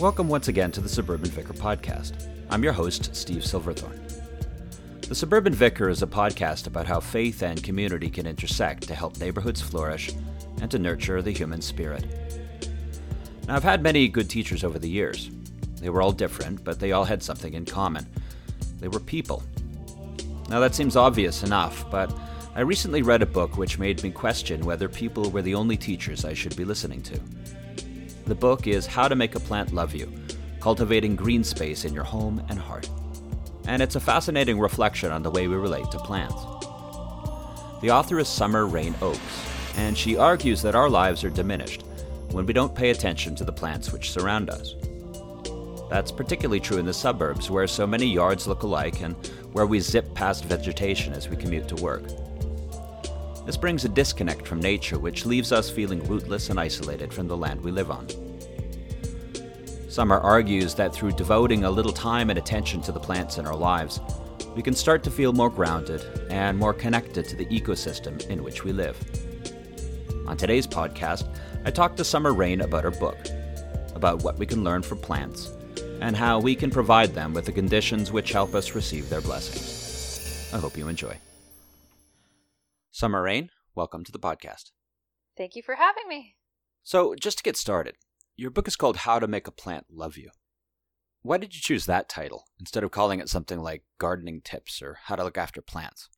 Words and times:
Welcome 0.00 0.28
once 0.28 0.48
again 0.48 0.72
to 0.72 0.80
the 0.80 0.88
Suburban 0.88 1.28
Vicar 1.28 1.52
podcast. 1.52 2.26
I'm 2.48 2.64
your 2.64 2.72
host, 2.72 3.14
Steve 3.14 3.44
Silverthorne. 3.44 4.00
The 5.06 5.14
Suburban 5.14 5.52
Vicar 5.52 5.90
is 5.90 6.02
a 6.02 6.06
podcast 6.06 6.66
about 6.66 6.86
how 6.86 7.00
faith 7.00 7.42
and 7.42 7.62
community 7.62 8.08
can 8.08 8.26
intersect 8.26 8.84
to 8.84 8.94
help 8.94 9.18
neighborhoods 9.18 9.60
flourish 9.60 10.10
and 10.62 10.70
to 10.70 10.78
nurture 10.78 11.20
the 11.20 11.32
human 11.32 11.60
spirit. 11.60 12.06
Now, 13.46 13.56
I've 13.56 13.62
had 13.62 13.82
many 13.82 14.08
good 14.08 14.30
teachers 14.30 14.64
over 14.64 14.78
the 14.78 14.88
years. 14.88 15.30
They 15.82 15.90
were 15.90 16.00
all 16.00 16.12
different, 16.12 16.64
but 16.64 16.80
they 16.80 16.92
all 16.92 17.04
had 17.04 17.22
something 17.22 17.52
in 17.52 17.66
common. 17.66 18.06
They 18.78 18.88
were 18.88 19.00
people. 19.00 19.42
Now, 20.48 20.60
that 20.60 20.74
seems 20.74 20.96
obvious 20.96 21.42
enough, 21.42 21.84
but 21.90 22.10
I 22.54 22.62
recently 22.62 23.02
read 23.02 23.20
a 23.20 23.26
book 23.26 23.58
which 23.58 23.78
made 23.78 24.02
me 24.02 24.10
question 24.12 24.64
whether 24.64 24.88
people 24.88 25.28
were 25.30 25.42
the 25.42 25.56
only 25.56 25.76
teachers 25.76 26.24
I 26.24 26.32
should 26.32 26.56
be 26.56 26.64
listening 26.64 27.02
to. 27.02 27.20
The 28.30 28.36
book 28.36 28.68
is 28.68 28.86
How 28.86 29.08
to 29.08 29.16
Make 29.16 29.34
a 29.34 29.40
Plant 29.40 29.72
Love 29.72 29.92
You 29.92 30.08
Cultivating 30.60 31.16
Green 31.16 31.42
Space 31.42 31.84
in 31.84 31.92
Your 31.92 32.04
Home 32.04 32.40
and 32.48 32.60
Heart. 32.60 32.88
And 33.66 33.82
it's 33.82 33.96
a 33.96 34.00
fascinating 34.00 34.60
reflection 34.60 35.10
on 35.10 35.24
the 35.24 35.32
way 35.32 35.48
we 35.48 35.56
relate 35.56 35.90
to 35.90 35.98
plants. 35.98 36.40
The 37.82 37.90
author 37.90 38.20
is 38.20 38.28
Summer 38.28 38.66
Rayne 38.66 38.94
Oakes, 39.02 39.18
and 39.78 39.98
she 39.98 40.16
argues 40.16 40.62
that 40.62 40.76
our 40.76 40.88
lives 40.88 41.24
are 41.24 41.30
diminished 41.30 41.82
when 42.30 42.46
we 42.46 42.52
don't 42.52 42.72
pay 42.72 42.90
attention 42.90 43.34
to 43.34 43.44
the 43.44 43.52
plants 43.52 43.92
which 43.92 44.12
surround 44.12 44.48
us. 44.48 44.76
That's 45.90 46.12
particularly 46.12 46.60
true 46.60 46.78
in 46.78 46.86
the 46.86 46.94
suburbs, 46.94 47.50
where 47.50 47.66
so 47.66 47.84
many 47.84 48.06
yards 48.06 48.46
look 48.46 48.62
alike 48.62 49.00
and 49.00 49.16
where 49.54 49.66
we 49.66 49.80
zip 49.80 50.14
past 50.14 50.44
vegetation 50.44 51.14
as 51.14 51.28
we 51.28 51.34
commute 51.34 51.66
to 51.66 51.82
work. 51.82 52.04
This 53.46 53.56
brings 53.56 53.84
a 53.84 53.88
disconnect 53.88 54.46
from 54.46 54.60
nature, 54.60 54.98
which 54.98 55.26
leaves 55.26 55.50
us 55.50 55.70
feeling 55.70 56.06
rootless 56.06 56.50
and 56.50 56.60
isolated 56.60 57.12
from 57.12 57.26
the 57.26 57.36
land 57.36 57.60
we 57.62 57.70
live 57.70 57.90
on. 57.90 58.06
Summer 59.88 60.18
argues 60.18 60.74
that 60.74 60.94
through 60.94 61.12
devoting 61.12 61.64
a 61.64 61.70
little 61.70 61.92
time 61.92 62.30
and 62.30 62.38
attention 62.38 62.80
to 62.82 62.92
the 62.92 63.00
plants 63.00 63.38
in 63.38 63.46
our 63.46 63.56
lives, 63.56 64.00
we 64.54 64.62
can 64.62 64.74
start 64.74 65.02
to 65.02 65.10
feel 65.10 65.32
more 65.32 65.50
grounded 65.50 66.04
and 66.30 66.58
more 66.58 66.74
connected 66.74 67.24
to 67.26 67.36
the 67.36 67.46
ecosystem 67.46 68.24
in 68.28 68.44
which 68.44 68.62
we 68.62 68.72
live. 68.72 68.96
On 70.28 70.36
today's 70.36 70.66
podcast, 70.66 71.28
I 71.64 71.70
talked 71.70 71.96
to 71.96 72.04
Summer 72.04 72.32
Rayne 72.32 72.60
about 72.60 72.84
her 72.84 72.90
book, 72.90 73.18
about 73.94 74.22
what 74.22 74.38
we 74.38 74.46
can 74.46 74.62
learn 74.62 74.82
from 74.82 74.98
plants, 74.98 75.50
and 76.00 76.16
how 76.16 76.38
we 76.38 76.54
can 76.54 76.70
provide 76.70 77.14
them 77.14 77.34
with 77.34 77.46
the 77.46 77.52
conditions 77.52 78.12
which 78.12 78.32
help 78.32 78.54
us 78.54 78.74
receive 78.74 79.08
their 79.08 79.20
blessings. 79.20 80.50
I 80.52 80.58
hope 80.58 80.76
you 80.76 80.88
enjoy. 80.88 81.16
Summer 82.92 83.22
Rayne, 83.22 83.50
welcome 83.76 84.02
to 84.02 84.10
the 84.10 84.18
podcast. 84.18 84.72
Thank 85.36 85.54
you 85.54 85.62
for 85.62 85.76
having 85.76 86.08
me. 86.08 86.34
So, 86.82 87.14
just 87.14 87.38
to 87.38 87.44
get 87.44 87.56
started, 87.56 87.94
your 88.36 88.50
book 88.50 88.66
is 88.66 88.74
called 88.74 88.98
How 88.98 89.20
to 89.20 89.28
Make 89.28 89.46
a 89.46 89.52
Plant 89.52 89.86
Love 89.88 90.16
You. 90.16 90.30
Why 91.22 91.38
did 91.38 91.54
you 91.54 91.60
choose 91.60 91.86
that 91.86 92.08
title 92.08 92.46
instead 92.58 92.82
of 92.82 92.90
calling 92.90 93.20
it 93.20 93.28
something 93.28 93.60
like 93.60 93.84
Gardening 93.98 94.40
Tips 94.42 94.82
or 94.82 94.98
How 95.04 95.14
to 95.14 95.22
Look 95.22 95.38
After 95.38 95.62
Plants? 95.62 96.08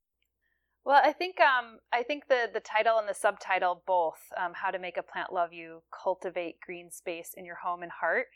Well, 0.82 1.00
I 1.04 1.12
think 1.12 1.36
um, 1.40 1.78
I 1.92 2.02
think 2.02 2.28
the 2.28 2.48
the 2.52 2.60
title 2.60 2.98
and 2.98 3.06
the 3.06 3.14
subtitle 3.14 3.82
both, 3.86 4.20
um, 4.42 4.52
"How 4.54 4.70
to 4.70 4.78
Make 4.78 4.96
a 4.96 5.02
Plant 5.02 5.30
Love 5.30 5.52
You: 5.52 5.82
Cultivate 6.02 6.58
Green 6.64 6.90
Space 6.90 7.34
in 7.36 7.44
Your 7.44 7.58
Home 7.62 7.82
and 7.82 7.92
Heart." 7.92 8.28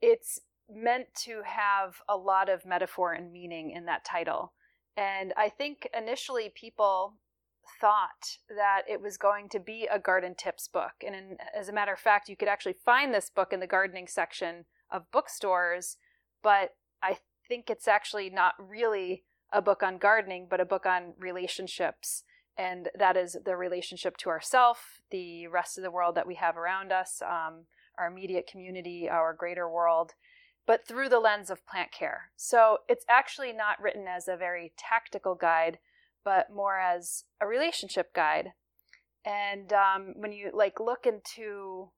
It's 0.00 0.38
meant 0.70 1.06
to 1.24 1.42
have 1.44 1.96
a 2.08 2.16
lot 2.16 2.48
of 2.48 2.64
metaphor 2.64 3.12
and 3.12 3.32
meaning 3.32 3.72
in 3.72 3.86
that 3.86 4.04
title, 4.04 4.52
and 4.96 5.34
I 5.36 5.48
think 5.48 5.88
initially 5.92 6.52
people 6.54 7.18
thought 7.80 8.38
that 8.48 8.82
it 8.88 9.00
was 9.00 9.16
going 9.16 9.48
to 9.50 9.60
be 9.60 9.88
a 9.90 9.98
garden 9.98 10.34
tips 10.36 10.68
book. 10.68 10.92
And 11.04 11.14
in, 11.14 11.36
as 11.56 11.68
a 11.68 11.72
matter 11.72 11.92
of 11.92 11.98
fact, 11.98 12.28
you 12.28 12.36
could 12.36 12.48
actually 12.48 12.76
find 12.84 13.12
this 13.12 13.30
book 13.30 13.52
in 13.52 13.60
the 13.60 13.66
gardening 13.66 14.06
section 14.06 14.64
of 14.90 15.10
bookstores, 15.10 15.96
but 16.42 16.74
I 17.02 17.18
think 17.48 17.70
it's 17.70 17.88
actually 17.88 18.30
not 18.30 18.54
really 18.58 19.24
a 19.52 19.62
book 19.62 19.82
on 19.82 19.98
gardening, 19.98 20.46
but 20.48 20.60
a 20.60 20.64
book 20.64 20.86
on 20.86 21.14
relationships. 21.18 22.24
And 22.56 22.88
that 22.98 23.16
is 23.16 23.36
the 23.44 23.56
relationship 23.56 24.16
to 24.18 24.30
ourself, 24.30 25.00
the 25.10 25.46
rest 25.46 25.78
of 25.78 25.84
the 25.84 25.90
world 25.90 26.14
that 26.16 26.26
we 26.26 26.34
have 26.36 26.56
around 26.56 26.92
us, 26.92 27.22
um, 27.22 27.64
our 27.98 28.06
immediate 28.06 28.46
community, 28.46 29.08
our 29.08 29.34
greater 29.34 29.68
world, 29.68 30.12
but 30.66 30.86
through 30.86 31.08
the 31.08 31.20
lens 31.20 31.50
of 31.50 31.66
plant 31.66 31.92
care. 31.92 32.30
So 32.36 32.78
it's 32.88 33.04
actually 33.08 33.52
not 33.52 33.80
written 33.80 34.06
as 34.06 34.28
a 34.28 34.36
very 34.36 34.72
tactical 34.76 35.34
guide 35.34 35.78
but 36.24 36.52
more 36.54 36.78
as 36.78 37.24
a 37.40 37.46
relationship 37.46 38.14
guide. 38.14 38.52
And 39.24 39.72
um, 39.72 40.14
when 40.16 40.32
you 40.32 40.50
like 40.52 40.80
look 40.80 41.06
into 41.06 41.90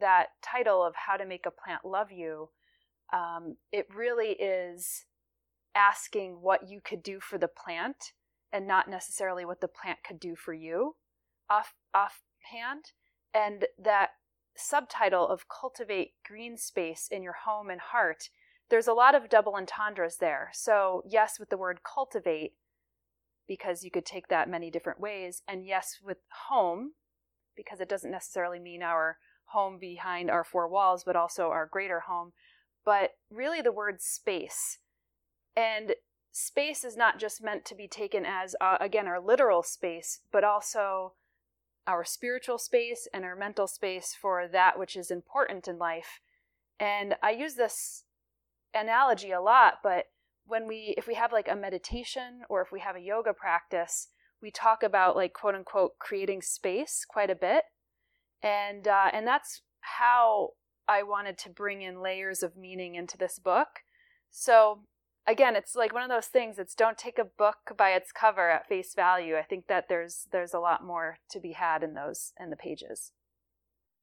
that 0.00 0.28
title 0.42 0.84
of 0.84 0.94
how 1.06 1.16
to 1.16 1.26
make 1.26 1.46
a 1.46 1.50
plant 1.50 1.84
love 1.84 2.12
you, 2.12 2.50
um, 3.12 3.56
it 3.72 3.86
really 3.94 4.36
is 4.38 5.06
asking 5.74 6.38
what 6.40 6.68
you 6.68 6.80
could 6.84 7.02
do 7.02 7.20
for 7.20 7.38
the 7.38 7.48
plant 7.48 8.12
and 8.52 8.66
not 8.66 8.88
necessarily 8.88 9.44
what 9.44 9.60
the 9.60 9.68
plant 9.68 9.98
could 10.06 10.20
do 10.20 10.34
for 10.34 10.54
you 10.54 10.96
off 11.50 11.74
offhand. 11.94 12.92
And 13.34 13.66
that 13.78 14.10
subtitle 14.56 15.28
of 15.28 15.46
cultivate 15.48 16.12
green 16.26 16.56
space 16.56 17.08
in 17.10 17.22
your 17.22 17.36
home 17.44 17.70
and 17.70 17.80
heart, 17.80 18.30
there's 18.70 18.88
a 18.88 18.92
lot 18.92 19.14
of 19.14 19.28
double 19.28 19.54
entendres 19.54 20.16
there. 20.16 20.50
So 20.52 21.02
yes, 21.08 21.38
with 21.38 21.50
the 21.50 21.56
word 21.56 21.80
cultivate, 21.82 22.52
because 23.48 23.82
you 23.82 23.90
could 23.90 24.06
take 24.06 24.28
that 24.28 24.48
many 24.48 24.70
different 24.70 25.00
ways. 25.00 25.42
And 25.48 25.66
yes, 25.66 25.98
with 26.04 26.18
home, 26.48 26.92
because 27.56 27.80
it 27.80 27.88
doesn't 27.88 28.10
necessarily 28.10 28.60
mean 28.60 28.82
our 28.82 29.16
home 29.46 29.78
behind 29.78 30.30
our 30.30 30.44
four 30.44 30.68
walls, 30.68 31.02
but 31.04 31.16
also 31.16 31.48
our 31.48 31.66
greater 31.66 32.00
home, 32.00 32.32
but 32.84 33.12
really 33.30 33.62
the 33.62 33.72
word 33.72 34.00
space. 34.00 34.78
And 35.56 35.94
space 36.30 36.84
is 36.84 36.96
not 36.96 37.18
just 37.18 37.42
meant 37.42 37.64
to 37.64 37.74
be 37.74 37.88
taken 37.88 38.24
as, 38.26 38.54
uh, 38.60 38.76
again, 38.80 39.06
our 39.06 39.20
literal 39.20 39.62
space, 39.62 40.20
but 40.30 40.44
also 40.44 41.14
our 41.86 42.04
spiritual 42.04 42.58
space 42.58 43.08
and 43.14 43.24
our 43.24 43.34
mental 43.34 43.66
space 43.66 44.14
for 44.20 44.46
that 44.46 44.78
which 44.78 44.94
is 44.94 45.10
important 45.10 45.66
in 45.66 45.78
life. 45.78 46.20
And 46.78 47.16
I 47.22 47.30
use 47.30 47.54
this 47.54 48.04
analogy 48.74 49.32
a 49.32 49.40
lot, 49.40 49.78
but 49.82 50.04
when 50.48 50.66
we 50.66 50.94
if 50.96 51.06
we 51.06 51.14
have 51.14 51.32
like 51.32 51.48
a 51.48 51.54
meditation 51.54 52.40
or 52.48 52.62
if 52.62 52.72
we 52.72 52.80
have 52.80 52.96
a 52.96 53.00
yoga 53.00 53.32
practice 53.32 54.08
we 54.42 54.50
talk 54.50 54.82
about 54.82 55.16
like 55.16 55.32
quote 55.32 55.54
unquote 55.54 55.98
creating 55.98 56.42
space 56.42 57.04
quite 57.08 57.30
a 57.30 57.34
bit. 57.34 57.64
And 58.42 58.86
uh, 58.86 59.10
and 59.12 59.26
that's 59.26 59.62
how 59.80 60.50
i 60.88 61.02
wanted 61.02 61.38
to 61.38 61.50
bring 61.50 61.82
in 61.82 62.02
layers 62.02 62.42
of 62.42 62.56
meaning 62.56 62.94
into 62.94 63.16
this 63.16 63.38
book. 63.38 63.68
So 64.30 64.82
again 65.26 65.56
it's 65.56 65.74
like 65.74 65.92
one 65.92 66.02
of 66.02 66.08
those 66.08 66.26
things 66.26 66.58
it's 66.58 66.74
don't 66.74 66.96
take 66.96 67.18
a 67.18 67.24
book 67.24 67.56
by 67.76 67.90
its 67.90 68.12
cover 68.12 68.50
at 68.50 68.68
face 68.68 68.94
value. 68.94 69.36
I 69.36 69.42
think 69.42 69.66
that 69.68 69.88
there's 69.88 70.26
there's 70.32 70.54
a 70.54 70.60
lot 70.60 70.84
more 70.84 71.18
to 71.30 71.40
be 71.40 71.52
had 71.52 71.82
in 71.82 71.94
those 71.94 72.32
in 72.40 72.50
the 72.50 72.56
pages. 72.56 73.12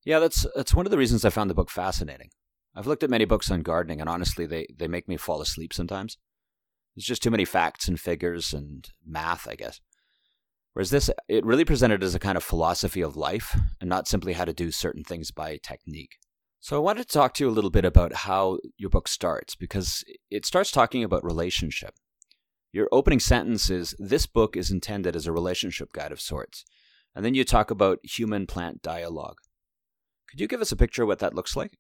Yeah 0.04 0.20
that's 0.20 0.46
that's 0.56 0.76
one 0.76 0.86
of 0.86 0.92
the 0.92 0.98
reasons 0.98 1.26
i 1.26 1.30
found 1.30 1.50
the 1.50 1.56
book 1.56 1.70
fascinating. 1.70 2.30
I've 2.78 2.88
looked 2.88 3.04
at 3.04 3.10
many 3.10 3.24
books 3.24 3.50
on 3.50 3.62
gardening 3.62 4.02
and 4.02 4.10
honestly 4.10 4.46
they 4.46 4.68
they 4.76 4.88
make 4.88 5.08
me 5.08 5.16
fall 5.16 5.42
asleep 5.42 5.74
sometimes 5.74 6.18
there's 6.96 7.06
just 7.06 7.24
too 7.24 7.32
many 7.32 7.46
facts 7.46 7.88
and 7.88 8.00
figures 8.00 8.54
and 8.54 8.90
math, 9.06 9.48
I 9.48 9.56
guess. 9.56 9.82
Whereas 10.74 10.90
this, 10.90 11.10
it 11.28 11.46
really 11.46 11.66
presented 11.66 12.04
as 12.04 12.16
a 12.16 12.20
kind 12.20 12.38
of 12.38 12.44
philosophy 12.44 13.02
of 13.02 13.16
life 13.16 13.58
and 13.80 13.90
not 13.90 14.08
simply 14.08 14.34
how 14.34 14.46
to 14.46 14.54
do 14.54 14.72
certain 14.72 15.04
things 15.04 15.32
by 15.32 15.58
technique. 15.62 16.18
So 16.60 16.76
I 16.76 16.80
wanted 16.80 17.08
to 17.08 17.14
talk 17.14 17.34
to 17.36 17.44
you 17.44 17.50
a 17.50 17.54
little 17.54 17.70
bit 17.70 17.86
about 17.86 18.14
how 18.14 18.58
your 18.78 18.90
book 18.90 19.08
starts 19.08 19.56
because 19.56 20.04
it 20.32 20.46
starts 20.46 20.72
talking 20.72 21.04
about 21.04 21.24
relationship. 21.24 21.96
Your 22.74 22.90
opening 22.92 23.20
sentence 23.20 23.70
is 23.70 23.96
This 24.00 24.26
book 24.26 24.58
is 24.58 24.72
intended 24.72 25.16
as 25.16 25.28
a 25.28 25.32
relationship 25.32 25.94
guide 25.94 26.12
of 26.12 26.20
sorts. 26.20 26.66
And 27.16 27.24
then 27.24 27.36
you 27.36 27.46
talk 27.46 27.72
about 27.72 28.00
human 28.04 28.48
plant 28.48 28.82
dialogue. 28.82 29.38
Could 30.30 30.42
you 30.42 30.48
give 30.48 30.60
us 30.60 30.74
a 30.74 30.76
picture 30.76 31.04
of 31.04 31.08
what 31.08 31.20
that 31.20 31.36
looks 31.36 31.56
like? 31.56 31.78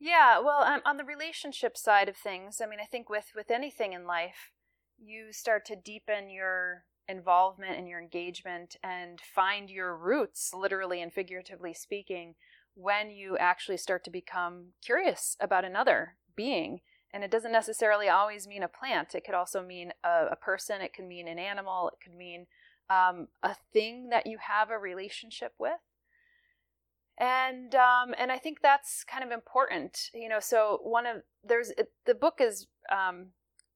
Yeah, 0.00 0.38
well, 0.40 0.62
um, 0.62 0.80
on 0.86 0.96
the 0.96 1.04
relationship 1.04 1.76
side 1.76 2.08
of 2.08 2.16
things, 2.16 2.60
I 2.60 2.66
mean, 2.66 2.80
I 2.80 2.86
think 2.86 3.10
with 3.10 3.32
with 3.34 3.50
anything 3.50 3.92
in 3.92 4.06
life, 4.06 4.50
you 4.98 5.32
start 5.32 5.64
to 5.66 5.76
deepen 5.76 6.30
your 6.30 6.84
involvement 7.06 7.76
and 7.78 7.86
your 7.86 8.00
engagement 8.00 8.76
and 8.82 9.20
find 9.20 9.68
your 9.68 9.94
roots, 9.96 10.52
literally 10.54 11.02
and 11.02 11.12
figuratively 11.12 11.74
speaking, 11.74 12.34
when 12.74 13.10
you 13.10 13.36
actually 13.36 13.76
start 13.76 14.02
to 14.04 14.10
become 14.10 14.68
curious 14.82 15.36
about 15.40 15.64
another 15.64 16.16
being. 16.34 16.80
And 17.12 17.24
it 17.24 17.30
doesn't 17.30 17.52
necessarily 17.52 18.08
always 18.08 18.46
mean 18.46 18.62
a 18.62 18.68
plant. 18.68 19.14
It 19.14 19.24
could 19.24 19.34
also 19.34 19.62
mean 19.62 19.92
a, 20.04 20.28
a 20.32 20.36
person. 20.36 20.80
It 20.80 20.94
could 20.94 21.06
mean 21.06 21.26
an 21.28 21.40
animal. 21.40 21.88
It 21.88 21.98
could 22.02 22.14
mean 22.14 22.46
um, 22.88 23.28
a 23.42 23.56
thing 23.72 24.08
that 24.10 24.26
you 24.26 24.38
have 24.40 24.70
a 24.70 24.78
relationship 24.78 25.52
with 25.58 25.80
and 27.20 27.74
um, 27.74 28.14
and 28.18 28.32
I 28.32 28.38
think 28.38 28.58
that's 28.62 29.04
kind 29.04 29.22
of 29.22 29.30
important, 29.30 30.08
you 30.14 30.28
know. 30.28 30.40
So 30.40 30.80
one 30.82 31.06
of 31.06 31.18
there's 31.44 31.70
it, 31.70 31.92
the 32.06 32.14
book 32.14 32.40
is 32.40 32.66
um, 32.90 33.26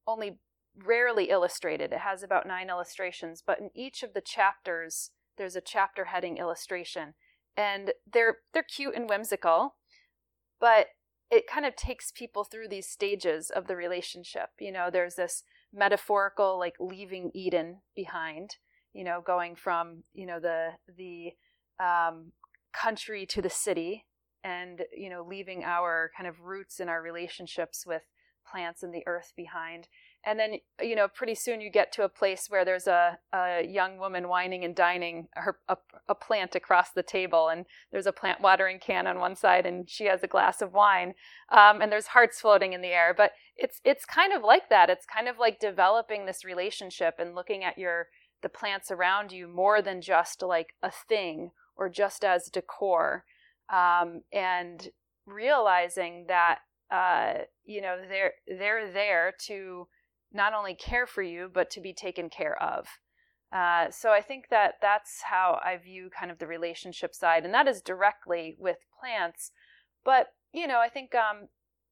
only 0.06 0.38
rarely 0.84 1.30
illustrated. 1.30 1.92
It 1.92 2.00
has 2.00 2.22
about 2.22 2.48
nine 2.48 2.70
illustrations, 2.70 3.42
but 3.46 3.60
in 3.60 3.70
each 3.74 4.02
of 4.02 4.14
the 4.14 4.22
chapters 4.22 5.10
there's 5.36 5.56
a 5.56 5.60
chapter 5.60 6.06
heading 6.06 6.38
illustration, 6.38 7.14
and 7.56 7.92
they're 8.10 8.38
they're 8.54 8.62
cute 8.62 8.94
and 8.96 9.08
whimsical, 9.08 9.74
but 10.58 10.86
it 11.30 11.46
kind 11.46 11.66
of 11.66 11.76
takes 11.76 12.12
people 12.12 12.44
through 12.44 12.68
these 12.68 12.88
stages 12.88 13.50
of 13.50 13.66
the 13.66 13.76
relationship. 13.76 14.50
You 14.58 14.72
know, 14.72 14.88
there's 14.90 15.16
this 15.16 15.42
metaphorical 15.72 16.58
like 16.58 16.76
leaving 16.80 17.30
Eden 17.34 17.78
behind, 17.94 18.56
you 18.94 19.04
know, 19.04 19.20
going 19.20 19.54
from, 19.54 20.04
you 20.14 20.24
know, 20.26 20.40
the 20.40 20.70
the 20.96 21.32
um, 21.84 22.32
country 22.74 23.26
to 23.26 23.40
the 23.40 23.50
city 23.50 24.04
and, 24.42 24.82
you 24.96 25.08
know, 25.08 25.24
leaving 25.26 25.64
our 25.64 26.10
kind 26.16 26.28
of 26.28 26.40
roots 26.40 26.80
and 26.80 26.90
our 26.90 27.00
relationships 27.00 27.84
with 27.86 28.02
plants 28.44 28.82
and 28.82 28.92
the 28.92 29.02
earth 29.06 29.32
behind. 29.36 29.88
And 30.26 30.38
then 30.38 30.54
you 30.80 30.96
know 30.96 31.08
pretty 31.08 31.34
soon 31.34 31.60
you 31.60 31.70
get 31.70 31.92
to 31.92 32.04
a 32.04 32.08
place 32.08 32.46
where 32.48 32.64
there's 32.64 32.86
a, 32.86 33.18
a 33.32 33.66
young 33.66 33.98
woman 33.98 34.28
wining 34.28 34.64
and 34.64 34.74
dining 34.74 35.28
her 35.34 35.58
a, 35.68 35.76
a, 36.08 36.14
plant 36.14 36.54
across 36.54 36.90
the 36.90 37.02
table 37.02 37.48
and 37.48 37.66
there's 37.92 38.06
a 38.06 38.12
plant 38.12 38.40
watering 38.40 38.78
can 38.78 39.06
on 39.06 39.18
one 39.18 39.36
side 39.36 39.66
and 39.66 39.88
she 39.88 40.06
has 40.06 40.22
a 40.22 40.28
glass 40.28 40.62
of 40.62 40.72
wine 40.72 41.14
um, 41.52 41.82
and 41.82 41.92
there's 41.92 42.08
hearts 42.08 42.40
floating 42.40 42.72
in 42.72 42.80
the 42.80 42.88
air. 42.88 43.14
But 43.16 43.32
it's 43.56 43.80
it's 43.84 44.04
kind 44.04 44.32
of 44.32 44.42
like 44.42 44.68
that. 44.70 44.90
It's 44.90 45.06
kind 45.06 45.28
of 45.28 45.38
like 45.38 45.60
developing 45.60 46.26
this 46.26 46.44
relationship 46.44 47.14
and 47.18 47.34
looking 47.34 47.64
at 47.64 47.78
your 47.78 48.08
the 48.42 48.48
plants 48.48 48.90
around 48.90 49.32
you 49.32 49.48
more 49.48 49.80
than 49.80 50.02
just 50.02 50.42
like 50.42 50.74
a 50.82 50.90
thing 50.90 51.50
or 51.76 51.88
just 51.88 52.24
as 52.24 52.50
decor 52.50 53.24
um, 53.72 54.22
and 54.32 54.88
realizing 55.26 56.26
that 56.28 56.58
uh, 56.90 57.44
you 57.64 57.80
know 57.80 57.96
they're 58.08 58.32
they're 58.46 58.90
there 58.92 59.32
to 59.46 59.86
not 60.32 60.52
only 60.52 60.74
care 60.74 61.06
for 61.06 61.22
you, 61.22 61.50
but 61.52 61.70
to 61.70 61.80
be 61.80 61.92
taken 61.92 62.28
care 62.28 62.60
of. 62.60 62.86
Uh, 63.52 63.88
so 63.90 64.10
I 64.10 64.20
think 64.20 64.46
that 64.50 64.74
that's 64.82 65.22
how 65.22 65.60
I 65.64 65.76
view 65.76 66.10
kind 66.10 66.30
of 66.30 66.38
the 66.38 66.46
relationship 66.46 67.14
side, 67.14 67.44
and 67.44 67.54
that 67.54 67.68
is 67.68 67.80
directly 67.80 68.56
with 68.58 68.78
plants. 69.00 69.52
But 70.04 70.28
you 70.52 70.66
know, 70.66 70.80
I 70.80 70.88
think 70.88 71.14
um, 71.14 71.48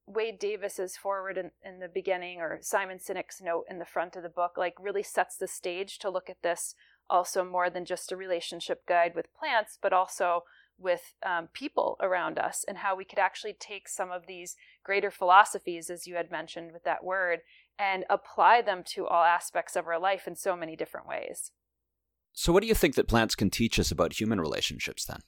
Wade 0.07 0.39
Davis's 0.39 0.97
foreword 0.97 1.39
in, 1.39 1.51
in 1.65 1.79
the 1.79 1.89
beginning, 1.89 2.41
or 2.41 2.59
Simon 2.61 2.99
Sinek's 2.99 3.41
note 3.41 3.65
in 3.71 3.79
the 3.79 3.85
front 3.85 4.17
of 4.17 4.23
the 4.23 4.29
book, 4.29 4.53
like 4.57 4.75
really 4.79 5.03
sets 5.03 5.37
the 5.37 5.49
stage 5.49 5.99
to 6.01 6.11
look 6.11 6.29
at 6.29 6.43
this 6.43 6.75
also 7.11 7.45
more 7.45 7.71
than 7.71 7.85
just 7.85 8.13
a 8.13 8.17
relationship 8.17 8.87
guide 8.87 9.15
with 9.15 9.35
plants, 9.35 9.79
but 9.81 9.93
also 9.93 10.43
with 10.79 11.15
um, 11.25 11.49
people 11.53 11.97
around 12.01 12.39
us 12.39 12.65
and 12.67 12.79
how 12.79 12.97
we 12.97 13.05
could 13.05 13.19
actually 13.19 13.55
take 13.59 13.89
some 13.89 14.11
of 14.11 14.27
these 14.27 14.57
greater 14.85 15.11
philosophies, 15.11 15.91
as 15.91 16.07
you 16.07 16.17
had 16.17 16.31
mentioned 16.31 16.73
with 16.73 16.85
that 16.85 17.05
word, 17.05 17.41
and 17.79 18.05
apply 18.11 18.63
them 18.63 18.83
to 18.85 19.07
all 19.07 19.25
aspects 19.25 19.77
of 19.77 19.87
our 19.87 19.99
life 19.99 20.27
in 20.27 20.35
so 20.35 20.57
many 20.57 20.77
different 20.77 21.07
ways. 21.07 21.53
So, 22.33 22.53
what 22.53 22.63
do 22.63 22.67
you 22.67 22.75
think 22.75 22.95
that 22.95 23.09
plants 23.09 23.35
can 23.35 23.51
teach 23.51 23.79
us 23.79 23.91
about 23.91 24.19
human 24.19 24.41
relationships 24.41 25.05
then? 25.05 25.21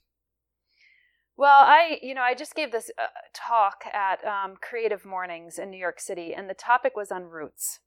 Well, 1.37 1.65
I, 1.65 1.99
you 2.01 2.15
know, 2.15 2.23
I 2.23 2.35
just 2.35 2.55
gave 2.55 2.71
this 2.71 2.91
uh, 2.97 3.07
talk 3.35 3.85
at 3.93 4.25
um, 4.25 4.55
Creative 4.61 5.05
Mornings 5.05 5.59
in 5.59 5.71
New 5.71 5.79
York 5.79 6.01
City, 6.01 6.33
and 6.33 6.49
the 6.49 6.55
topic 6.55 6.97
was 6.97 7.11
on 7.11 7.25
roots. 7.25 7.81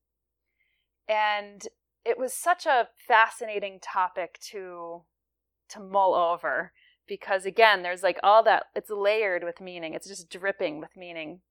And 1.08 1.62
it 2.06 2.18
was 2.18 2.34
such 2.34 2.66
a 2.66 2.90
fascinating 3.08 3.80
topic 3.82 4.40
to 4.52 5.04
to 5.70 5.80
mull 5.80 6.16
over 6.16 6.72
because 7.08 7.46
again, 7.46 7.84
there's 7.84 8.04
like 8.04 8.20
all 8.24 8.44
that 8.44 8.66
it's 8.76 8.90
layered 8.90 9.44
with 9.44 9.62
meaning. 9.62 9.94
It's 9.94 10.08
just 10.08 10.30
dripping 10.30 10.80
with 10.80 10.96
meaning 10.96 11.42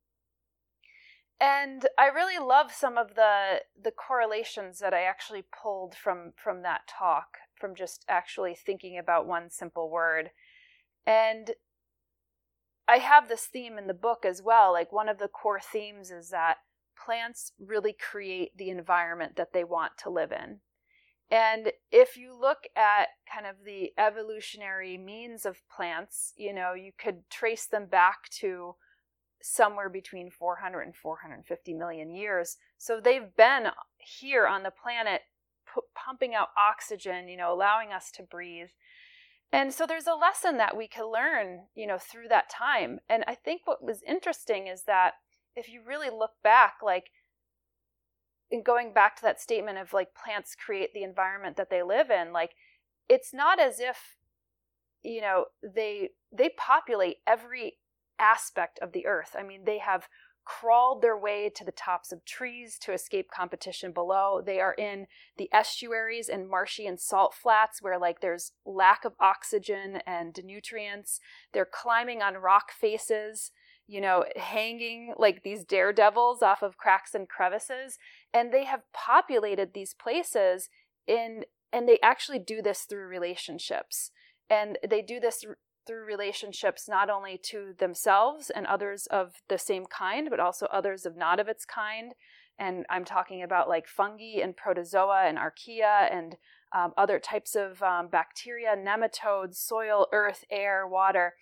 and 1.41 1.87
I 1.99 2.07
really 2.07 2.39
love 2.39 2.73
some 2.73 2.97
of 2.97 3.15
the 3.15 3.61
the 3.81 3.91
correlations 3.91 4.79
that 4.79 4.95
I 4.95 5.03
actually 5.03 5.43
pulled 5.43 5.95
from 5.95 6.33
from 6.37 6.63
that 6.63 6.89
talk 6.89 7.39
from 7.55 7.75
just 7.75 8.05
actually 8.09 8.55
thinking 8.55 8.99
about 8.99 9.27
one 9.27 9.51
simple 9.51 9.91
word. 9.91 10.31
And 11.07 11.53
I 12.89 12.99
have 12.99 13.29
this 13.29 13.47
theme 13.47 13.79
in 13.79 13.87
the 13.87 13.95
book 13.95 14.25
as 14.25 14.43
well. 14.43 14.73
Like 14.73 14.93
one 14.93 15.09
of 15.09 15.19
the 15.19 15.29
core 15.29 15.61
themes 15.61 16.11
is 16.11 16.31
that 16.31 16.59
plants 16.97 17.53
really 17.59 17.93
create 17.93 18.57
the 18.57 18.71
environment 18.71 19.37
that 19.37 19.53
they 19.53 19.65
want 19.65 19.93
to 19.99 20.11
live 20.11 20.33
in. 20.33 20.61
And 21.31 21.73
if 21.91 22.17
you 22.17 22.39
look 22.39 22.69
at 22.77 23.09
kind 23.33 23.47
of 23.47 23.65
the 23.65 23.93
evolutionary 23.99 24.97
means 24.97 25.45
of 25.45 25.63
plants, 25.75 26.33
you 26.37 26.53
know, 26.53 26.73
you 26.73 26.93
could 26.97 27.29
trace 27.31 27.67
them 27.67 27.87
back 27.87 28.29
to 28.41 28.77
somewhere 29.43 29.89
between 29.89 30.31
400 30.31 30.83
and 30.83 30.95
450 30.95 31.75
million 31.75 32.11
years. 32.11 32.57
So 32.79 33.01
they've 33.01 33.35
been 33.37 33.69
here 33.99 34.47
on 34.47 34.63
the 34.63 34.71
planet 34.71 35.23
p- 35.73 35.83
pumping 35.95 36.35
out 36.35 36.49
oxygen, 36.57 37.29
you 37.29 37.37
know, 37.37 37.53
allowing 37.53 37.93
us 37.93 38.11
to 38.13 38.23
breathe. 38.23 38.69
And 39.53 39.73
so 39.73 39.87
there's 39.87 40.07
a 40.07 40.15
lesson 40.15 40.57
that 40.59 40.77
we 40.77 40.89
can 40.89 41.11
learn, 41.11 41.67
you 41.75 41.87
know, 41.87 41.99
through 41.99 42.29
that 42.29 42.51
time. 42.51 42.99
And 43.09 43.25
I 43.27 43.35
think 43.35 43.63
what 43.65 43.83
was 43.83 44.03
interesting 44.07 44.67
is 44.67 44.83
that 44.85 45.15
if 45.57 45.69
you 45.69 45.81
really 45.87 46.11
look 46.11 46.33
back, 46.43 46.77
like, 46.83 47.11
in 48.51 48.63
going 48.63 48.93
back 48.93 49.17
to 49.17 49.23
that 49.23 49.41
statement 49.41 49.77
of 49.77 49.93
like 49.93 50.15
plants 50.15 50.55
create 50.55 50.95
the 50.95 51.03
environment 51.03 51.57
that 51.57 51.71
they 51.71 51.83
live 51.83 52.11
in, 52.11 52.33
like, 52.33 52.53
it's 53.09 53.35
not 53.35 53.59
as 53.59 53.81
if, 53.81 54.17
you 55.03 55.21
know, 55.21 55.47
they 55.63 56.11
they 56.33 56.51
populate 56.57 57.17
every 57.27 57.79
aspect 58.19 58.79
of 58.81 58.93
the 58.93 59.07
earth. 59.07 59.35
I 59.39 59.43
mean, 59.43 59.65
they 59.65 59.79
have 59.79 60.09
crawled 60.45 61.03
their 61.03 61.19
way 61.19 61.51
to 61.51 61.65
the 61.65 61.73
tops 61.73 62.13
of 62.13 62.25
trees 62.25 62.79
to 62.79 62.93
escape 62.93 63.29
competition 63.35 63.91
below. 63.91 64.41
They 64.45 64.61
are 64.61 64.75
in 64.75 65.09
the 65.37 65.49
estuaries 65.53 66.29
and 66.29 66.49
marshy 66.49 66.87
and 66.87 67.01
salt 67.01 67.35
flats 67.35 67.83
where 67.83 67.99
like 67.99 68.21
there's 68.21 68.53
lack 68.65 69.05
of 69.05 69.15
oxygen 69.19 70.01
and 70.07 70.39
nutrients. 70.45 71.19
They're 71.53 71.69
climbing 71.71 72.23
on 72.23 72.35
rock 72.35 72.71
faces, 72.71 73.51
you 73.87 74.01
know, 74.01 74.25
hanging 74.37 75.15
like 75.17 75.43
these 75.43 75.65
daredevils 75.65 76.43
off 76.43 76.63
of 76.63 76.77
cracks 76.77 77.15
and 77.15 77.29
crevices, 77.29 77.99
and 78.33 78.53
they 78.53 78.65
have 78.65 78.83
populated 78.93 79.75
these 79.75 79.95
places 79.95 80.69
in 81.07 81.45
and 81.73 81.89
they 81.89 81.99
actually 82.03 82.39
do 82.39 82.63
this 82.63 82.83
through 82.83 83.07
relationships. 83.07 84.11
And 84.49 84.79
they 84.89 85.03
do 85.03 85.21
this 85.21 85.45
through 85.87 86.05
relationships 86.05 86.89
not 86.89 87.11
only 87.11 87.39
to 87.51 87.75
themselves 87.79 88.51
and 88.51 88.67
others 88.67 89.07
of 89.07 89.35
the 89.49 89.59
same 89.59 89.85
kind, 89.87 90.29
but 90.31 90.41
also 90.41 90.67
others 90.67 91.07
of 91.07 91.17
not 91.17 91.39
of 91.39 91.49
its 91.49 91.65
kind. 91.65 92.13
And 92.59 92.87
I'm 92.89 93.05
talking 93.05 93.43
about 93.43 93.69
like 93.69 93.87
fungi 93.87 94.41
and 94.43 94.57
protozoa 94.57 95.25
and 95.27 95.39
archaea 95.39 96.11
and 96.11 96.37
um, 96.75 96.93
other 96.97 97.19
types 97.19 97.55
of 97.55 97.83
um, 97.83 98.09
bacteria, 98.09 98.75
nematodes, 98.77 99.57
soil, 99.57 100.07
earth, 100.13 100.45
air, 100.51 100.87
water. 100.87 101.35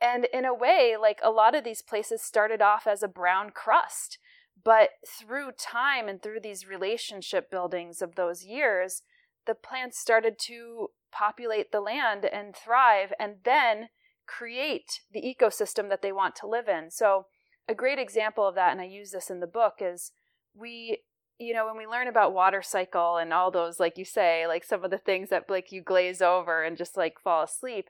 And 0.00 0.26
in 0.32 0.44
a 0.44 0.54
way, 0.54 0.96
like 1.00 1.20
a 1.22 1.30
lot 1.30 1.54
of 1.54 1.64
these 1.64 1.82
places 1.82 2.22
started 2.22 2.62
off 2.62 2.86
as 2.86 3.02
a 3.02 3.08
brown 3.08 3.50
crust. 3.50 4.18
But 4.62 4.90
through 5.06 5.52
time 5.52 6.08
and 6.08 6.22
through 6.22 6.40
these 6.40 6.66
relationship 6.66 7.50
buildings 7.50 8.02
of 8.02 8.14
those 8.14 8.44
years, 8.44 9.02
the 9.46 9.54
plants 9.54 9.98
started 9.98 10.38
to 10.46 10.88
populate 11.12 11.72
the 11.72 11.80
land 11.80 12.24
and 12.24 12.54
thrive 12.54 13.12
and 13.18 13.36
then 13.44 13.88
create 14.26 15.00
the 15.12 15.22
ecosystem 15.22 15.88
that 15.88 16.02
they 16.02 16.12
want 16.12 16.36
to 16.36 16.46
live 16.46 16.68
in. 16.68 16.90
So, 16.90 17.26
a 17.68 17.74
great 17.74 17.98
example 17.98 18.46
of 18.46 18.54
that, 18.56 18.72
and 18.72 18.80
I 18.80 18.84
use 18.84 19.12
this 19.12 19.30
in 19.30 19.40
the 19.40 19.46
book, 19.46 19.74
is 19.80 20.12
we, 20.54 21.02
you 21.38 21.54
know, 21.54 21.66
when 21.66 21.76
we 21.76 21.86
learn 21.86 22.08
about 22.08 22.32
water 22.32 22.62
cycle 22.62 23.16
and 23.16 23.32
all 23.32 23.50
those, 23.50 23.78
like 23.78 23.96
you 23.96 24.04
say, 24.04 24.46
like 24.46 24.64
some 24.64 24.84
of 24.84 24.90
the 24.90 24.98
things 24.98 25.30
that 25.30 25.48
like 25.48 25.70
you 25.70 25.82
glaze 25.82 26.20
over 26.20 26.62
and 26.62 26.76
just 26.76 26.96
like 26.96 27.20
fall 27.20 27.44
asleep, 27.44 27.88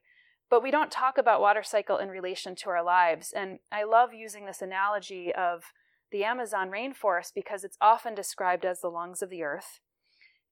but 0.50 0.62
we 0.62 0.71
don't 0.71 0.90
talk 0.90 1.16
about 1.16 1.40
water 1.40 1.62
cycle 1.62 1.97
in 1.99 2.09
relation 2.09 2.54
to 2.57 2.71
our 2.71 2.85
lives. 2.85 3.33
And 3.35 3.61
I 3.71 3.85
love 3.85 4.12
using 4.12 4.47
this 4.47 4.61
analogy 4.61 5.33
of 5.33 5.73
the 6.11 6.25
Amazon 6.25 6.71
rainforest 6.71 7.33
because 7.35 7.62
it's 7.62 7.78
often 7.80 8.14
described 8.14 8.64
as 8.64 8.80
the 8.80 8.88
lungs 8.88 9.23
of 9.23 9.30
the 9.30 9.45
earth. 9.45 9.80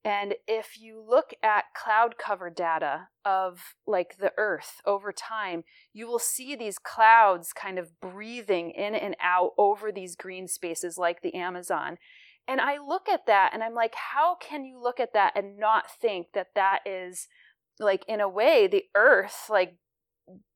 And 0.04 0.36
if 0.46 0.80
you 0.80 1.04
look 1.06 1.34
at 1.42 1.74
cloud 1.74 2.14
cover 2.16 2.48
data 2.48 3.08
of 3.24 3.74
like 3.86 4.18
the 4.18 4.32
earth 4.38 4.80
over 4.86 5.12
time, 5.12 5.64
you 5.92 6.06
will 6.06 6.20
see 6.20 6.54
these 6.54 6.78
clouds 6.78 7.52
kind 7.52 7.78
of 7.78 8.00
breathing 8.00 8.70
in 8.70 8.94
and 8.94 9.16
out 9.20 9.50
over 9.58 9.90
these 9.90 10.14
green 10.14 10.46
spaces 10.46 10.96
like 10.96 11.22
the 11.22 11.34
Amazon. 11.34 11.98
And 12.46 12.60
I 12.60 12.78
look 12.78 13.08
at 13.08 13.26
that 13.26 13.50
and 13.52 13.62
I'm 13.62 13.74
like, 13.74 13.94
how 14.14 14.36
can 14.36 14.64
you 14.64 14.80
look 14.80 15.00
at 15.00 15.12
that 15.12 15.32
and 15.34 15.58
not 15.58 15.90
think 15.90 16.28
that 16.32 16.54
that 16.54 16.80
is 16.86 17.26
like, 17.80 18.04
in 18.08 18.20
a 18.20 18.28
way, 18.28 18.66
the 18.66 18.84
earth, 18.94 19.48
like 19.50 19.76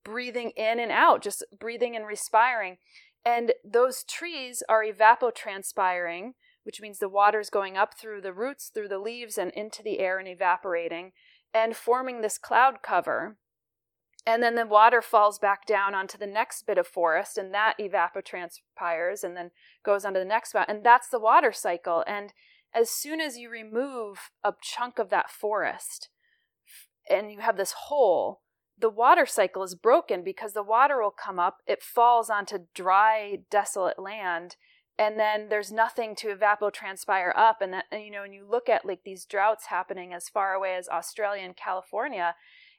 breathing 0.05 0.51
in 0.57 0.79
and 0.79 0.93
out, 0.93 1.23
just 1.23 1.45
breathing 1.59 1.97
and 1.97 2.07
respiring. 2.07 2.79
And 3.25 3.53
those 3.65 4.05
trees 4.05 4.63
are 4.69 4.85
evapotranspiring 4.85 6.33
which 6.65 6.81
means 6.81 6.99
the 6.99 7.09
water's 7.09 7.51
going 7.51 7.77
up 7.77 7.99
through 7.99 8.21
the 8.21 8.33
roots, 8.33 8.71
through 8.73 8.89
the 8.89 8.99
leaves, 8.99 9.37
and 9.37 9.51
into 9.53 9.83
the 9.83 9.99
air 9.99 10.19
and 10.19 10.29
evaporating, 10.29 11.13
and 11.53 11.77
forming 11.77 12.21
this 12.21 12.39
cloud 12.39 12.83
cover. 12.83 13.37
And 14.25 14.43
then 14.43 14.55
the 14.55 14.67
water 14.67 15.03
falls 15.03 15.39
back 15.39 15.67
down 15.67 15.95
onto 15.95 16.17
the 16.17 16.27
next 16.27 16.65
bit 16.67 16.79
of 16.79 16.87
forest, 16.87 17.37
and 17.37 17.53
that 17.53 17.79
evapotranspires 17.79 19.25
and 19.25 19.37
then 19.37 19.51
goes 19.85 20.05
onto 20.05 20.21
the 20.21 20.25
next 20.25 20.51
spot. 20.51 20.67
And 20.69 20.85
that's 20.85 21.09
the 21.09 21.19
water 21.19 21.53
cycle. 21.53 22.05
And 22.07 22.33
as 22.73 22.89
soon 22.89 23.21
as 23.21 23.37
you 23.37 23.51
remove 23.51 24.31
a 24.45 24.55
chunk 24.63 24.99
of 24.99 25.11
that 25.11 25.31
forest 25.31 26.09
and 27.11 27.33
you 27.33 27.41
have 27.41 27.57
this 27.57 27.73
hole, 27.73 28.43
the 28.79 28.91
water 28.91 29.27
cycle 29.27 29.63
is 29.63 29.75
broken 29.75 30.25
because 30.25 30.53
the 30.53 30.63
water 30.63 31.01
will 31.01 31.13
come 31.13 31.39
up, 31.39 31.59
it 31.67 31.83
falls 31.83 32.31
onto 32.31 32.67
dry, 32.75 33.39
desolate 33.51 33.99
land, 33.99 34.57
and 34.99 35.19
then 35.19 35.49
there's 35.49 35.73
nothing 35.73 36.15
to 36.17 36.35
evapotranspire 36.35 37.33
up. 37.37 37.61
And 37.61 37.73
that, 37.73 37.87
and, 37.91 38.05
you 38.05 38.11
know, 38.11 38.25
and 38.25 38.35
you 38.35 38.47
look 38.49 38.69
at 38.69 38.85
like 38.85 39.01
these 39.05 39.25
droughts 39.25 39.67
happening 39.67 40.13
as 40.13 40.29
far 40.29 40.53
away 40.53 40.75
as 40.75 40.89
Australia 40.89 41.43
and 41.45 41.57
California, 41.57 42.35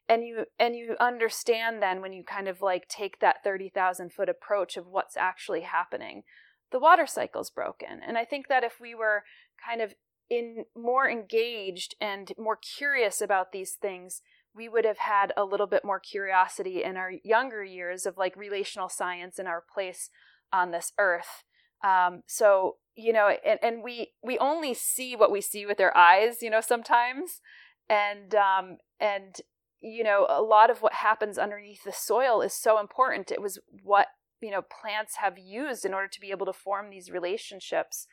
and 0.07 0.23
you 0.23 0.45
and 0.59 0.75
you 0.75 0.95
understand 0.99 1.81
then 1.81 2.01
when 2.01 2.13
you 2.13 2.23
kind 2.23 2.47
of 2.47 2.61
like 2.61 2.87
take 2.87 3.19
that 3.19 3.43
30,000 3.43 4.11
foot 4.11 4.29
approach 4.29 4.77
of 4.77 4.87
what's 4.87 5.17
actually 5.17 5.61
happening. 5.61 6.23
The 6.71 6.79
water 6.79 7.05
cycle's 7.05 7.49
broken. 7.49 7.99
And 8.05 8.17
I 8.17 8.25
think 8.25 8.47
that 8.47 8.63
if 8.63 8.79
we 8.81 8.95
were 8.95 9.23
kind 9.65 9.81
of 9.81 9.93
in 10.29 10.65
more 10.75 11.07
engaged 11.09 11.95
and 12.01 12.31
more 12.37 12.57
curious 12.57 13.21
about 13.21 13.51
these 13.51 13.73
things, 13.73 14.21
we 14.55 14.69
would 14.69 14.85
have 14.85 14.99
had 14.99 15.33
a 15.35 15.45
little 15.45 15.67
bit 15.67 15.83
more 15.83 15.99
curiosity 15.99 16.83
in 16.83 16.97
our 16.97 17.11
younger 17.23 17.63
years 17.63 18.05
of 18.05 18.17
like 18.17 18.35
relational 18.35 18.89
science 18.89 19.39
and 19.39 19.47
our 19.47 19.63
place 19.73 20.09
on 20.51 20.71
this 20.71 20.91
earth. 20.97 21.43
Um, 21.83 22.21
so 22.27 22.77
you 22.95 23.11
know, 23.11 23.35
and, 23.45 23.59
and 23.61 23.83
we 23.83 24.11
we 24.23 24.37
only 24.37 24.73
see 24.73 25.15
what 25.15 25.31
we 25.31 25.41
see 25.41 25.65
with 25.65 25.79
our 25.79 25.95
eyes, 25.97 26.41
you 26.41 26.49
know, 26.49 26.61
sometimes, 26.61 27.41
and 27.89 28.35
um, 28.35 28.77
and 28.99 29.41
you 29.81 30.03
know, 30.03 30.25
a 30.29 30.41
lot 30.41 30.69
of 30.69 30.81
what 30.81 30.93
happens 30.93 31.37
underneath 31.37 31.83
the 31.83 31.91
soil 31.91 32.41
is 32.41 32.53
so 32.53 32.79
important. 32.79 33.31
It 33.31 33.41
was 33.41 33.59
what 33.83 34.07
you 34.41 34.51
know 34.51 34.61
plants 34.61 35.15
have 35.17 35.37
used 35.37 35.85
in 35.85 35.93
order 35.93 36.07
to 36.07 36.21
be 36.21 36.31
able 36.31 36.45
to 36.45 36.53
form 36.53 36.89
these 36.89 37.09
relationships. 37.09 38.07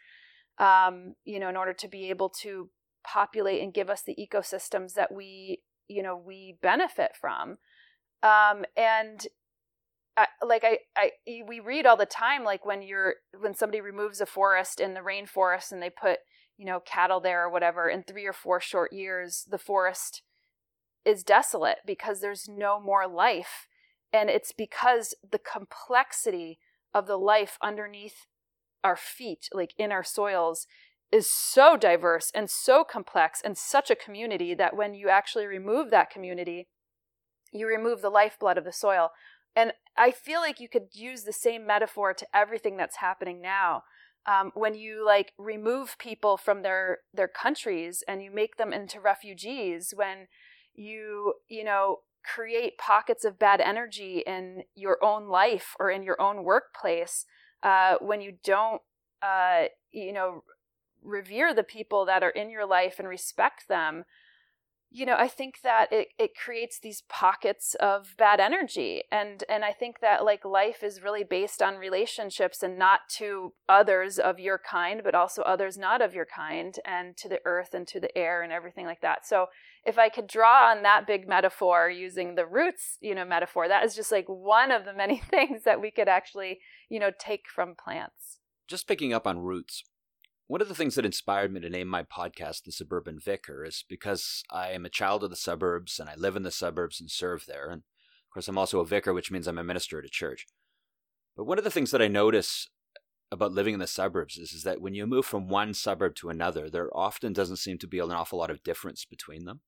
Um, 0.58 1.14
you 1.24 1.38
know, 1.38 1.48
in 1.48 1.56
order 1.56 1.72
to 1.72 1.88
be 1.88 2.10
able 2.10 2.30
to 2.42 2.70
populate 3.04 3.62
and 3.62 3.72
give 3.72 3.88
us 3.88 4.02
the 4.02 4.16
ecosystems 4.16 4.94
that 4.94 5.12
we 5.12 5.60
you 5.90 6.02
know 6.02 6.16
we 6.16 6.56
benefit 6.62 7.12
from 7.20 7.58
um, 8.22 8.64
and 8.76 9.26
I, 10.16 10.26
like 10.44 10.64
I, 10.64 10.78
I 10.96 11.10
we 11.46 11.60
read 11.60 11.86
all 11.86 11.96
the 11.96 12.06
time 12.06 12.44
like 12.44 12.64
when 12.64 12.82
you're 12.82 13.14
when 13.38 13.54
somebody 13.54 13.80
removes 13.80 14.20
a 14.20 14.26
forest 14.26 14.80
in 14.80 14.94
the 14.94 15.00
rainforest 15.00 15.72
and 15.72 15.82
they 15.82 15.90
put 15.90 16.18
you 16.56 16.66
know 16.66 16.80
cattle 16.80 17.20
there 17.20 17.44
or 17.44 17.50
whatever 17.50 17.88
in 17.88 18.02
three 18.02 18.26
or 18.26 18.32
four 18.32 18.60
short 18.60 18.92
years 18.92 19.46
the 19.50 19.58
forest 19.58 20.22
is 21.04 21.24
desolate 21.24 21.78
because 21.86 22.20
there's 22.20 22.48
no 22.48 22.80
more 22.80 23.08
life. 23.08 23.66
And 24.12 24.28
it's 24.28 24.52
because 24.52 25.14
the 25.28 25.38
complexity 25.38 26.58
of 26.92 27.06
the 27.06 27.16
life 27.16 27.56
underneath 27.62 28.26
our 28.82 28.96
feet 28.96 29.48
like 29.52 29.74
in 29.76 29.92
our 29.92 30.02
soils 30.02 30.66
is 31.12 31.30
so 31.30 31.76
diverse 31.76 32.30
and 32.34 32.48
so 32.48 32.84
complex 32.84 33.40
and 33.44 33.58
such 33.58 33.90
a 33.90 33.96
community 33.96 34.54
that 34.54 34.76
when 34.76 34.94
you 34.94 35.08
actually 35.08 35.46
remove 35.46 35.90
that 35.90 36.10
community, 36.10 36.68
you 37.52 37.66
remove 37.66 38.00
the 38.00 38.10
lifeblood 38.10 38.56
of 38.56 38.64
the 38.64 38.72
soil. 38.72 39.10
And 39.56 39.72
I 39.96 40.12
feel 40.12 40.40
like 40.40 40.60
you 40.60 40.68
could 40.68 40.88
use 40.92 41.24
the 41.24 41.32
same 41.32 41.66
metaphor 41.66 42.14
to 42.14 42.26
everything 42.34 42.76
that's 42.76 42.96
happening 42.96 43.40
now. 43.42 43.82
Um, 44.26 44.52
when 44.54 44.74
you 44.74 45.04
like 45.04 45.32
remove 45.38 45.96
people 45.98 46.36
from 46.36 46.62
their 46.62 46.98
their 47.12 47.26
countries 47.26 48.04
and 48.06 48.22
you 48.22 48.30
make 48.30 48.56
them 48.56 48.72
into 48.72 49.00
refugees, 49.00 49.92
when 49.96 50.28
you 50.74 51.34
you 51.48 51.64
know 51.64 52.00
create 52.22 52.78
pockets 52.78 53.24
of 53.24 53.38
bad 53.38 53.60
energy 53.60 54.22
in 54.26 54.64
your 54.74 55.02
own 55.02 55.26
life 55.28 55.74
or 55.80 55.90
in 55.90 56.02
your 56.02 56.20
own 56.20 56.44
workplace, 56.44 57.24
uh, 57.62 57.94
when 58.00 58.20
you 58.20 58.34
don't 58.44 58.82
uh, 59.22 59.64
you 59.90 60.12
know 60.12 60.42
revere 61.02 61.54
the 61.54 61.62
people 61.62 62.04
that 62.06 62.22
are 62.22 62.30
in 62.30 62.50
your 62.50 62.66
life 62.66 62.98
and 62.98 63.08
respect 63.08 63.68
them 63.68 64.04
you 64.90 65.06
know 65.06 65.14
i 65.16 65.28
think 65.28 65.60
that 65.62 65.92
it, 65.92 66.08
it 66.18 66.30
creates 66.34 66.78
these 66.78 67.02
pockets 67.08 67.76
of 67.78 68.14
bad 68.18 68.40
energy. 68.40 69.02
And 69.10 69.44
and 69.48 69.64
i 69.64 69.72
think 69.72 70.00
that 70.00 70.24
like 70.24 70.44
life 70.44 70.82
is 70.82 71.02
really 71.02 71.24
based 71.24 71.62
on 71.62 71.76
relationships 71.76 72.62
and 72.62 72.78
not 72.78 73.00
to 73.16 73.52
others 73.68 74.18
of 74.18 74.40
your 74.40 74.58
kind 74.58 75.02
but 75.04 75.14
also 75.14 75.42
others 75.42 75.78
not 75.78 76.02
of 76.02 76.14
your 76.14 76.26
kind 76.26 76.78
and 76.84 77.16
to 77.18 77.28
the 77.28 77.40
earth 77.44 77.72
and 77.72 77.86
to 77.88 78.00
the 78.00 78.16
air 78.18 78.42
and 78.42 78.52
everything 78.52 78.86
like 78.86 79.00
that. 79.00 79.26
So 79.26 79.46
if 79.86 79.96
i 79.98 80.08
could 80.08 80.26
draw 80.26 80.70
on 80.70 80.82
that 80.82 81.06
big 81.06 81.28
metaphor 81.28 81.88
using 81.88 82.34
the 82.34 82.46
roots 82.46 82.98
you 83.00 83.14
know 83.14 83.24
metaphor 83.24 83.68
that 83.68 83.84
is 83.84 83.94
just 83.94 84.12
like 84.12 84.26
one 84.28 84.70
of 84.70 84.84
the 84.84 84.92
many 84.92 85.18
things 85.30 85.62
that 85.64 85.80
we 85.80 85.90
could 85.90 86.08
actually 86.08 86.58
you 86.88 86.98
know 86.98 87.12
take 87.18 87.44
from 87.54 87.74
plants. 87.76 88.38
Just 88.66 88.86
picking 88.86 89.12
up 89.12 89.26
on 89.26 89.38
roots 89.40 89.84
one 90.50 90.60
of 90.60 90.66
the 90.66 90.74
things 90.74 90.96
that 90.96 91.06
inspired 91.06 91.52
me 91.52 91.60
to 91.60 91.70
name 91.70 91.86
my 91.86 92.02
podcast 92.02 92.64
The 92.64 92.72
Suburban 92.72 93.20
Vicar 93.20 93.64
is 93.64 93.84
because 93.88 94.42
I 94.50 94.70
am 94.70 94.84
a 94.84 94.88
child 94.88 95.22
of 95.22 95.30
the 95.30 95.36
suburbs 95.36 96.00
and 96.00 96.08
I 96.08 96.16
live 96.16 96.34
in 96.34 96.42
the 96.42 96.50
suburbs 96.50 97.00
and 97.00 97.08
serve 97.08 97.44
there. 97.46 97.70
And 97.70 97.82
of 97.82 98.34
course, 98.34 98.48
I'm 98.48 98.58
also 98.58 98.80
a 98.80 98.84
vicar, 98.84 99.14
which 99.14 99.30
means 99.30 99.46
I'm 99.46 99.58
a 99.58 99.62
minister 99.62 100.00
at 100.00 100.04
a 100.04 100.08
church. 100.08 100.48
But 101.36 101.44
one 101.44 101.58
of 101.58 101.62
the 101.62 101.70
things 101.70 101.92
that 101.92 102.02
I 102.02 102.08
notice 102.08 102.66
about 103.30 103.52
living 103.52 103.74
in 103.74 103.78
the 103.78 103.86
suburbs 103.86 104.38
is, 104.38 104.52
is 104.52 104.64
that 104.64 104.80
when 104.80 104.92
you 104.92 105.06
move 105.06 105.24
from 105.24 105.46
one 105.46 105.72
suburb 105.72 106.16
to 106.16 106.30
another, 106.30 106.68
there 106.68 106.90
often 106.96 107.32
doesn't 107.32 107.58
seem 107.58 107.78
to 107.78 107.86
be 107.86 108.00
an 108.00 108.10
awful 108.10 108.40
lot 108.40 108.50
of 108.50 108.64
difference 108.64 109.04
between 109.04 109.44
them. 109.44 109.60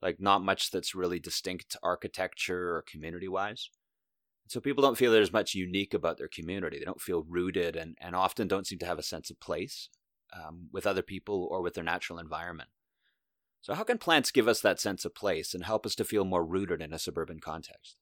Like, 0.00 0.20
not 0.20 0.44
much 0.44 0.70
that's 0.70 0.94
really 0.94 1.18
distinct 1.18 1.76
architecture 1.82 2.76
or 2.76 2.84
community 2.88 3.26
wise. 3.26 3.68
So 4.46 4.60
people 4.60 4.82
don't 4.82 4.96
feel 4.96 5.10
there's 5.10 5.32
much 5.32 5.56
unique 5.56 5.92
about 5.92 6.18
their 6.18 6.28
community. 6.28 6.78
They 6.78 6.84
don't 6.84 7.00
feel 7.00 7.24
rooted 7.28 7.74
and, 7.74 7.98
and 8.00 8.14
often 8.14 8.46
don't 8.46 8.68
seem 8.68 8.78
to 8.78 8.86
have 8.86 9.00
a 9.00 9.02
sense 9.02 9.28
of 9.28 9.40
place 9.40 9.88
um, 10.32 10.68
with 10.72 10.86
other 10.86 11.02
people 11.02 11.48
or 11.50 11.62
with 11.62 11.74
their 11.74 11.84
natural 11.84 12.18
environment. 12.18 12.70
So, 13.60 13.74
how 13.74 13.84
can 13.84 13.98
plants 13.98 14.30
give 14.30 14.48
us 14.48 14.60
that 14.60 14.80
sense 14.80 15.04
of 15.04 15.14
place 15.14 15.52
and 15.54 15.64
help 15.64 15.84
us 15.84 15.94
to 15.96 16.04
feel 16.04 16.24
more 16.24 16.44
rooted 16.44 16.80
in 16.80 16.92
a 16.92 16.98
suburban 16.98 17.40
context? 17.40 17.96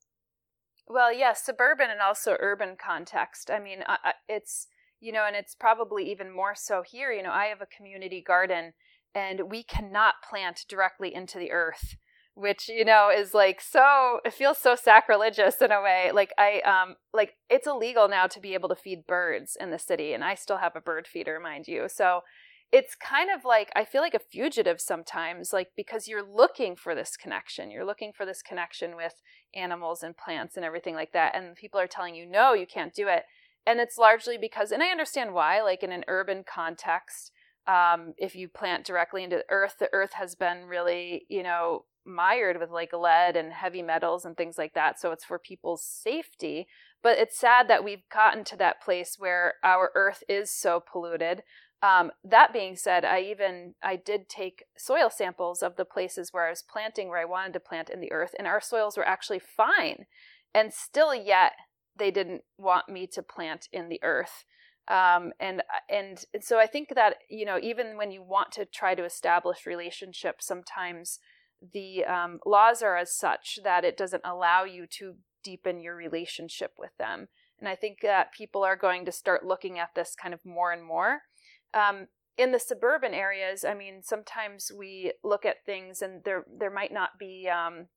Well, 0.87 1.13
yes, 1.13 1.45
suburban 1.45 1.91
and 1.91 2.01
also 2.01 2.37
urban 2.39 2.77
context. 2.83 3.51
I 3.51 3.59
mean, 3.59 3.85
it's, 4.29 4.69
you 5.01 5.13
know, 5.13 5.25
and 5.27 5.37
it's 5.37 5.55
probably 5.55 6.11
even 6.11 6.35
more 6.35 6.55
so 6.55 6.83
here. 6.83 7.13
You 7.13 7.23
know, 7.23 7.33
I 7.33 7.47
have 7.47 7.61
a 7.61 7.67
community 7.67 8.23
garden 8.27 8.73
and 9.15 9.51
we 9.51 9.63
cannot 9.63 10.15
plant 10.29 10.65
directly 10.69 11.15
into 11.15 11.39
the 11.39 11.51
earth 11.51 11.97
which 12.39 12.69
you 12.69 12.85
know 12.85 13.11
is 13.11 13.35
like 13.35 13.61
so 13.61 14.21
it 14.25 14.33
feels 14.33 14.59
so 14.59 14.77
sacrilegious 14.77 15.61
in 15.61 15.73
a 15.73 15.83
way 15.83 16.11
like 16.15 16.33
i 16.39 16.61
um 16.61 16.95
like 17.13 17.35
it's 17.51 17.67
illegal 17.67 18.09
now 18.09 18.27
to 18.29 18.39
be 18.39 18.55
able 18.55 18.69
to 18.69 18.77
feed 18.77 19.07
birds 19.07 19.57
in 19.61 19.71
the 19.71 19.79
city 19.79 20.13
and 20.13 20.23
i 20.23 20.35
still 20.35 20.59
have 20.59 20.77
a 20.77 20.81
bird 20.81 21.09
feeder 21.09 21.41
mind 21.41 21.67
you 21.67 21.89
so 21.89 22.21
it's 22.71 22.95
kind 22.95 23.29
of 23.35 23.45
like 23.45 23.73
i 23.75 23.85
feel 23.85 24.01
like 24.01 24.15
a 24.15 24.21
fugitive 24.21 24.81
sometimes 24.81 25.53
like 25.53 25.69
because 25.77 26.07
you're 26.07 26.23
looking 26.23 26.77
for 26.77 26.95
this 26.95 27.17
connection 27.17 27.73
you're 27.73 27.85
looking 27.85 28.13
for 28.17 28.25
this 28.25 28.41
connection 28.41 28.95
with 28.95 29.15
animals 29.55 30.05
and 30.05 30.17
plants 30.17 30.57
and 30.57 30.65
everything 30.65 30.95
like 30.95 31.13
that 31.13 31.35
and 31.35 31.57
people 31.57 31.81
are 31.81 31.89
telling 31.89 32.15
you 32.15 32.25
no 32.25 32.53
you 32.53 32.67
can't 32.67 32.95
do 32.95 33.09
it 33.09 33.25
and 33.67 33.81
it's 33.81 33.99
largely 33.99 34.39
because 34.39 34.71
and 34.71 34.83
i 34.83 34.89
understand 34.89 35.35
why 35.35 35.61
like 35.61 35.83
in 35.83 35.91
an 35.91 36.05
urban 36.07 36.45
context 36.45 37.33
um, 37.67 38.15
if 38.17 38.35
you 38.35 38.49
plant 38.49 38.87
directly 38.87 39.23
into 39.23 39.37
the 39.37 39.45
earth 39.51 39.75
the 39.79 39.91
earth 39.93 40.15
has 40.15 40.35
been 40.35 40.65
really 40.65 41.27
you 41.29 41.43
know 41.43 41.85
mired 42.05 42.59
with 42.59 42.71
like 42.71 42.93
lead 42.93 43.37
and 43.37 43.53
heavy 43.53 43.83
metals 43.83 44.25
and 44.25 44.37
things 44.37 44.59
like 44.59 44.75
that. 44.75 45.01
So 45.01 45.13
it's 45.13 45.25
for 45.25 45.39
people's 45.39 45.85
safety. 45.85 46.67
But 47.03 47.19
it's 47.19 47.39
sad 47.39 47.69
that 47.69 47.85
we've 47.85 48.09
gotten 48.13 48.45
to 48.45 48.57
that 48.57 48.83
place 48.83 49.17
where 49.19 49.55
our 49.63 49.91
earth 49.95 50.23
is 50.29 50.51
so 50.51 50.83
polluted. 50.91 51.43
Um, 51.81 52.11
that 52.25 52.53
being 52.53 52.75
said, 52.75 53.05
I 53.05 53.21
even 53.21 53.75
I 53.83 53.97
did 53.97 54.29
take 54.29 54.65
soil 54.77 55.11
samples 55.11 55.63
of 55.63 55.77
the 55.77 55.85
places 55.85 56.33
where 56.33 56.47
I 56.47 56.51
was 56.51 56.63
planting 56.63 57.09
where 57.09 57.21
I 57.21 57.25
wanted 57.25 57.53
to 57.53 57.61
plant 57.61 57.89
in 57.89 58.01
the 58.01 58.11
earth, 58.11 58.35
and 58.37 58.49
our 58.49 58.61
soils 58.61 58.97
were 58.97 59.07
actually 59.07 59.39
fine. 59.39 60.07
And 60.53 60.73
still, 60.73 61.15
yet 61.15 61.53
they 61.97 62.11
didn't 62.11 62.43
want 62.57 62.89
me 62.89 63.07
to 63.09 63.23
plant 63.23 63.69
in 63.73 63.89
the 63.89 64.01
earth. 64.03 64.45
Um, 64.89 65.33
and 65.39 65.63
and 65.89 66.25
so 66.41 66.59
I 66.59 66.67
think 66.67 66.89
that 66.95 67.17
you 67.29 67.45
know 67.45 67.59
even 67.63 67.97
when 67.97 68.11
you 68.11 68.23
want 68.23 68.53
to 68.53 68.65
try 68.65 68.97
to 68.97 69.05
establish 69.05 69.67
relationships, 69.67 70.47
sometimes 70.47 71.21
the 71.61 72.05
um, 72.05 72.41
laws 72.47 72.83
are 72.83 72.97
as 72.97 73.15
such 73.15 73.59
that 73.65 73.85
it 73.85 73.97
doesn't 73.97 74.23
allow 74.25 74.65
you 74.65 74.87
to 74.99 75.17
deepen 75.43 75.81
your 75.81 75.97
relationship 75.97 76.73
with 76.79 76.97
them. 76.99 77.29
And 77.59 77.69
I 77.69 77.75
think 77.75 77.99
that 78.03 78.33
people 78.33 78.65
are 78.65 78.77
going 78.77 79.05
to 79.05 79.13
start 79.13 79.45
looking 79.45 79.79
at 79.79 79.95
this 79.95 80.15
kind 80.21 80.33
of 80.33 80.45
more 80.45 80.73
and 80.73 80.85
more. 80.85 81.23
Um, 81.75 82.07
in 82.37 82.53
the 82.53 82.61
suburban 82.61 83.15
areas, 83.15 83.65
I 83.65 83.75
mean, 83.75 84.03
sometimes 84.03 84.71
we 84.77 85.13
look 85.25 85.45
at 85.45 85.67
things 85.67 86.01
and 86.01 86.23
there 86.25 86.45
there 86.57 86.71
might 86.71 86.93
not 86.93 87.19
be 87.19 87.49
um, 87.49 87.89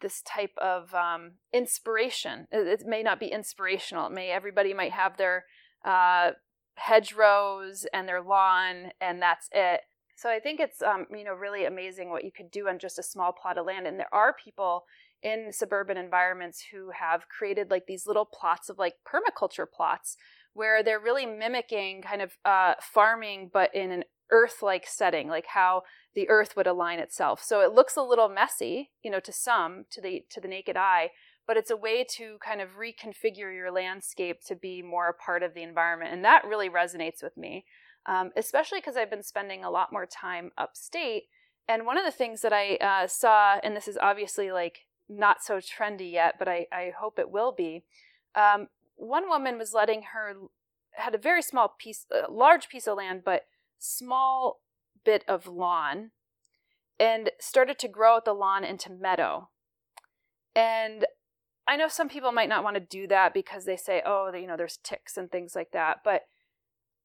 this 0.00 0.20
type 0.22 0.54
of 0.58 0.92
um, 0.94 1.34
inspiration. 1.52 2.48
It, 2.50 2.66
it, 2.66 2.86
may 2.86 3.02
not 3.02 3.20
be 3.20 3.28
inspirational. 3.28 4.08
It 4.08 4.12
may 4.12 4.30
everybody 4.30 4.74
might 4.74 4.92
have 4.92 5.16
their 5.16 5.44
uh, 5.84 6.32
hedgerows 6.74 7.86
and 7.92 8.08
their 8.08 8.20
lawn, 8.20 8.90
and 9.00 9.22
that's 9.22 9.48
it. 9.52 9.82
So 10.16 10.30
I 10.30 10.38
think 10.38 10.60
it's 10.60 10.82
um, 10.82 11.06
you 11.10 11.24
know 11.24 11.34
really 11.34 11.64
amazing 11.64 12.10
what 12.10 12.24
you 12.24 12.30
could 12.30 12.50
do 12.50 12.68
on 12.68 12.78
just 12.78 12.98
a 12.98 13.02
small 13.02 13.32
plot 13.32 13.58
of 13.58 13.66
land. 13.66 13.86
And 13.86 13.98
there 13.98 14.14
are 14.14 14.34
people 14.34 14.84
in 15.22 15.52
suburban 15.52 15.96
environments 15.96 16.62
who 16.70 16.90
have 16.90 17.28
created 17.28 17.70
like 17.70 17.86
these 17.86 18.06
little 18.06 18.26
plots 18.26 18.68
of 18.68 18.78
like 18.78 18.94
permaculture 19.06 19.66
plots 19.70 20.16
where 20.52 20.82
they're 20.82 21.00
really 21.00 21.26
mimicking 21.26 22.02
kind 22.02 22.22
of 22.22 22.36
uh, 22.44 22.74
farming, 22.80 23.50
but 23.52 23.74
in 23.74 23.90
an 23.90 24.04
earth-like 24.30 24.86
setting, 24.86 25.28
like 25.28 25.46
how 25.46 25.82
the 26.14 26.28
earth 26.28 26.54
would 26.56 26.66
align 26.66 26.98
itself. 26.98 27.42
So 27.42 27.60
it 27.60 27.72
looks 27.72 27.96
a 27.96 28.02
little 28.02 28.28
messy, 28.28 28.90
you 29.02 29.10
know, 29.10 29.20
to 29.20 29.32
some, 29.32 29.84
to 29.90 30.00
the 30.00 30.24
to 30.30 30.40
the 30.40 30.48
naked 30.48 30.76
eye, 30.76 31.10
but 31.46 31.56
it's 31.56 31.70
a 31.70 31.76
way 31.76 32.04
to 32.16 32.38
kind 32.44 32.60
of 32.60 32.76
reconfigure 32.78 33.54
your 33.54 33.70
landscape 33.70 34.38
to 34.46 34.54
be 34.54 34.80
more 34.80 35.08
a 35.08 35.14
part 35.14 35.42
of 35.42 35.54
the 35.54 35.62
environment, 35.62 36.12
and 36.12 36.24
that 36.24 36.44
really 36.46 36.70
resonates 36.70 37.22
with 37.22 37.36
me, 37.36 37.64
um, 38.06 38.30
especially 38.36 38.78
because 38.78 38.96
I've 38.96 39.10
been 39.10 39.22
spending 39.22 39.64
a 39.64 39.70
lot 39.70 39.92
more 39.92 40.06
time 40.06 40.52
upstate. 40.58 41.24
And 41.68 41.86
one 41.86 41.96
of 41.96 42.04
the 42.04 42.10
things 42.10 42.42
that 42.42 42.52
I 42.52 42.76
uh, 42.76 43.06
saw, 43.06 43.58
and 43.62 43.74
this 43.74 43.88
is 43.88 43.98
obviously 44.00 44.52
like 44.52 44.80
not 45.08 45.42
so 45.42 45.58
trendy 45.58 46.12
yet, 46.12 46.34
but 46.38 46.48
I, 46.48 46.66
I 46.72 46.92
hope 46.98 47.18
it 47.18 47.30
will 47.30 47.52
be. 47.52 47.84
Um, 48.34 48.68
one 48.96 49.28
woman 49.28 49.58
was 49.58 49.72
letting 49.72 50.02
her 50.12 50.34
had 50.92 51.14
a 51.14 51.18
very 51.18 51.42
small 51.42 51.74
piece, 51.78 52.06
a 52.12 52.30
large 52.30 52.68
piece 52.68 52.86
of 52.86 52.98
land, 52.98 53.22
but 53.24 53.46
small 53.78 54.60
bit 55.04 55.24
of 55.26 55.46
lawn, 55.46 56.10
and 56.98 57.30
started 57.40 57.78
to 57.80 57.88
grow 57.88 58.16
out 58.16 58.24
the 58.24 58.32
lawn 58.32 58.64
into 58.64 58.90
meadow. 58.90 59.48
And 60.54 61.06
I 61.66 61.76
know 61.76 61.88
some 61.88 62.08
people 62.08 62.30
might 62.30 62.48
not 62.48 62.62
want 62.62 62.76
to 62.76 62.80
do 62.80 63.06
that 63.08 63.34
because 63.34 63.64
they 63.64 63.76
say, 63.76 64.02
oh, 64.04 64.30
you 64.32 64.46
know, 64.46 64.56
there's 64.56 64.78
ticks 64.82 65.16
and 65.16 65.30
things 65.30 65.56
like 65.56 65.72
that. 65.72 65.98
But 66.04 66.22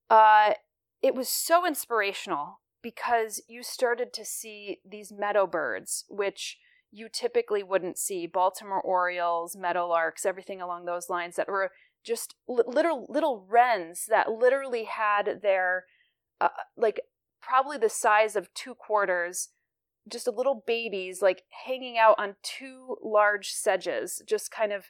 uh, 0.09 0.53
it 1.01 1.15
was 1.15 1.29
so 1.29 1.65
inspirational 1.65 2.61
because 2.81 3.41
you 3.47 3.63
started 3.63 4.13
to 4.13 4.25
see 4.25 4.79
these 4.89 5.11
meadow 5.11 5.45
birds, 5.45 6.05
which 6.09 6.57
you 6.91 7.07
typically 7.11 7.61
wouldn't 7.61 7.97
see 7.97 8.25
Baltimore 8.25 8.81
Orioles, 8.81 9.55
meadowlarks, 9.55 10.25
everything 10.25 10.61
along 10.61 10.85
those 10.85 11.09
lines 11.09 11.35
that 11.35 11.47
were 11.47 11.71
just 12.03 12.35
little 12.47 13.05
little 13.09 13.45
wrens 13.47 14.05
that 14.09 14.31
literally 14.31 14.85
had 14.85 15.41
their 15.41 15.85
uh, 16.39 16.47
like 16.77 17.01
probably 17.41 17.77
the 17.77 17.89
size 17.89 18.35
of 18.35 18.53
two 18.53 18.73
quarters 18.73 19.49
just 20.07 20.27
a 20.27 20.31
little 20.31 20.63
babies 20.65 21.21
like 21.21 21.43
hanging 21.65 21.97
out 21.97 22.15
on 22.17 22.35
two 22.41 22.95
large 23.03 23.51
sedges 23.51 24.21
just 24.25 24.49
kind 24.49 24.71
of 24.71 24.85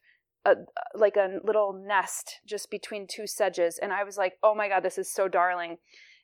a, 0.45 0.55
like 0.95 1.17
a 1.17 1.39
little 1.43 1.73
nest 1.73 2.39
just 2.45 2.71
between 2.71 3.07
two 3.07 3.27
sedges 3.27 3.77
and 3.77 3.91
i 3.91 4.03
was 4.03 4.17
like 4.17 4.33
oh 4.43 4.55
my 4.55 4.67
god 4.67 4.83
this 4.83 4.97
is 4.97 5.11
so 5.11 5.27
darling. 5.27 5.77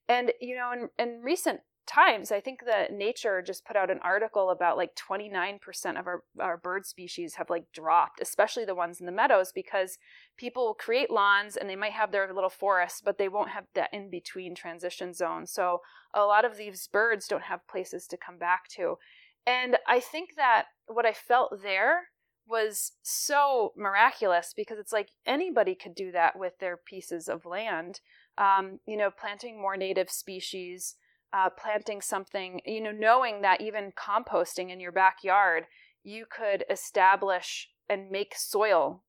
And 0.07 0.31
you 0.39 0.55
know 0.55 0.72
in, 0.72 0.89
in 1.03 1.22
recent 1.22 1.62
times 1.88 2.31
i 2.31 2.39
think 2.39 2.62
that 2.65 2.91
nature 2.91 3.43
just 3.43 3.65
put 3.65 3.75
out 3.75 3.91
an 3.91 4.00
article 4.03 4.50
about 4.50 4.77
like 4.77 4.95
29% 4.95 6.00
of 6.00 6.07
our, 6.07 6.24
our 6.39 6.57
bird 6.57 6.86
species 6.86 7.36
have 7.36 7.50
like 7.50 7.65
dropped 7.74 8.19
especially 8.19 8.65
the 8.65 8.74
ones 8.74 9.00
in 9.00 9.05
the 9.05 9.12
meadows 9.12 9.51
because 9.53 9.98
people 10.36 10.75
create 10.79 11.12
lawns 11.12 11.55
and 11.55 11.69
they 11.69 11.75
might 11.75 11.91
have 11.91 12.12
their 12.12 12.31
little 12.34 12.50
forests 12.50 13.01
but 13.03 13.17
they 13.17 13.29
won't 13.29 13.51
have 13.51 13.65
that 13.75 13.93
in 13.93 14.10
between 14.10 14.55
transition 14.55 15.13
zone. 15.13 15.45
So 15.45 15.81
a 16.13 16.22
lot 16.22 16.45
of 16.45 16.57
these 16.57 16.88
birds 16.88 17.27
don't 17.27 17.43
have 17.43 17.67
places 17.67 18.07
to 18.07 18.17
come 18.17 18.38
back 18.38 18.67
to. 18.69 18.98
And 19.45 19.77
i 19.88 20.00
think 20.00 20.36
that 20.38 20.65
what 20.88 21.05
i 21.05 21.13
felt 21.13 21.62
there 21.62 22.05
was 22.48 22.94
so 23.02 23.74
miraculous 23.75 24.54
because 24.56 24.78
it's 24.78 24.94
like 24.94 25.10
anybody 25.25 25.75
could 25.75 25.96
do 25.96 26.12
that 26.12 26.38
with 26.38 26.60
their 26.60 26.78
pieces 26.78 27.28
of 27.28 27.46
land 27.46 28.00
um, 28.38 28.80
you 28.86 28.98
know 28.98 29.10
planting 29.10 29.60
more 29.60 29.78
native 29.78 30.10
species 30.10 30.96
uh, 31.36 31.50
planting 31.50 32.02
something, 32.02 32.62
you 32.66 32.82
know, 32.82 32.92
knowing 32.92 33.42
that 33.42 33.60
even 33.60 33.92
composting 33.92 34.72
in 34.72 34.80
your 34.80 34.92
backyard, 34.92 35.66
you 36.02 36.25
could 36.25 36.64
establish 36.70 37.70
and 37.90 38.10
make 38.10 38.34
soil 38.36 39.04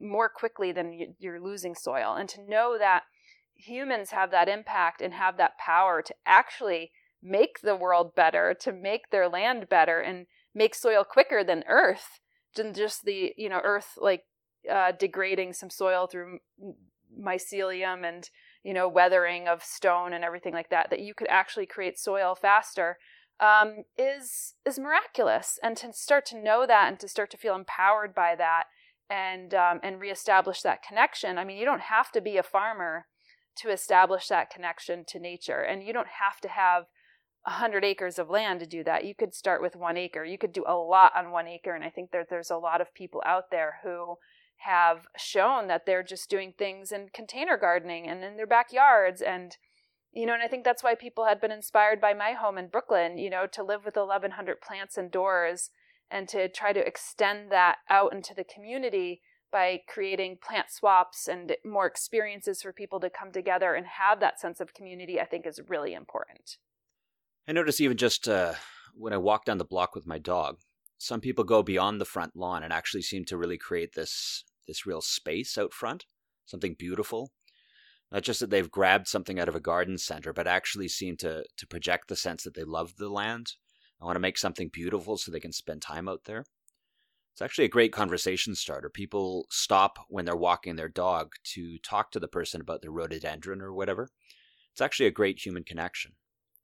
more 0.00 0.28
quickly 0.28 0.70
than 0.70 1.14
you're 1.18 1.40
losing 1.40 1.74
soil. 1.74 2.14
And 2.14 2.28
to 2.28 2.48
know 2.48 2.76
that 2.78 3.02
humans 3.54 4.10
have 4.10 4.30
that 4.30 4.48
impact 4.48 5.00
and 5.00 5.14
have 5.14 5.38
that 5.38 5.58
power 5.58 6.02
to 6.02 6.14
actually 6.24 6.92
make 7.20 7.60
the 7.62 7.74
world 7.74 8.14
better, 8.14 8.54
to 8.60 8.72
make 8.72 9.10
their 9.10 9.28
land 9.28 9.68
better, 9.68 10.00
and 10.00 10.26
make 10.54 10.74
soil 10.74 11.02
quicker 11.02 11.42
than 11.42 11.64
Earth, 11.66 12.20
than 12.56 12.74
just 12.74 13.04
the, 13.04 13.32
you 13.36 13.48
know, 13.48 13.60
Earth 13.62 13.98
like 13.98 14.24
uh, 14.70 14.92
degrading 14.92 15.52
some 15.52 15.70
soil 15.70 16.06
through 16.06 16.38
mycelium 17.18 18.06
and 18.06 18.28
you 18.66 18.74
know, 18.74 18.88
weathering 18.88 19.46
of 19.46 19.62
stone 19.62 20.12
and 20.12 20.24
everything 20.24 20.52
like 20.52 20.70
that, 20.70 20.90
that 20.90 20.98
you 20.98 21.14
could 21.14 21.28
actually 21.30 21.66
create 21.66 22.00
soil 22.00 22.34
faster, 22.34 22.98
um, 23.38 23.84
is 23.96 24.54
is 24.64 24.76
miraculous. 24.76 25.56
And 25.62 25.76
to 25.76 25.92
start 25.92 26.26
to 26.26 26.42
know 26.42 26.66
that 26.66 26.88
and 26.88 26.98
to 26.98 27.06
start 27.06 27.30
to 27.30 27.36
feel 27.36 27.54
empowered 27.54 28.12
by 28.12 28.34
that 28.34 28.64
and 29.08 29.54
um, 29.54 29.78
and 29.84 30.00
reestablish 30.00 30.62
that 30.62 30.82
connection. 30.82 31.38
I 31.38 31.44
mean, 31.44 31.58
you 31.58 31.64
don't 31.64 31.82
have 31.82 32.10
to 32.10 32.20
be 32.20 32.38
a 32.38 32.42
farmer 32.42 33.06
to 33.58 33.70
establish 33.70 34.26
that 34.26 34.50
connection 34.50 35.04
to 35.08 35.20
nature, 35.20 35.60
and 35.60 35.84
you 35.84 35.92
don't 35.92 36.08
have 36.20 36.40
to 36.40 36.48
have 36.48 36.86
100 37.46 37.84
acres 37.84 38.18
of 38.18 38.28
land 38.28 38.60
to 38.60 38.66
do 38.66 38.82
that. 38.84 39.04
You 39.04 39.14
could 39.14 39.34
start 39.34 39.62
with 39.62 39.76
one 39.76 39.96
acre. 39.96 40.24
You 40.24 40.36
could 40.36 40.52
do 40.52 40.64
a 40.66 40.74
lot 40.74 41.12
on 41.16 41.30
one 41.30 41.46
acre. 41.46 41.74
And 41.74 41.84
I 41.84 41.90
think 41.90 42.10
that 42.10 42.28
there's 42.28 42.50
a 42.50 42.56
lot 42.56 42.80
of 42.80 42.92
people 42.92 43.22
out 43.24 43.50
there 43.50 43.78
who 43.84 44.16
have 44.58 45.06
shown 45.16 45.68
that 45.68 45.86
they're 45.86 46.02
just 46.02 46.30
doing 46.30 46.52
things 46.56 46.90
in 46.90 47.08
container 47.12 47.56
gardening 47.56 48.06
and 48.06 48.24
in 48.24 48.36
their 48.36 48.46
backyards 48.46 49.20
and 49.20 49.56
you 50.12 50.24
know 50.24 50.32
and 50.32 50.42
i 50.42 50.48
think 50.48 50.64
that's 50.64 50.82
why 50.82 50.94
people 50.94 51.26
had 51.26 51.40
been 51.40 51.52
inspired 51.52 52.00
by 52.00 52.14
my 52.14 52.32
home 52.32 52.56
in 52.56 52.68
brooklyn 52.68 53.18
you 53.18 53.28
know 53.28 53.46
to 53.46 53.62
live 53.62 53.84
with 53.84 53.96
1100 53.96 54.60
plants 54.60 54.96
indoors 54.96 55.70
and 56.10 56.28
to 56.28 56.48
try 56.48 56.72
to 56.72 56.86
extend 56.86 57.50
that 57.50 57.76
out 57.90 58.14
into 58.14 58.32
the 58.34 58.44
community 58.44 59.20
by 59.52 59.80
creating 59.86 60.38
plant 60.42 60.70
swaps 60.70 61.28
and 61.28 61.54
more 61.64 61.86
experiences 61.86 62.62
for 62.62 62.72
people 62.72 62.98
to 63.00 63.10
come 63.10 63.30
together 63.30 63.74
and 63.74 63.86
have 63.86 64.20
that 64.20 64.40
sense 64.40 64.58
of 64.58 64.72
community 64.72 65.20
i 65.20 65.24
think 65.24 65.46
is 65.46 65.60
really 65.68 65.92
important 65.92 66.56
i 67.46 67.52
notice 67.52 67.80
even 67.80 67.96
just 67.96 68.28
uh, 68.28 68.54
when 68.94 69.12
i 69.12 69.16
walk 69.16 69.44
down 69.44 69.58
the 69.58 69.64
block 69.64 69.94
with 69.94 70.06
my 70.06 70.18
dog 70.18 70.58
some 70.98 71.20
people 71.20 71.44
go 71.44 71.62
beyond 71.62 72.00
the 72.00 72.06
front 72.06 72.34
lawn 72.34 72.62
and 72.62 72.72
actually 72.72 73.02
seem 73.02 73.24
to 73.26 73.36
really 73.36 73.58
create 73.58 73.94
this 73.94 74.44
this 74.66 74.86
real 74.86 75.00
space 75.00 75.56
out 75.58 75.72
front, 75.72 76.06
something 76.44 76.74
beautiful. 76.78 77.32
Not 78.12 78.22
just 78.22 78.40
that 78.40 78.50
they've 78.50 78.70
grabbed 78.70 79.08
something 79.08 79.38
out 79.38 79.48
of 79.48 79.56
a 79.56 79.60
garden 79.60 79.98
center, 79.98 80.32
but 80.32 80.46
actually 80.46 80.88
seem 80.88 81.16
to 81.18 81.44
to 81.56 81.66
project 81.66 82.08
the 82.08 82.16
sense 82.16 82.44
that 82.44 82.54
they 82.54 82.64
love 82.64 82.96
the 82.96 83.08
land. 83.08 83.52
I 84.00 84.04
want 84.04 84.16
to 84.16 84.20
make 84.20 84.38
something 84.38 84.68
beautiful 84.68 85.16
so 85.16 85.30
they 85.30 85.40
can 85.40 85.52
spend 85.52 85.82
time 85.82 86.08
out 86.08 86.24
there. 86.24 86.44
It's 87.32 87.42
actually 87.42 87.64
a 87.66 87.70
great 87.70 87.92
conversation 87.92 88.54
starter. 88.54 88.88
People 88.88 89.46
stop 89.50 89.98
when 90.08 90.24
they're 90.24 90.36
walking 90.36 90.76
their 90.76 90.88
dog 90.88 91.32
to 91.54 91.78
talk 91.78 92.10
to 92.12 92.20
the 92.20 92.28
person 92.28 92.60
about 92.60 92.80
their 92.80 92.90
rhododendron 92.90 93.60
or 93.60 93.74
whatever. 93.74 94.08
It's 94.72 94.80
actually 94.80 95.06
a 95.06 95.10
great 95.10 95.44
human 95.44 95.64
connection. 95.64 96.12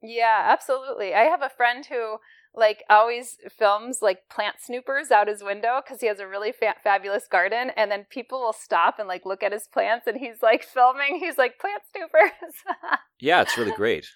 Yeah, 0.02 0.46
absolutely. 0.48 1.14
I 1.14 1.22
have 1.22 1.42
a 1.42 1.48
friend 1.48 1.86
who 1.86 2.18
like 2.54 2.84
always 2.90 3.38
films 3.48 4.02
like 4.02 4.28
plant 4.28 4.56
snoopers 4.60 5.10
out 5.10 5.28
his 5.28 5.42
window 5.42 5.80
because 5.82 6.00
he 6.00 6.06
has 6.06 6.20
a 6.20 6.26
really 6.26 6.52
fa- 6.52 6.74
fabulous 6.82 7.26
garden 7.26 7.70
and 7.76 7.90
then 7.90 8.04
people 8.10 8.40
will 8.40 8.52
stop 8.52 8.98
and 8.98 9.08
like 9.08 9.24
look 9.24 9.42
at 9.42 9.52
his 9.52 9.66
plants 9.66 10.06
and 10.06 10.18
he's 10.18 10.42
like 10.42 10.62
filming 10.62 11.18
he's 11.18 11.38
like 11.38 11.58
plant 11.58 11.82
snoopers. 11.94 12.30
Yeah 13.20 13.40
it's 13.40 13.56
really 13.56 13.72
great. 13.72 14.06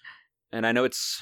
And 0.51 0.67
i 0.67 0.71
know 0.71 0.83
it's 0.83 1.21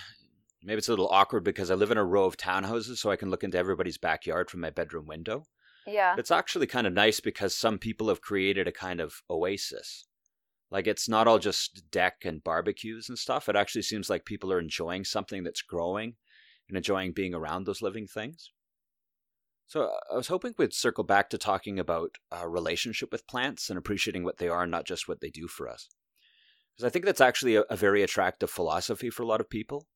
maybe 0.63 0.79
it's 0.79 0.89
a 0.89 0.91
little 0.91 1.07
awkward 1.09 1.43
because 1.43 1.71
i 1.71 1.75
live 1.75 1.91
in 1.91 1.97
a 1.97 2.03
row 2.03 2.25
of 2.25 2.35
townhouses 2.35 2.97
so 2.97 3.11
i 3.11 3.15
can 3.15 3.29
look 3.29 3.43
into 3.43 3.57
everybody's 3.57 3.97
backyard 3.97 4.49
from 4.49 4.61
my 4.61 4.69
bedroom 4.69 5.05
window. 5.05 5.45
Yeah. 5.87 6.15
It's 6.17 6.31
actually 6.31 6.67
kind 6.67 6.87
of 6.87 6.93
nice 6.93 7.19
because 7.19 7.55
some 7.55 7.77
people 7.77 8.09
have 8.09 8.19
created 8.19 8.67
a 8.67 8.71
kind 8.71 8.99
of 8.99 9.21
oasis 9.29 10.05
like 10.75 10.87
it's 10.87 11.07
not 11.07 11.27
all 11.27 11.39
just 11.39 11.89
deck 11.89 12.17
and 12.25 12.43
barbecues 12.43 13.07
and 13.07 13.17
stuff 13.17 13.47
it 13.47 13.55
actually 13.55 13.81
seems 13.81 14.09
like 14.09 14.25
people 14.25 14.51
are 14.51 14.59
enjoying 14.59 15.05
something 15.05 15.43
that's 15.43 15.61
growing 15.61 16.15
and 16.67 16.77
enjoying 16.77 17.11
being 17.11 17.33
around 17.33 17.65
those 17.65 17.81
living 17.81 18.07
things. 18.07 18.51
So 19.67 19.83
uh, 19.83 20.13
I 20.13 20.15
was 20.15 20.27
hoping 20.27 20.53
we'd 20.57 20.73
circle 20.73 21.03
back 21.03 21.29
to 21.29 21.37
talking 21.37 21.79
about 21.79 22.17
relationship 22.45 23.11
with 23.11 23.27
plants 23.27 23.69
and 23.69 23.77
appreciating 23.77 24.23
what 24.23 24.37
they 24.37 24.47
are, 24.47 24.63
and 24.63 24.71
not 24.71 24.85
just 24.85 25.07
what 25.07 25.21
they 25.21 25.29
do 25.29 25.47
for 25.47 25.67
us. 25.67 25.89
Because 26.75 26.87
I 26.87 26.89
think 26.89 27.05
that's 27.05 27.21
actually 27.21 27.55
a, 27.55 27.61
a, 27.61 27.75
very 27.75 28.03
attractive 28.03 28.49
philosophy 28.49 29.09
for 29.09 29.23
a 29.23 29.27
lot 29.27 29.41
of 29.41 29.49
people. 29.49 29.87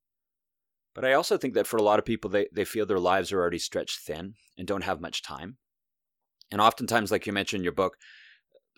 But 0.96 1.06
I 1.06 1.14
also 1.14 1.38
think 1.38 1.54
that 1.54 1.68
for 1.68 1.78
a 1.78 1.84
lot 1.84 2.00
of 2.00 2.06
people, 2.06 2.30
they, 2.30 2.48
they 2.52 2.66
feel 2.66 2.86
their 2.86 3.00
lives 3.00 3.32
are 3.32 3.40
already 3.40 3.60
stretched 3.60 4.00
thin 4.00 4.36
and 4.58 4.68
don't 4.68 4.84
have 4.84 5.02
much 5.02 5.22
time. 5.22 5.58
And 6.52 6.60
oftentimes, 6.62 7.12
like 7.12 7.28
you 7.28 7.34
mentioned 7.34 7.60
in 7.60 7.64
your 7.64 7.74
book, 7.74 7.98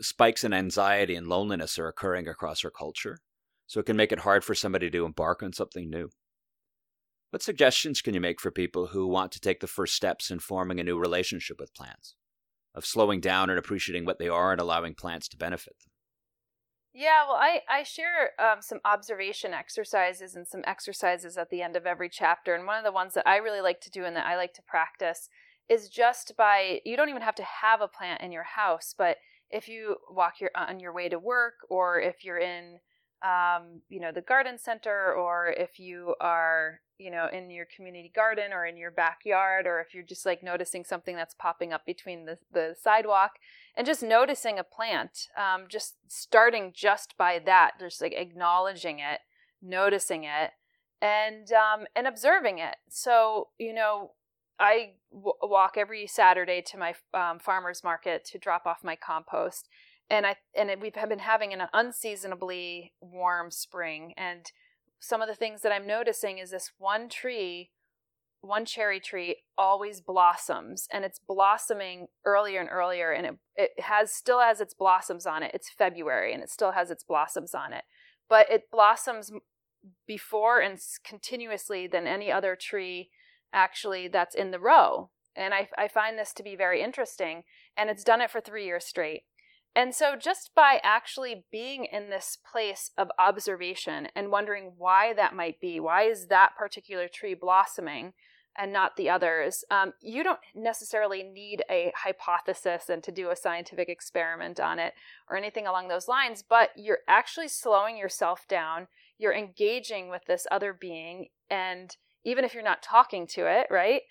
spikes 0.01 0.43
in 0.43 0.53
anxiety 0.53 1.15
and 1.15 1.27
loneliness 1.27 1.77
are 1.79 1.87
occurring 1.87 2.27
across 2.27 2.63
our 2.63 2.71
culture. 2.71 3.19
So 3.67 3.79
it 3.79 3.85
can 3.85 3.95
make 3.95 4.11
it 4.11 4.19
hard 4.19 4.43
for 4.43 4.53
somebody 4.53 4.89
to 4.89 5.05
embark 5.05 5.41
on 5.41 5.53
something 5.53 5.89
new. 5.89 6.09
What 7.29 7.41
suggestions 7.41 8.01
can 8.01 8.13
you 8.13 8.19
make 8.19 8.41
for 8.41 8.51
people 8.51 8.87
who 8.87 9.07
want 9.07 9.31
to 9.31 9.39
take 9.39 9.61
the 9.61 9.67
first 9.67 9.95
steps 9.95 10.29
in 10.29 10.39
forming 10.39 10.79
a 10.79 10.83
new 10.83 10.99
relationship 10.99 11.59
with 11.59 11.73
plants? 11.73 12.15
Of 12.75 12.85
slowing 12.85 13.21
down 13.21 13.49
and 13.49 13.57
appreciating 13.57 14.05
what 14.05 14.19
they 14.19 14.27
are 14.27 14.51
and 14.51 14.59
allowing 14.59 14.95
plants 14.95 15.29
to 15.29 15.37
benefit 15.37 15.73
them? 15.79 15.91
Yeah, 16.93 17.23
well, 17.25 17.37
I, 17.37 17.61
I 17.69 17.83
share 17.83 18.31
um, 18.37 18.61
some 18.61 18.79
observation 18.83 19.53
exercises 19.53 20.35
and 20.35 20.45
some 20.45 20.61
exercises 20.65 21.37
at 21.37 21.49
the 21.49 21.61
end 21.61 21.77
of 21.77 21.85
every 21.85 22.09
chapter. 22.09 22.53
And 22.53 22.67
one 22.67 22.77
of 22.77 22.83
the 22.83 22.91
ones 22.91 23.13
that 23.13 23.27
I 23.27 23.37
really 23.37 23.61
like 23.61 23.79
to 23.81 23.89
do 23.89 24.03
and 24.03 24.15
that 24.17 24.25
I 24.25 24.35
like 24.35 24.53
to 24.55 24.61
practice 24.61 25.29
is 25.69 25.87
just 25.87 26.35
by, 26.35 26.81
you 26.83 26.97
don't 26.97 27.07
even 27.07 27.21
have 27.21 27.35
to 27.35 27.45
have 27.61 27.79
a 27.79 27.87
plant 27.87 28.21
in 28.21 28.33
your 28.33 28.43
house, 28.43 28.93
but 28.97 29.15
if 29.51 29.67
you 29.67 29.97
walk 30.09 30.39
your, 30.39 30.51
on 30.55 30.79
your 30.79 30.93
way 30.93 31.09
to 31.09 31.19
work 31.19 31.55
or 31.69 31.99
if 31.99 32.23
you're 32.23 32.39
in 32.39 32.79
um, 33.23 33.81
you 33.89 33.99
know, 33.99 34.11
the 34.11 34.21
garden 34.21 34.57
center, 34.57 35.13
or 35.13 35.53
if 35.55 35.79
you 35.79 36.15
are, 36.19 36.81
you 36.97 37.11
know, 37.11 37.27
in 37.31 37.51
your 37.51 37.67
community 37.75 38.11
garden 38.13 38.51
or 38.51 38.65
in 38.65 38.77
your 38.77 38.89
backyard, 38.89 39.67
or 39.67 39.79
if 39.79 39.93
you're 39.93 40.03
just 40.03 40.25
like 40.25 40.41
noticing 40.41 40.83
something 40.83 41.15
that's 41.15 41.35
popping 41.35 41.71
up 41.71 41.85
between 41.85 42.25
the, 42.25 42.39
the 42.51 42.75
sidewalk 42.81 43.33
and 43.77 43.85
just 43.85 44.01
noticing 44.01 44.57
a 44.57 44.63
plant, 44.63 45.27
um, 45.37 45.65
just 45.69 45.95
starting 46.07 46.71
just 46.75 47.15
by 47.15 47.39
that, 47.45 47.73
just 47.79 48.01
like 48.01 48.13
acknowledging 48.13 48.97
it, 48.99 49.19
noticing 49.61 50.23
it, 50.23 50.51
and 50.99 51.51
um, 51.51 51.85
and 51.95 52.07
observing 52.07 52.57
it. 52.57 52.75
So 52.89 53.49
you 53.59 53.73
know, 53.73 54.13
I 54.61 54.91
w- 55.11 55.33
walk 55.41 55.75
every 55.75 56.05
Saturday 56.05 56.61
to 56.67 56.77
my 56.77 56.93
um, 57.15 57.39
farmers 57.39 57.83
market 57.83 58.23
to 58.25 58.37
drop 58.37 58.67
off 58.67 58.83
my 58.83 58.95
compost, 58.95 59.67
and 60.09 60.25
I 60.25 60.35
and 60.55 60.69
it, 60.69 60.79
we've 60.79 60.93
been 60.93 61.19
having 61.19 61.51
an 61.51 61.63
unseasonably 61.73 62.93
warm 63.01 63.49
spring, 63.49 64.13
and 64.15 64.51
some 64.99 65.21
of 65.21 65.27
the 65.27 65.35
things 65.35 65.63
that 65.63 65.71
I'm 65.71 65.87
noticing 65.87 66.37
is 66.37 66.51
this 66.51 66.71
one 66.77 67.09
tree, 67.09 67.71
one 68.41 68.65
cherry 68.65 68.99
tree, 68.99 69.37
always 69.57 69.99
blossoms, 69.99 70.87
and 70.93 71.03
it's 71.03 71.19
blossoming 71.19 72.07
earlier 72.23 72.61
and 72.61 72.69
earlier, 72.69 73.11
and 73.11 73.25
it 73.25 73.35
it 73.55 73.71
has 73.79 74.13
still 74.13 74.41
has 74.41 74.61
its 74.61 74.75
blossoms 74.75 75.25
on 75.25 75.41
it. 75.41 75.51
It's 75.55 75.71
February, 75.71 76.35
and 76.35 76.43
it 76.43 76.51
still 76.51 76.73
has 76.73 76.91
its 76.91 77.03
blossoms 77.03 77.55
on 77.55 77.73
it, 77.73 77.85
but 78.29 78.47
it 78.51 78.69
blossoms 78.71 79.31
before 80.05 80.59
and 80.59 80.79
continuously 81.03 81.87
than 81.87 82.05
any 82.05 82.31
other 82.31 82.55
tree 82.55 83.09
actually 83.53 84.07
that's 84.07 84.35
in 84.35 84.51
the 84.51 84.59
row. 84.59 85.09
And 85.35 85.53
I, 85.53 85.69
I 85.77 85.87
find 85.87 86.17
this 86.17 86.33
to 86.33 86.43
be 86.43 86.55
very 86.55 86.81
interesting. 86.81 87.43
And 87.77 87.89
it's 87.89 88.03
done 88.03 88.21
it 88.21 88.31
for 88.31 88.41
three 88.41 88.65
years 88.65 88.85
straight. 88.85 89.23
And 89.73 89.95
so, 89.95 90.17
just 90.17 90.51
by 90.53 90.81
actually 90.83 91.45
being 91.49 91.85
in 91.85 92.09
this 92.09 92.37
place 92.51 92.91
of 92.97 93.09
observation 93.17 94.09
and 94.15 94.29
wondering 94.29 94.73
why 94.77 95.13
that 95.13 95.33
might 95.33 95.61
be, 95.61 95.79
why 95.79 96.03
is 96.03 96.27
that 96.27 96.57
particular 96.57 97.07
tree 97.07 97.35
blossoming 97.35 98.11
and 98.57 98.73
not 98.73 98.97
the 98.97 99.09
others, 99.09 99.63
um, 99.71 99.93
you 100.01 100.23
don't 100.23 100.39
necessarily 100.53 101.23
need 101.23 101.63
a 101.69 101.93
hypothesis 101.95 102.89
and 102.89 103.01
to 103.03 103.11
do 103.11 103.29
a 103.29 103.35
scientific 103.35 103.87
experiment 103.87 104.59
on 104.59 104.77
it 104.77 104.93
or 105.29 105.37
anything 105.37 105.65
along 105.65 105.87
those 105.87 106.07
lines, 106.09 106.43
but 106.47 106.71
you're 106.75 106.99
actually 107.07 107.47
slowing 107.47 107.97
yourself 107.97 108.45
down. 108.49 108.87
You're 109.17 109.33
engaging 109.33 110.09
with 110.09 110.23
this 110.27 110.45
other 110.51 110.73
being, 110.73 111.27
and 111.49 111.95
even 112.23 112.45
if 112.45 112.53
you're 112.53 112.63
not 112.63 112.83
talking 112.83 113.27
to 113.27 113.47
it, 113.47 113.67
right? 113.69 114.01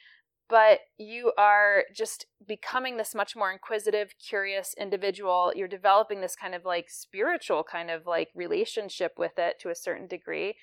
but 0.51 0.81
you 0.99 1.33
are 1.39 1.85
just 1.95 2.27
becoming 2.47 2.97
this 2.97 3.15
much 3.15 3.37
more 3.37 3.53
inquisitive, 3.53 4.15
curious 4.19 4.75
individual. 4.77 5.53
You're 5.55 5.69
developing 5.69 6.21
this 6.21 6.35
kind 6.35 6.57
of 6.57 6.65
like 6.65 6.91
spiritual 6.91 7.63
kind 7.63 7.89
of 7.89 8.05
like 8.05 8.29
relationship 8.35 9.13
with 9.17 9.39
it 9.39 9.61
to 9.61 9.71
a 9.71 9.77
certain 9.77 10.09
degree. 10.09 10.57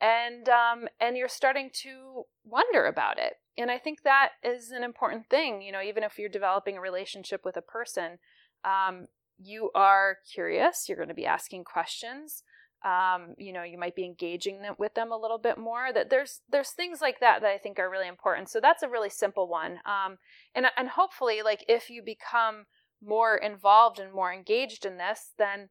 And 0.00 0.48
um, 0.48 0.88
and 1.00 1.16
you're 1.16 1.28
starting 1.28 1.70
to 1.84 2.24
wonder 2.44 2.86
about 2.86 3.18
it. 3.18 3.34
And 3.56 3.70
I 3.70 3.78
think 3.78 4.02
that 4.02 4.30
is 4.42 4.70
an 4.70 4.82
important 4.82 5.30
thing. 5.30 5.62
You 5.62 5.70
know, 5.70 5.82
even 5.82 6.02
if 6.02 6.18
you're 6.18 6.28
developing 6.28 6.76
a 6.76 6.80
relationship 6.80 7.42
with 7.44 7.56
a 7.56 7.62
person, 7.62 8.18
um, 8.64 9.06
you 9.38 9.70
are 9.74 10.16
curious. 10.32 10.86
You're 10.88 10.98
going 10.98 11.08
to 11.08 11.14
be 11.14 11.26
asking 11.26 11.62
questions 11.62 12.42
um, 12.84 13.34
you 13.38 13.52
know 13.52 13.62
you 13.62 13.78
might 13.78 13.96
be 13.96 14.04
engaging 14.04 14.60
with 14.78 14.94
them 14.94 15.10
a 15.10 15.16
little 15.16 15.38
bit 15.38 15.58
more 15.58 15.92
that 15.92 16.10
there's 16.10 16.40
there's 16.48 16.70
things 16.70 17.00
like 17.00 17.18
that 17.20 17.40
that 17.42 17.50
i 17.50 17.58
think 17.58 17.78
are 17.78 17.90
really 17.90 18.08
important. 18.08 18.48
So 18.48 18.60
that's 18.60 18.82
a 18.82 18.88
really 18.88 19.10
simple 19.10 19.48
one. 19.48 19.78
Um, 19.84 20.18
and 20.54 20.66
and 20.76 20.88
hopefully 20.88 21.42
like 21.42 21.64
if 21.68 21.90
you 21.90 22.02
become 22.02 22.66
more 23.02 23.36
involved 23.36 23.98
and 23.98 24.12
more 24.12 24.32
engaged 24.32 24.84
in 24.84 24.96
this 24.96 25.32
then 25.38 25.68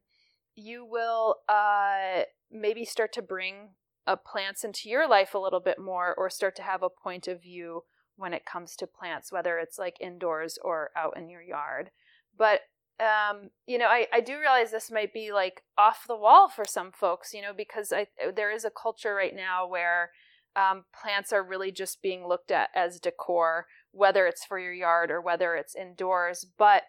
you 0.54 0.84
will 0.84 1.36
uh, 1.48 2.22
maybe 2.50 2.84
start 2.84 3.12
to 3.12 3.22
bring 3.22 3.70
uh, 4.06 4.16
plants 4.16 4.64
into 4.64 4.88
your 4.88 5.08
life 5.08 5.34
a 5.34 5.38
little 5.38 5.60
bit 5.60 5.78
more 5.78 6.14
or 6.16 6.30
start 6.30 6.56
to 6.56 6.62
have 6.62 6.82
a 6.82 6.88
point 6.88 7.28
of 7.28 7.42
view 7.42 7.82
when 8.16 8.32
it 8.32 8.44
comes 8.44 8.74
to 8.76 8.86
plants 8.86 9.30
whether 9.30 9.58
it's 9.58 9.78
like 9.78 9.96
indoors 10.00 10.58
or 10.62 10.90
out 10.96 11.16
in 11.16 11.28
your 11.30 11.42
yard. 11.42 11.90
But 12.36 12.60
um, 13.00 13.50
you 13.66 13.78
know, 13.78 13.86
I, 13.86 14.06
I 14.12 14.20
do 14.20 14.38
realize 14.38 14.70
this 14.70 14.90
might 14.90 15.12
be 15.12 15.32
like 15.32 15.62
off 15.76 16.04
the 16.08 16.16
wall 16.16 16.48
for 16.48 16.64
some 16.64 16.90
folks, 16.92 17.32
you 17.32 17.42
know, 17.42 17.52
because 17.56 17.92
I, 17.92 18.08
there 18.34 18.50
is 18.50 18.64
a 18.64 18.70
culture 18.70 19.14
right 19.14 19.34
now 19.34 19.68
where 19.68 20.10
um, 20.56 20.84
plants 21.00 21.32
are 21.32 21.42
really 21.42 21.70
just 21.70 22.02
being 22.02 22.26
looked 22.26 22.50
at 22.50 22.70
as 22.74 22.98
decor, 22.98 23.66
whether 23.92 24.26
it's 24.26 24.44
for 24.44 24.58
your 24.58 24.72
yard 24.72 25.10
or 25.10 25.20
whether 25.20 25.54
it's 25.54 25.76
indoors. 25.76 26.44
But 26.58 26.84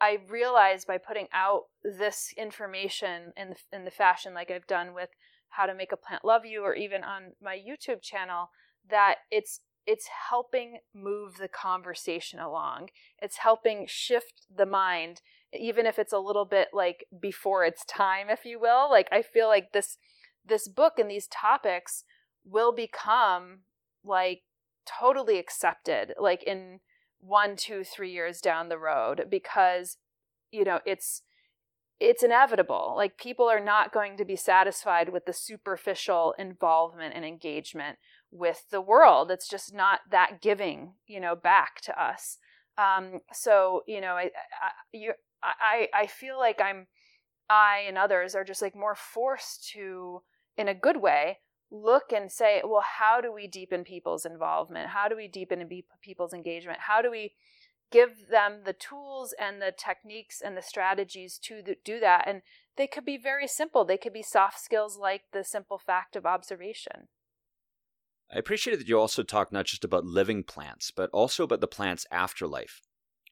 I 0.00 0.18
realize 0.28 0.84
by 0.84 0.98
putting 0.98 1.28
out 1.32 1.62
this 1.82 2.34
information 2.36 3.32
in 3.36 3.50
the, 3.50 3.56
in 3.72 3.84
the 3.84 3.90
fashion 3.90 4.34
like 4.34 4.50
I've 4.50 4.66
done 4.66 4.92
with 4.92 5.10
how 5.50 5.66
to 5.66 5.74
make 5.74 5.92
a 5.92 5.96
plant 5.96 6.24
love 6.24 6.44
you 6.44 6.62
or 6.62 6.74
even 6.74 7.04
on 7.04 7.32
my 7.40 7.56
YouTube 7.56 8.02
channel 8.02 8.50
that 8.90 9.16
it's 9.30 9.60
it's 9.86 10.08
helping 10.30 10.78
move 10.94 11.36
the 11.36 11.48
conversation 11.48 12.38
along. 12.38 12.88
It's 13.20 13.38
helping 13.38 13.84
shift 13.86 14.46
the 14.54 14.66
mind 14.66 15.20
even 15.58 15.86
if 15.86 15.98
it's 15.98 16.12
a 16.12 16.18
little 16.18 16.44
bit 16.44 16.68
like 16.72 17.06
before 17.20 17.64
its 17.64 17.84
time 17.84 18.28
if 18.28 18.44
you 18.44 18.60
will 18.60 18.90
like 18.90 19.08
i 19.12 19.22
feel 19.22 19.48
like 19.48 19.72
this 19.72 19.98
this 20.46 20.68
book 20.68 20.98
and 20.98 21.10
these 21.10 21.26
topics 21.28 22.04
will 22.44 22.72
become 22.72 23.60
like 24.04 24.42
totally 24.86 25.38
accepted 25.38 26.12
like 26.18 26.42
in 26.42 26.80
one 27.20 27.56
two 27.56 27.82
three 27.82 28.12
years 28.12 28.40
down 28.40 28.68
the 28.68 28.78
road 28.78 29.26
because 29.30 29.96
you 30.50 30.64
know 30.64 30.80
it's 30.84 31.22
it's 32.00 32.22
inevitable. 32.22 32.92
Like 32.96 33.18
people 33.18 33.46
are 33.46 33.64
not 33.64 33.92
going 33.92 34.16
to 34.16 34.24
be 34.24 34.36
satisfied 34.36 35.10
with 35.10 35.26
the 35.26 35.32
superficial 35.32 36.34
involvement 36.38 37.14
and 37.14 37.24
engagement 37.24 37.98
with 38.30 38.64
the 38.70 38.80
world. 38.80 39.30
It's 39.30 39.48
just 39.48 39.72
not 39.72 40.00
that 40.10 40.42
giving 40.42 40.94
you 41.06 41.20
know 41.20 41.36
back 41.36 41.80
to 41.82 42.02
us. 42.02 42.38
Um, 42.76 43.20
so 43.32 43.82
you 43.86 44.00
know 44.00 44.14
I, 44.14 44.24
I, 44.24 44.70
you 44.92 45.12
I 45.44 45.88
I 45.92 46.06
feel 46.06 46.38
like 46.38 46.60
I'm 46.60 46.86
I 47.48 47.84
and 47.86 47.98
others 47.98 48.34
are 48.34 48.44
just 48.44 48.62
like 48.62 48.74
more 48.74 48.94
forced 48.94 49.68
to 49.70 50.22
in 50.56 50.68
a 50.68 50.74
good 50.74 50.98
way 50.98 51.38
look 51.70 52.12
and 52.12 52.30
say, 52.30 52.62
well, 52.64 52.84
how 52.98 53.20
do 53.20 53.32
we 53.32 53.46
deepen 53.46 53.84
people's 53.84 54.24
involvement? 54.24 54.90
How 54.90 55.08
do 55.08 55.16
we 55.16 55.28
deepen 55.28 55.68
people's 56.00 56.32
engagement? 56.32 56.80
How 56.80 57.02
do 57.02 57.10
we 57.10 57.32
give 57.90 58.28
them 58.30 58.60
the 58.64 58.72
tools 58.72 59.34
and 59.38 59.60
the 59.60 59.72
techniques 59.76 60.40
and 60.40 60.56
the 60.56 60.62
strategies 60.62 61.38
to 61.38 61.62
do 61.84 62.00
that? 62.00 62.26
And 62.26 62.42
they 62.76 62.86
could 62.86 63.04
be 63.04 63.18
very 63.18 63.48
simple. 63.48 63.84
They 63.84 63.96
could 63.96 64.12
be 64.12 64.22
soft 64.22 64.60
skills 64.60 64.96
like 64.96 65.22
the 65.32 65.44
simple 65.44 65.78
fact 65.78 66.16
of 66.16 66.26
observation. 66.26 67.08
I 68.32 68.38
appreciate 68.38 68.78
that 68.78 68.88
you 68.88 68.98
also 68.98 69.22
talk 69.22 69.52
not 69.52 69.66
just 69.66 69.84
about 69.84 70.04
living 70.04 70.44
plants, 70.44 70.90
but 70.90 71.10
also 71.10 71.44
about 71.44 71.60
the 71.60 71.66
plant's 71.66 72.06
afterlife 72.10 72.80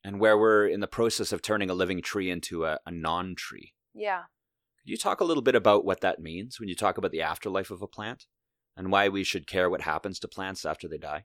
and 0.05 0.19
where 0.19 0.37
we're 0.37 0.67
in 0.67 0.81
the 0.81 0.87
process 0.87 1.33
of 1.33 1.43
turning 1.43 1.71
a 1.71 1.75
living 1.75 2.03
tree 2.03 2.31
into 2.31 2.65
a, 2.65 2.79
a 2.87 2.91
non 2.91 3.35
tree. 3.35 3.73
Yeah. 3.95 4.23
Could 4.81 4.91
you 4.91 4.97
talk 4.97 5.21
a 5.21 5.25
little 5.25 5.43
bit 5.43 5.55
about 5.55 5.85
what 5.85 6.01
that 6.01 6.21
means 6.21 6.59
when 6.59 6.69
you 6.69 6.75
talk 6.75 6.99
about 6.99 7.13
the 7.13 7.23
afterlife 7.23 7.71
of 7.71 7.83
a 7.83 7.87
plant 7.87 8.27
and 8.77 8.91
why 8.91 9.09
we 9.09 9.23
should 9.23 9.47
care 9.47 9.71
what 9.71 9.83
happens 9.83 10.19
to 10.21 10.29
plants 10.29 10.65
after 10.65 10.89
they 10.89 10.99
die? 10.99 11.25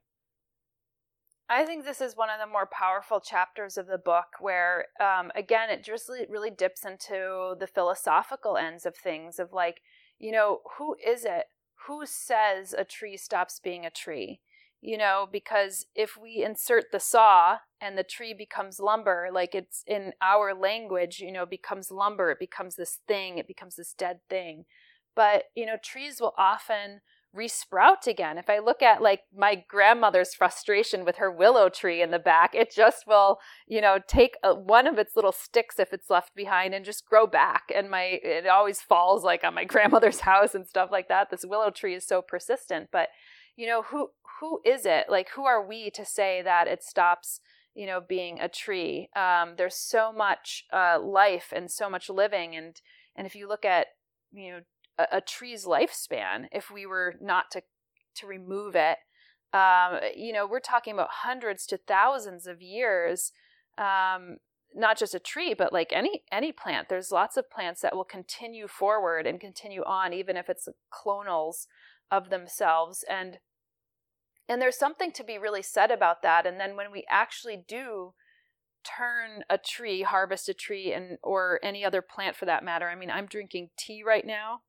I 1.49 1.63
think 1.63 1.85
this 1.85 2.01
is 2.01 2.17
one 2.17 2.29
of 2.29 2.39
the 2.39 2.51
more 2.51 2.67
powerful 2.67 3.21
chapters 3.21 3.77
of 3.77 3.87
the 3.87 3.97
book 3.97 4.25
where, 4.41 4.87
um, 4.99 5.31
again, 5.33 5.69
it 5.69 5.83
just 5.83 6.11
really 6.29 6.51
dips 6.51 6.83
into 6.83 7.55
the 7.57 7.67
philosophical 7.67 8.57
ends 8.57 8.85
of 8.85 8.97
things 8.97 9.39
of 9.39 9.53
like, 9.53 9.81
you 10.19 10.31
know, 10.31 10.59
who 10.77 10.95
is 11.05 11.23
it? 11.23 11.45
Who 11.87 12.05
says 12.05 12.73
a 12.77 12.83
tree 12.83 13.15
stops 13.15 13.61
being 13.63 13.85
a 13.85 13.89
tree? 13.89 14.41
You 14.87 14.97
know, 14.97 15.27
because 15.29 15.85
if 15.95 16.15
we 16.15 16.45
insert 16.45 16.93
the 16.93 16.99
saw 17.01 17.57
and 17.81 17.97
the 17.97 18.05
tree 18.05 18.33
becomes 18.33 18.79
lumber, 18.79 19.27
like 19.33 19.53
it's 19.53 19.83
in 19.85 20.13
our 20.21 20.53
language, 20.53 21.19
you 21.19 21.29
know, 21.29 21.45
becomes 21.45 21.91
lumber, 21.91 22.31
it 22.31 22.39
becomes 22.39 22.77
this 22.77 22.99
thing, 23.05 23.37
it 23.37 23.49
becomes 23.49 23.75
this 23.75 23.93
dead 23.93 24.21
thing. 24.29 24.63
But, 25.13 25.43
you 25.55 25.65
know, 25.65 25.75
trees 25.83 26.21
will 26.21 26.33
often 26.37 27.01
resprout 27.35 28.07
again. 28.07 28.37
If 28.37 28.49
I 28.49 28.59
look 28.59 28.81
at 28.81 29.01
like 29.01 29.23
my 29.35 29.61
grandmother's 29.67 30.33
frustration 30.33 31.03
with 31.03 31.17
her 31.17 31.29
willow 31.29 31.67
tree 31.67 32.01
in 32.01 32.11
the 32.11 32.17
back, 32.17 32.55
it 32.55 32.73
just 32.73 33.05
will, 33.05 33.39
you 33.67 33.81
know, 33.81 33.99
take 34.07 34.37
a, 34.41 34.55
one 34.55 34.87
of 34.87 34.97
its 34.97 35.17
little 35.17 35.33
sticks 35.33 35.79
if 35.79 35.91
it's 35.91 36.09
left 36.09 36.33
behind 36.33 36.73
and 36.73 36.85
just 36.85 37.05
grow 37.05 37.27
back. 37.27 37.63
And 37.75 37.89
my 37.89 38.19
it 38.23 38.47
always 38.47 38.79
falls 38.79 39.25
like 39.25 39.43
on 39.43 39.53
my 39.53 39.63
grandmother's 39.65 40.21
house 40.21 40.55
and 40.55 40.65
stuff 40.65 40.91
like 40.93 41.09
that. 41.09 41.29
This 41.29 41.43
willow 41.45 41.71
tree 41.71 41.93
is 41.93 42.07
so 42.07 42.21
persistent, 42.21 42.87
but 42.89 43.09
you 43.57 43.65
know, 43.65 43.81
who 43.81 44.11
who 44.39 44.61
is 44.63 44.85
it? 44.85 45.07
Like, 45.09 45.29
who 45.35 45.45
are 45.45 45.65
we 45.65 45.89
to 45.89 46.05
say 46.05 46.41
that 46.43 46.67
it 46.67 46.83
stops, 46.83 47.41
you 47.73 47.87
know, 47.87 47.99
being 47.99 48.39
a 48.39 48.47
tree? 48.47 49.09
Um, 49.15 49.55
there's 49.57 49.75
so 49.75 50.13
much 50.13 50.63
uh, 50.71 50.99
life 51.01 51.51
and 51.53 51.69
so 51.69 51.89
much 51.89 52.09
living, 52.09 52.55
and 52.55 52.79
and 53.15 53.25
if 53.25 53.35
you 53.35 53.49
look 53.49 53.65
at, 53.65 53.87
you 54.31 54.51
know, 54.51 54.59
a, 54.99 55.17
a 55.17 55.21
tree's 55.21 55.65
lifespan, 55.65 56.45
if 56.51 56.69
we 56.71 56.85
were 56.85 57.15
not 57.19 57.45
to 57.51 57.63
to 58.17 58.27
remove 58.27 58.75
it, 58.75 58.99
um, 59.53 59.99
you 60.15 60.31
know, 60.31 60.47
we're 60.47 60.59
talking 60.59 60.93
about 60.93 61.09
hundreds 61.11 61.65
to 61.67 61.77
thousands 61.77 62.47
of 62.47 62.61
years. 62.61 63.31
Um, 63.77 64.37
not 64.75 64.97
just 64.97 65.15
a 65.15 65.19
tree 65.19 65.53
but 65.53 65.71
like 65.71 65.91
any 65.93 66.23
any 66.29 66.51
plant 66.51 66.89
there's 66.89 67.09
lots 67.09 67.37
of 67.37 67.49
plants 67.49 67.81
that 67.81 67.95
will 67.95 68.03
continue 68.03 68.67
forward 68.67 69.25
and 69.25 69.39
continue 69.39 69.81
on 69.85 70.11
even 70.11 70.35
if 70.35 70.49
it's 70.49 70.67
clonals 70.93 71.67
of 72.11 72.29
themselves 72.29 73.03
and 73.09 73.39
and 74.49 74.61
there's 74.61 74.77
something 74.77 75.11
to 75.11 75.23
be 75.23 75.37
really 75.37 75.61
said 75.61 75.91
about 75.91 76.21
that 76.21 76.45
and 76.45 76.59
then 76.59 76.75
when 76.75 76.91
we 76.91 77.03
actually 77.09 77.63
do 77.67 78.13
turn 78.83 79.43
a 79.49 79.57
tree 79.57 80.03
harvest 80.03 80.47
a 80.47 80.53
tree 80.53 80.93
and 80.93 81.17
or 81.23 81.59
any 81.61 81.83
other 81.83 82.01
plant 82.01 82.35
for 82.35 82.45
that 82.45 82.63
matter 82.63 82.87
i 82.87 82.95
mean 82.95 83.11
i'm 83.11 83.25
drinking 83.25 83.69
tea 83.77 84.03
right 84.05 84.25
now. 84.25 84.61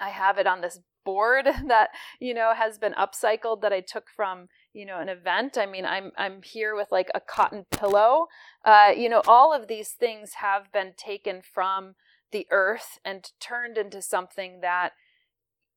I 0.00 0.08
have 0.08 0.38
it 0.38 0.46
on 0.46 0.62
this 0.62 0.80
board 1.04 1.46
that 1.66 1.90
you 2.18 2.34
know 2.34 2.54
has 2.54 2.78
been 2.78 2.94
upcycled 2.94 3.60
that 3.62 3.72
i 3.72 3.80
took 3.80 4.06
from 4.14 4.48
you 4.72 4.86
know 4.86 4.98
an 4.98 5.08
event. 5.08 5.56
I 5.58 5.66
mean 5.66 5.84
i'm 5.84 6.12
i'm 6.16 6.42
here 6.42 6.74
with 6.74 6.88
like 6.90 7.10
a 7.14 7.20
cotton 7.20 7.66
pillow. 7.70 8.26
Uh, 8.64 8.92
you 8.96 9.08
know 9.08 9.22
all 9.26 9.52
of 9.52 9.68
these 9.68 9.90
things 9.90 10.34
have 10.40 10.72
been 10.72 10.92
taken 10.96 11.42
from 11.42 11.94
the 12.32 12.46
earth 12.50 12.98
and 13.04 13.30
turned 13.40 13.76
into 13.76 14.00
something 14.00 14.60
that 14.60 14.92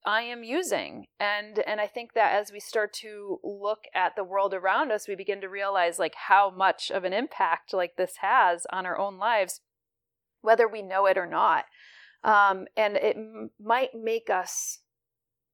i 0.05 0.21
am 0.21 0.43
using 0.43 1.05
and 1.19 1.59
and 1.65 1.79
i 1.79 1.87
think 1.87 2.13
that 2.13 2.33
as 2.33 2.51
we 2.51 2.59
start 2.59 2.93
to 2.93 3.39
look 3.43 3.83
at 3.93 4.15
the 4.15 4.23
world 4.23 4.53
around 4.53 4.91
us 4.91 5.07
we 5.07 5.15
begin 5.15 5.41
to 5.41 5.49
realize 5.49 5.99
like 5.99 6.15
how 6.27 6.49
much 6.49 6.91
of 6.91 7.03
an 7.03 7.13
impact 7.13 7.73
like 7.73 7.95
this 7.97 8.17
has 8.21 8.65
on 8.71 8.85
our 8.85 8.97
own 8.97 9.17
lives 9.17 9.61
whether 10.41 10.67
we 10.67 10.81
know 10.81 11.05
it 11.05 11.17
or 11.17 11.27
not 11.27 11.65
um, 12.23 12.67
and 12.77 12.95
it 12.95 13.17
m- 13.17 13.51
might 13.61 13.89
make 13.93 14.29
us 14.29 14.79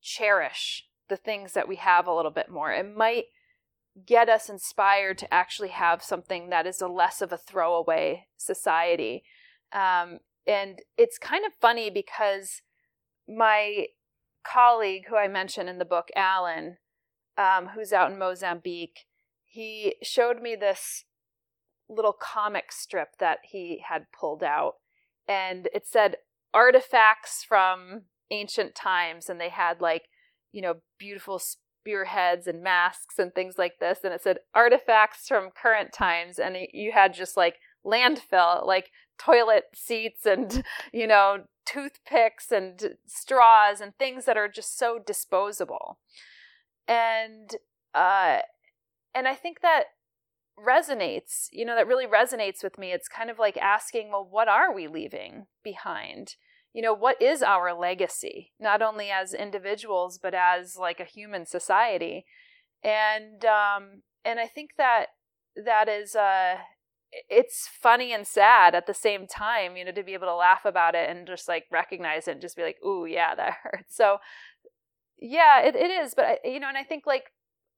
cherish 0.02 0.86
the 1.10 1.18
things 1.18 1.54
that 1.54 1.68
we 1.68 1.78
have 1.78 2.08
a 2.08 2.14
little 2.14 2.32
bit 2.32 2.50
more. 2.50 2.72
It 2.72 2.96
might 2.96 3.26
get 4.06 4.30
us 4.30 4.50
inspired 4.50 5.18
to 5.18 5.34
actually 5.34 5.70
have 5.70 6.04
something 6.04 6.50
that 6.50 6.68
is 6.68 6.82
a 6.82 6.88
less 6.88 7.22
of 7.22 7.34
a 7.34 7.38
throwaway 7.38 8.28
society. 8.38 9.24
Um, 9.74 10.20
and 10.48 10.80
it's 10.98 11.18
kind 11.18 11.46
of 11.46 11.52
funny 11.60 11.90
because 11.90 12.62
my 13.28 13.88
colleague, 14.44 15.06
who 15.10 15.16
I 15.16 15.28
mentioned 15.28 15.70
in 15.70 15.78
the 15.78 15.86
book, 15.86 16.10
Alan, 16.16 16.78
um, 17.38 17.70
who's 17.76 17.94
out 17.94 18.12
in 18.12 18.20
Mozambique, 18.20 19.06
he 19.46 19.96
showed 20.04 20.42
me 20.42 20.56
this 20.56 21.06
little 21.90 22.14
comic 22.14 22.72
strip 22.72 23.18
that 23.20 23.40
he 23.44 23.84
had 23.88 24.06
pulled 24.18 24.44
out. 24.44 24.76
And 25.28 25.68
it 25.74 25.88
said 25.88 26.18
artifacts 26.54 27.44
from 27.44 28.04
ancient 28.32 28.76
times 28.76 29.30
and 29.30 29.40
they 29.40 29.50
had 29.50 29.82
like, 29.82 30.04
you 30.52 30.62
know, 30.62 30.76
beautiful 30.98 31.40
spearheads 31.40 32.48
and 32.48 32.62
masks 32.62 33.18
and 33.18 33.34
things 33.34 33.56
like 33.58 33.80
this. 33.80 34.00
And 34.04 34.14
it 34.14 34.22
said 34.22 34.38
artifacts 34.54 35.28
from 35.28 35.50
current 35.52 35.94
times. 35.94 36.40
And 36.40 36.58
you 36.74 36.92
had 36.92 37.14
just 37.14 37.36
like 37.38 37.56
landfill, 37.86 38.66
like 38.66 38.92
toilet 39.18 39.66
seats 39.74 40.26
and, 40.26 40.64
you 40.94 41.08
know, 41.08 41.44
toothpicks 41.72 42.52
and 42.52 42.96
straws 43.08 43.82
and 43.82 43.96
things 43.98 44.26
that 44.26 44.38
are 44.38 44.48
just 44.48 44.78
so 44.78 45.00
disposable. 45.00 46.00
And, 46.88 47.52
uh, 47.94 48.40
and 49.14 49.28
I 49.28 49.36
think 49.36 49.62
that 49.62 49.86
resonates, 50.58 51.48
you 51.52 51.66
know, 51.66 51.76
that 51.76 51.88
really 51.88 52.08
resonates 52.08 52.64
with 52.64 52.78
me. 52.78 52.92
It's 52.92 53.08
kind 53.08 53.30
of 53.30 53.40
like 53.40 53.58
asking, 53.58 54.10
well, 54.12 54.28
what 54.30 54.48
are 54.48 54.74
we 54.74 54.88
leaving 54.88 55.48
behind? 55.64 56.36
you 56.74 56.82
know 56.82 56.94
what 56.94 57.22
is 57.22 57.42
our 57.42 57.74
legacy 57.74 58.52
not 58.60 58.82
only 58.82 59.10
as 59.10 59.34
individuals 59.34 60.20
but 60.22 60.34
as 60.34 60.76
like 60.78 61.00
a 61.00 61.06
human 61.06 61.46
society 61.46 62.26
and 62.84 63.44
um 63.46 64.02
and 64.24 64.40
i 64.40 64.48
think 64.48 64.72
that 64.78 65.08
that 65.56 65.90
is 65.90 66.16
uh 66.16 66.56
it's 67.30 67.68
funny 67.82 68.14
and 68.14 68.28
sad 68.28 68.76
at 68.76 68.86
the 68.86 68.94
same 68.94 69.26
time 69.26 69.76
you 69.76 69.84
know 69.84 69.92
to 69.92 70.04
be 70.04 70.14
able 70.14 70.28
to 70.28 70.36
laugh 70.36 70.66
about 70.66 70.96
it 70.96 71.10
and 71.10 71.28
just 71.28 71.48
like 71.48 71.66
recognize 71.72 72.28
it 72.28 72.34
and 72.34 72.42
just 72.42 72.56
be 72.56 72.64
like 72.64 72.78
ooh 72.86 73.06
yeah 73.06 73.36
that 73.36 73.54
hurts 73.64 73.96
so 73.96 74.18
yeah 75.20 75.62
it, 75.62 75.76
it 75.76 75.90
is 75.90 76.14
but 76.14 76.26
I, 76.26 76.38
you 76.46 76.60
know 76.60 76.70
and 76.70 76.78
i 76.78 76.84
think 76.84 77.06
like 77.06 77.32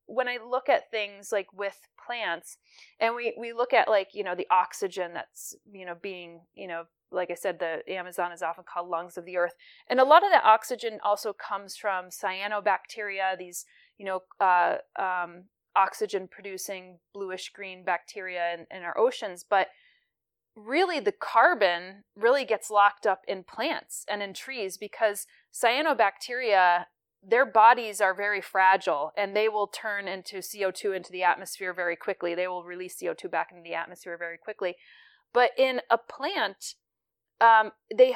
when 0.06 0.28
i 0.28 0.38
look 0.46 0.67
at 0.67 0.91
things 0.91 1.32
like 1.32 1.48
with 1.54 1.78
plants 2.06 2.58
and 3.00 3.15
we 3.15 3.34
we 3.39 3.54
look 3.54 3.74
at 3.74 3.88
like 3.88 4.10
you 4.13 4.24
know 4.24 4.36
the 4.36 4.48
oxygen 4.52 5.13
that's 5.13 5.56
you 5.72 5.86
know 5.86 5.96
being 6.02 6.41
you 6.54 6.67
know 6.67 6.84
like 7.12 7.30
I 7.30 7.36
said, 7.36 7.60
the 7.60 7.82
Amazon 7.91 8.32
is 8.32 8.41
often 8.41 8.63
called 8.63 8.89
lungs 8.89 9.17
of 9.17 9.26
the 9.26 9.38
earth. 9.38 9.54
And 9.89 10.00
a 10.00 10.06
lot 10.06 10.24
of 10.24 10.32
that 10.32 10.46
oxygen 10.46 11.00
also 11.04 11.34
comes 11.34 11.76
from 11.76 12.06
cyanobacteria, 12.06 13.38
these, 13.38 13.65
you 13.98 14.06
know, 14.06 14.22
uh, 14.39 14.78
um, 14.98 15.46
oxygen 15.75 16.27
producing 16.29 16.99
bluish 17.13 17.51
green 17.53 17.84
bacteria 17.84 18.53
in, 18.53 18.67
in 18.75 18.84
our 18.84 18.97
oceans. 18.97 19.45
But 19.47 19.67
really, 20.55 20.99
the 20.99 21.13
carbon 21.13 22.03
really 22.15 22.45
gets 22.45 22.69
locked 22.69 23.05
up 23.05 23.21
in 23.27 23.43
plants 23.43 24.05
and 24.10 24.21
in 24.21 24.34
trees 24.34 24.77
because 24.77 25.25
cyanobacteria 25.53 26.86
their 27.23 27.45
bodies 27.45 28.01
are 28.01 28.15
very 28.15 28.41
fragile 28.41 29.12
and 29.15 29.36
they 29.36 29.47
will 29.47 29.67
turn 29.67 30.07
into 30.07 30.38
CO2 30.38 30.95
into 30.95 31.12
the 31.12 31.23
atmosphere 31.23 31.73
very 31.73 31.95
quickly. 31.95 32.34
They 32.34 32.47
will 32.47 32.63
release 32.63 32.99
CO2 32.99 33.29
back 33.29 33.49
into 33.51 33.62
the 33.62 33.75
atmosphere 33.75 34.17
very 34.17 34.38
quickly. 34.38 34.75
But 35.34 35.51
in 35.57 35.81
a 35.89 35.97
plant, 35.97 36.75
um, 37.39 37.71
they 37.95 38.15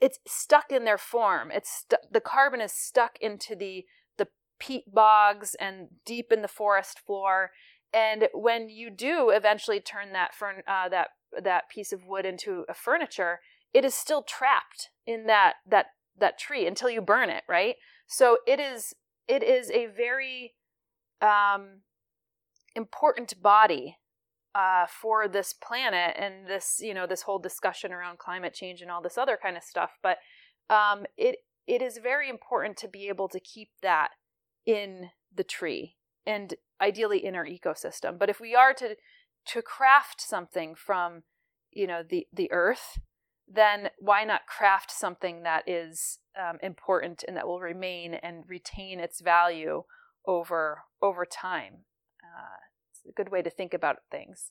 it's 0.00 0.18
stuck 0.26 0.70
in 0.70 0.84
their 0.84 0.98
form. 0.98 1.50
It's 1.50 1.84
the 2.10 2.20
carbon 2.20 2.60
is 2.60 2.72
stuck 2.72 3.18
into 3.20 3.54
the 3.54 3.84
peat 4.58 4.92
bogs 4.92 5.54
and 5.60 5.88
deep 6.04 6.32
in 6.32 6.42
the 6.42 6.48
forest 6.48 6.98
floor. 6.98 7.50
And 7.92 8.28
when 8.34 8.68
you 8.68 8.90
do 8.90 9.30
eventually 9.30 9.80
turn 9.80 10.12
that 10.12 10.34
fern 10.34 10.62
uh, 10.66 10.88
that 10.88 11.08
that 11.42 11.68
piece 11.68 11.92
of 11.92 12.06
wood 12.06 12.26
into 12.26 12.64
a 12.68 12.74
furniture, 12.74 13.40
it 13.72 13.84
is 13.84 13.94
still 13.94 14.22
trapped 14.22 14.90
in 15.06 15.26
that 15.26 15.54
that 15.66 15.86
that 16.18 16.38
tree 16.38 16.66
until 16.66 16.90
you 16.90 17.00
burn 17.00 17.30
it, 17.30 17.44
right? 17.48 17.76
So 18.06 18.38
it 18.46 18.60
is 18.60 18.94
it 19.28 19.42
is 19.42 19.70
a 19.70 19.86
very 19.86 20.54
um, 21.20 21.80
important 22.74 23.40
body 23.42 23.96
uh, 24.54 24.86
for 24.86 25.28
this 25.28 25.52
planet 25.52 26.16
and 26.18 26.46
this 26.46 26.78
you 26.80 26.94
know 26.94 27.06
this 27.06 27.22
whole 27.22 27.38
discussion 27.38 27.92
around 27.92 28.18
climate 28.18 28.54
change 28.54 28.80
and 28.80 28.90
all 28.90 29.02
this 29.02 29.18
other 29.18 29.38
kind 29.40 29.56
of 29.56 29.62
stuff 29.62 29.90
but 30.02 30.18
um, 30.70 31.04
it 31.16 31.36
it 31.66 31.82
is 31.82 31.98
very 32.02 32.30
important 32.30 32.76
to 32.78 32.88
be 32.88 33.08
able 33.08 33.28
to 33.28 33.40
keep 33.40 33.68
that 33.82 34.10
in 34.66 35.10
the 35.34 35.44
tree 35.44 35.96
and 36.26 36.54
ideally 36.80 37.24
in 37.24 37.34
our 37.34 37.46
ecosystem 37.46 38.18
but 38.18 38.28
if 38.28 38.40
we 38.40 38.54
are 38.54 38.74
to 38.74 38.96
to 39.46 39.62
craft 39.62 40.20
something 40.20 40.74
from 40.74 41.22
you 41.72 41.86
know 41.86 42.02
the 42.08 42.26
the 42.32 42.50
earth 42.52 42.98
then 43.48 43.90
why 43.98 44.24
not 44.24 44.46
craft 44.46 44.90
something 44.90 45.44
that 45.44 45.62
is 45.68 46.18
um, 46.38 46.58
important 46.62 47.24
and 47.28 47.36
that 47.36 47.46
will 47.46 47.60
remain 47.60 48.14
and 48.14 48.44
retain 48.48 48.98
its 48.98 49.20
value 49.20 49.84
over 50.26 50.82
over 51.00 51.24
time 51.24 51.84
uh, 52.22 52.58
it's 52.90 53.04
a 53.08 53.12
good 53.12 53.30
way 53.30 53.42
to 53.42 53.50
think 53.50 53.74
about 53.74 53.98
things. 54.10 54.50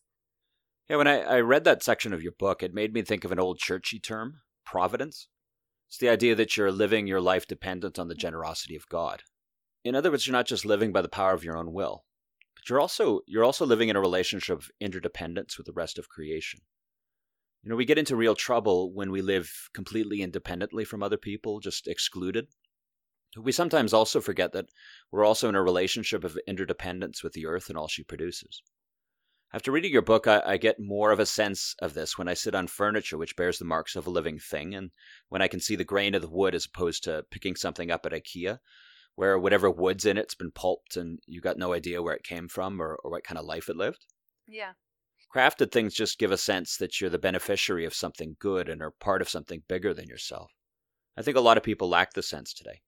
Yeah, 0.90 0.98
when 0.98 1.08
I, 1.08 1.22
I 1.22 1.40
read 1.40 1.64
that 1.64 1.84
section 1.84 2.14
of 2.14 2.22
your 2.22 2.34
book, 2.38 2.62
it 2.62 2.74
made 2.74 2.94
me 2.94 3.02
think 3.02 3.24
of 3.24 3.32
an 3.32 3.40
old 3.40 3.58
churchy 3.58 4.00
term, 4.00 4.42
providence. 4.66 5.28
It's 5.90 5.98
the 5.98 6.10
idea 6.10 6.36
that 6.36 6.58
you're 6.58 6.72
living 6.72 7.08
your 7.08 7.22
life 7.22 7.48
dependent 7.48 7.98
on 7.98 8.08
the 8.08 8.16
generosity 8.16 8.76
of 8.76 8.88
God. 8.90 9.24
In 9.86 9.94
other 9.94 10.10
words, 10.10 10.26
you're 10.26 10.32
not 10.32 10.48
just 10.48 10.66
living 10.66 10.92
by 10.92 11.04
the 11.04 11.08
power 11.08 11.34
of 11.34 11.44
your 11.44 11.56
own 11.56 11.72
will, 11.72 12.06
but 12.56 12.68
you're 12.68 12.82
also 12.82 13.20
you're 13.28 13.44
also 13.44 13.68
living 13.68 13.90
in 13.90 13.96
a 13.96 14.02
relationship 14.02 14.58
of 14.58 14.72
interdependence 14.82 15.60
with 15.60 15.68
the 15.68 15.74
rest 15.74 16.00
of 16.00 16.10
creation. 16.10 16.62
You 17.62 17.70
know, 17.70 17.76
we 17.76 17.86
get 17.86 18.00
into 18.00 18.16
real 18.16 18.34
trouble 18.34 18.92
when 18.92 19.12
we 19.12 19.22
live 19.22 19.70
completely 19.76 20.24
independently 20.24 20.86
from 20.86 21.04
other 21.04 21.18
people, 21.18 21.60
just 21.60 21.88
excluded. 21.88 22.48
We 23.40 23.52
sometimes 23.52 23.94
also 23.94 24.22
forget 24.22 24.54
that 24.54 24.70
we're 25.12 25.24
also 25.24 25.50
in 25.50 25.56
a 25.56 25.62
relationship 25.62 26.24
of 26.24 26.40
interdependence 26.48 27.22
with 27.22 27.34
the 27.34 27.46
earth 27.46 27.70
and 27.70 27.78
all 27.78 27.88
she 27.88 28.04
produces. 28.04 28.64
After 29.54 29.72
reading 29.72 29.94
your 29.94 30.02
book, 30.02 30.26
I, 30.26 30.42
I, 30.46 30.58
get 30.58 30.80
more 30.80 31.12
of 31.12 31.20
a 31.20 31.26
sense 31.26 31.76
of 31.80 31.94
this 31.94 32.18
when 32.18 32.28
I 32.28 32.34
sit 32.34 32.56
on 32.56 32.68
furniture 32.68 33.18
which 33.18 33.36
bears 33.36 33.60
the 33.60 33.66
marks 33.66 33.96
of 33.96 34.08
a 34.08 34.10
living 34.10 34.40
thing, 34.40 34.74
and 34.74 34.90
when 35.30 35.44
I 35.44 35.48
can 35.48 35.60
see 35.60 35.76
the 35.76 35.84
grain 35.84 36.16
of 36.16 36.24
the 36.24 36.30
wood 36.30 36.56
as 36.56 36.66
opposed 36.66 37.04
to 37.04 37.26
picking 37.30 37.56
something 37.56 37.92
up 37.92 38.06
at 38.06 38.14
IKEA, 38.14 38.60
where 39.16 39.40
whatever 39.40 39.70
wood's 39.70 40.06
in 40.06 40.18
it's 40.18 40.36
been 40.36 40.52
pulped 40.52 40.98
and 40.98 41.20
you 41.26 41.42
got 41.42 41.58
no 41.58 41.74
idea 41.74 42.02
where 42.02 42.16
it 42.16 42.24
came 42.24 42.48
from 42.48 42.82
or, 42.82 42.98
or 43.04 43.12
what 43.12 43.24
kind 43.24 43.38
of 43.38 43.46
life 43.46 43.70
it 43.70 43.78
lived. 43.78 44.06
Yeah. 44.48 44.74
Crafted 45.34 45.72
things 45.72 45.94
just 45.94 46.20
give 46.20 46.32
a 46.32 46.38
sense 46.38 46.78
that 46.78 47.00
you're 47.00 47.10
the 47.10 47.18
beneficiary 47.18 47.86
of 47.86 47.94
something 47.94 48.36
good 48.40 48.70
and 48.70 48.82
are 48.82 48.92
part 48.92 49.22
of 49.22 49.30
something 49.30 49.64
bigger 49.68 49.94
than 49.94 50.08
yourself. 50.08 50.52
I 51.18 51.22
think 51.22 51.38
a 51.38 51.42
lot 51.42 51.58
of 51.58 51.64
people 51.64 51.90
lack 51.90 52.14
the 52.14 52.24
sense 52.24 52.54
today. 52.54 52.82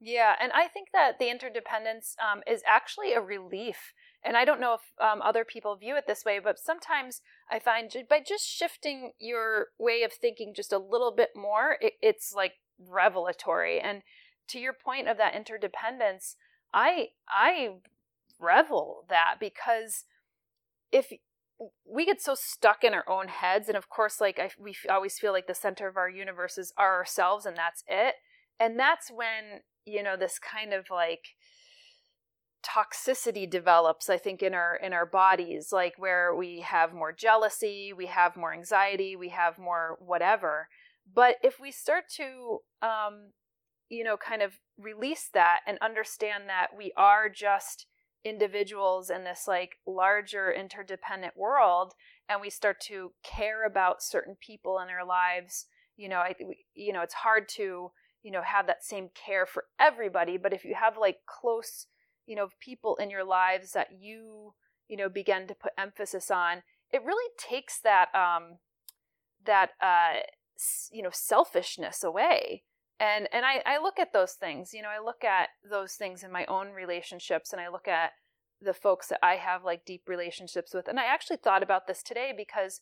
Yeah, 0.00 0.34
and 0.38 0.52
I 0.52 0.68
think 0.68 0.88
that 0.92 1.18
the 1.18 1.30
interdependence 1.30 2.14
um, 2.20 2.42
is 2.46 2.62
actually 2.68 3.14
a 3.14 3.22
relief. 3.22 3.94
And 4.22 4.36
I 4.36 4.44
don't 4.44 4.60
know 4.60 4.74
if 4.74 4.80
um, 5.02 5.22
other 5.22 5.44
people 5.44 5.76
view 5.76 5.96
it 5.96 6.04
this 6.06 6.24
way, 6.26 6.40
but 6.42 6.58
sometimes 6.58 7.22
I 7.50 7.58
find 7.58 7.90
by 8.08 8.20
just 8.26 8.46
shifting 8.46 9.12
your 9.18 9.68
way 9.78 10.02
of 10.02 10.12
thinking 10.12 10.52
just 10.54 10.72
a 10.72 10.78
little 10.78 11.14
bit 11.14 11.30
more, 11.34 11.78
it, 11.80 11.94
it's 12.02 12.34
like 12.34 12.52
revelatory. 12.78 13.80
And 13.80 14.02
to 14.48 14.58
your 14.58 14.72
point 14.72 15.08
of 15.08 15.16
that 15.18 15.34
interdependence, 15.34 16.36
I 16.72 17.08
I 17.28 17.76
revel 18.38 19.04
that 19.08 19.36
because 19.40 20.04
if 20.92 21.12
we 21.88 22.04
get 22.04 22.20
so 22.20 22.34
stuck 22.34 22.82
in 22.82 22.94
our 22.94 23.08
own 23.08 23.28
heads 23.28 23.68
and 23.68 23.76
of 23.76 23.88
course 23.88 24.20
like 24.20 24.38
I, 24.38 24.50
we 24.58 24.74
always 24.90 25.18
feel 25.18 25.32
like 25.32 25.46
the 25.46 25.54
center 25.54 25.88
of 25.88 25.96
our 25.96 26.08
universes 26.08 26.72
are 26.76 26.96
ourselves 26.96 27.46
and 27.46 27.56
that's 27.56 27.84
it. 27.86 28.16
And 28.58 28.78
that's 28.78 29.10
when 29.10 29.60
you 29.84 30.02
know 30.02 30.16
this 30.16 30.38
kind 30.38 30.72
of 30.72 30.86
like 30.90 31.24
toxicity 32.64 33.48
develops 33.48 34.08
i 34.08 34.16
think 34.16 34.42
in 34.42 34.54
our 34.54 34.76
in 34.76 34.94
our 34.94 35.04
bodies 35.04 35.68
like 35.70 35.92
where 35.98 36.34
we 36.34 36.60
have 36.60 36.94
more 36.94 37.12
jealousy 37.12 37.92
we 37.94 38.06
have 38.06 38.36
more 38.36 38.54
anxiety 38.54 39.14
we 39.14 39.28
have 39.28 39.58
more 39.58 39.98
whatever. 40.00 40.68
But 41.12 41.36
if 41.42 41.60
we 41.60 41.70
start 41.70 42.04
to 42.16 42.60
um 42.80 43.32
you 43.88 44.04
know 44.04 44.16
kind 44.16 44.42
of 44.42 44.52
release 44.78 45.28
that 45.32 45.60
and 45.66 45.78
understand 45.80 46.44
that 46.48 46.68
we 46.76 46.92
are 46.96 47.28
just 47.28 47.86
individuals 48.24 49.10
in 49.10 49.24
this 49.24 49.44
like 49.46 49.76
larger 49.86 50.50
interdependent 50.50 51.36
world 51.36 51.92
and 52.28 52.40
we 52.40 52.48
start 52.48 52.80
to 52.80 53.12
care 53.22 53.66
about 53.66 54.02
certain 54.02 54.34
people 54.40 54.78
in 54.78 54.88
our 54.88 55.06
lives. 55.06 55.66
You 55.96 56.08
know 56.08 56.18
i 56.18 56.34
you 56.74 56.92
know 56.92 57.02
it's 57.02 57.14
hard 57.14 57.48
to 57.50 57.92
you 58.24 58.32
know 58.32 58.42
have 58.42 58.66
that 58.66 58.82
same 58.82 59.10
care 59.14 59.46
for 59.46 59.64
everybody 59.78 60.36
but 60.36 60.52
if 60.52 60.64
you 60.64 60.74
have 60.74 60.96
like 60.98 61.18
close 61.26 61.86
you 62.26 62.34
know 62.34 62.48
people 62.58 62.96
in 62.96 63.10
your 63.10 63.22
lives 63.22 63.72
that 63.72 63.88
you 64.00 64.54
you 64.88 64.96
know 64.96 65.08
begin 65.08 65.46
to 65.46 65.54
put 65.54 65.72
emphasis 65.78 66.30
on 66.30 66.62
it 66.92 67.04
really 67.04 67.30
takes 67.38 67.80
that 67.80 68.08
um 68.14 68.58
that 69.46 69.70
uh 69.80 70.20
you 70.90 71.02
know 71.02 71.10
selfishness 71.12 72.02
away 72.02 72.64
and 73.04 73.28
and 73.32 73.44
I, 73.44 73.62
I 73.66 73.78
look 73.78 73.98
at 73.98 74.12
those 74.12 74.32
things 74.32 74.72
you 74.72 74.82
know 74.82 74.88
i 74.88 75.04
look 75.04 75.24
at 75.24 75.50
those 75.68 75.94
things 75.94 76.22
in 76.22 76.32
my 76.32 76.44
own 76.46 76.70
relationships 76.70 77.52
and 77.52 77.60
i 77.60 77.68
look 77.68 77.86
at 77.86 78.12
the 78.60 78.74
folks 78.74 79.08
that 79.08 79.18
i 79.22 79.34
have 79.34 79.64
like 79.64 79.84
deep 79.84 80.02
relationships 80.08 80.72
with 80.72 80.88
and 80.88 80.98
i 80.98 81.04
actually 81.04 81.36
thought 81.36 81.62
about 81.62 81.86
this 81.86 82.02
today 82.02 82.32
because 82.36 82.80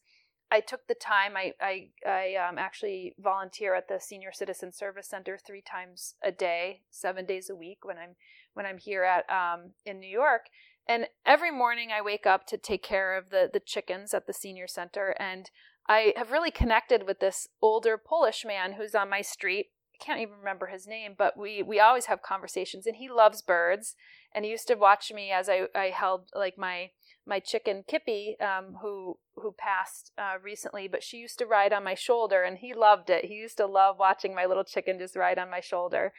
I 0.53 0.61
took 0.61 0.87
the 0.87 0.95
time. 0.95 1.35
I 1.35 1.55
I, 1.63 1.89
I 2.07 2.35
um, 2.35 2.59
actually 2.59 3.15
volunteer 3.19 3.75
at 3.75 3.89
the 3.89 3.99
Senior 3.99 4.33
Citizen 4.33 4.71
Service 4.71 5.09
Center 5.09 5.39
three 5.39 5.63
times 5.63 6.15
a 6.23 6.31
day, 6.31 6.83
seven 6.91 7.25
days 7.25 7.49
a 7.49 7.57
week 7.57 7.79
when 7.87 7.97
I'm 7.97 8.17
when 8.53 8.67
I'm 8.67 8.77
here 8.77 9.03
at 9.03 9.25
um, 9.31 9.71
in 9.87 9.99
New 9.99 10.11
York. 10.11 10.43
And 10.87 11.07
every 11.25 11.51
morning 11.51 11.89
I 11.91 12.03
wake 12.03 12.27
up 12.27 12.47
to 12.49 12.59
take 12.59 12.83
care 12.83 13.17
of 13.17 13.31
the 13.31 13.49
the 13.51 13.61
chickens 13.61 14.13
at 14.13 14.27
the 14.27 14.35
senior 14.35 14.67
center, 14.67 15.17
and 15.19 15.51
I 15.89 16.13
have 16.17 16.31
really 16.31 16.51
connected 16.51 17.07
with 17.07 17.21
this 17.21 17.49
older 17.61 17.97
Polish 17.97 18.45
man 18.47 18.75
who's 18.75 18.95
on 18.95 19.09
my 19.09 19.23
street. 19.23 19.69
I 19.95 20.05
can't 20.05 20.21
even 20.21 20.35
remember 20.39 20.67
his 20.67 20.87
name, 20.87 21.15
but 21.17 21.37
we 21.37 21.63
we 21.63 21.81
always 21.81 22.07
have 22.07 22.23
conversations, 22.23 22.87
and 22.87 22.97
he 22.97 23.09
loves 23.09 23.43
birds. 23.43 23.95
And 24.35 24.47
he 24.47 24.51
used 24.51 24.67
to 24.69 24.75
watch 24.77 25.13
me 25.13 25.31
as 25.31 25.49
I 25.49 25.67
I 25.75 25.87
held 25.87 26.31
like 26.35 26.57
my 26.57 26.91
my 27.27 27.39
chicken 27.39 27.85
Kippy, 27.87 28.37
um, 28.41 28.79
who 28.81 29.19
who 29.37 29.53
passed 29.53 30.13
uh, 30.19 30.39
recently, 30.43 30.89
but 30.89 31.03
she 31.03 31.19
used 31.19 31.39
to 31.39 31.47
ride 31.47 31.73
on 31.73 31.85
my 31.85 31.95
shoulder, 31.95 32.43
and 32.43 32.59
he 32.59 32.75
loved 32.75 33.11
it. 33.11 33.27
He 33.27 33.35
used 33.35 33.59
to 33.59 33.67
love 33.67 33.99
watching 33.99 34.35
my 34.35 34.47
little 34.47 34.65
chicken 34.65 34.99
just 34.99 35.17
ride 35.17 35.39
on 35.39 35.51
my 35.51 35.61
shoulder. 35.61 36.13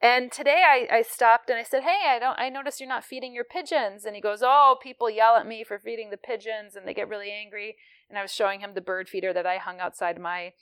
And 0.00 0.30
today 0.30 0.62
I, 0.66 0.98
I 0.98 1.02
stopped 1.02 1.48
and 1.48 1.58
I 1.58 1.62
said, 1.62 1.82
"Hey, 1.82 2.02
I 2.06 2.18
don't. 2.18 2.38
I 2.38 2.50
noticed 2.50 2.80
you're 2.80 2.88
not 2.88 3.04
feeding 3.04 3.34
your 3.34 3.44
pigeons." 3.44 4.04
And 4.04 4.14
he 4.14 4.20
goes, 4.20 4.40
"Oh, 4.42 4.76
people 4.82 5.08
yell 5.08 5.36
at 5.36 5.46
me 5.46 5.64
for 5.64 5.78
feeding 5.78 6.10
the 6.10 6.16
pigeons, 6.16 6.76
and 6.76 6.86
they 6.86 6.94
get 6.94 7.08
really 7.08 7.30
angry." 7.30 7.76
And 8.08 8.18
I 8.18 8.22
was 8.22 8.34
showing 8.34 8.60
him 8.60 8.74
the 8.74 8.80
bird 8.80 9.08
feeder 9.08 9.32
that 9.32 9.46
I 9.46 9.56
hung 9.56 9.80
outside 9.80 10.20
my 10.20 10.52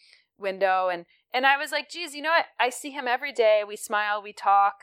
window, 0.42 0.88
and 0.88 1.06
and 1.32 1.46
I 1.46 1.56
was 1.56 1.72
like, 1.72 1.88
"Geez, 1.88 2.14
you 2.14 2.22
know 2.22 2.30
what? 2.30 2.46
I 2.60 2.68
see 2.68 2.90
him 2.90 3.08
every 3.08 3.32
day. 3.32 3.62
We 3.66 3.76
smile, 3.76 4.22
we 4.22 4.32
talk." 4.32 4.74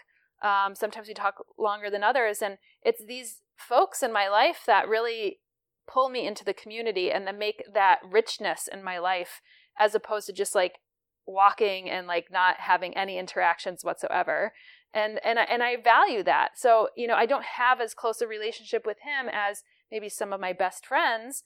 Um, 0.42 0.74
sometimes 0.74 1.08
we 1.08 1.14
talk 1.14 1.46
longer 1.58 1.90
than 1.90 2.04
others, 2.04 2.42
and 2.42 2.58
it's 2.82 3.04
these 3.06 3.42
folks 3.58 4.02
in 4.02 4.14
my 4.14 4.28
life 4.30 4.62
that 4.66 4.88
really 4.88 5.40
pull 5.88 6.10
me 6.10 6.26
into 6.26 6.46
the 6.46 6.54
community 6.54 7.12
and 7.12 7.28
then 7.28 7.38
make 7.38 7.64
that 7.74 8.00
richness 8.10 8.70
in 8.72 8.84
my 8.84 9.00
life 9.00 9.42
as 9.78 9.96
opposed 9.96 10.28
to 10.28 10.34
just 10.34 10.54
like 10.54 10.80
walking 11.26 11.90
and 11.90 12.08
like 12.08 12.32
not 12.32 12.58
having 12.60 12.96
any 12.96 13.18
interactions 13.18 13.84
whatsoever 13.84 14.54
and 14.94 15.20
and 15.24 15.38
I, 15.40 15.44
and 15.44 15.62
I 15.62 15.76
value 15.78 16.24
that 16.24 16.52
so 16.58 16.90
you 16.96 17.08
know 17.08 17.16
I 17.16 17.26
don't 17.26 17.46
have 17.58 17.80
as 17.82 17.94
close 17.94 18.22
a 18.22 18.28
relationship 18.28 18.86
with 18.86 18.98
him 19.04 19.30
as 19.32 19.64
maybe 19.92 20.10
some 20.10 20.34
of 20.34 20.40
my 20.40 20.54
best 20.54 20.86
friends 20.86 21.44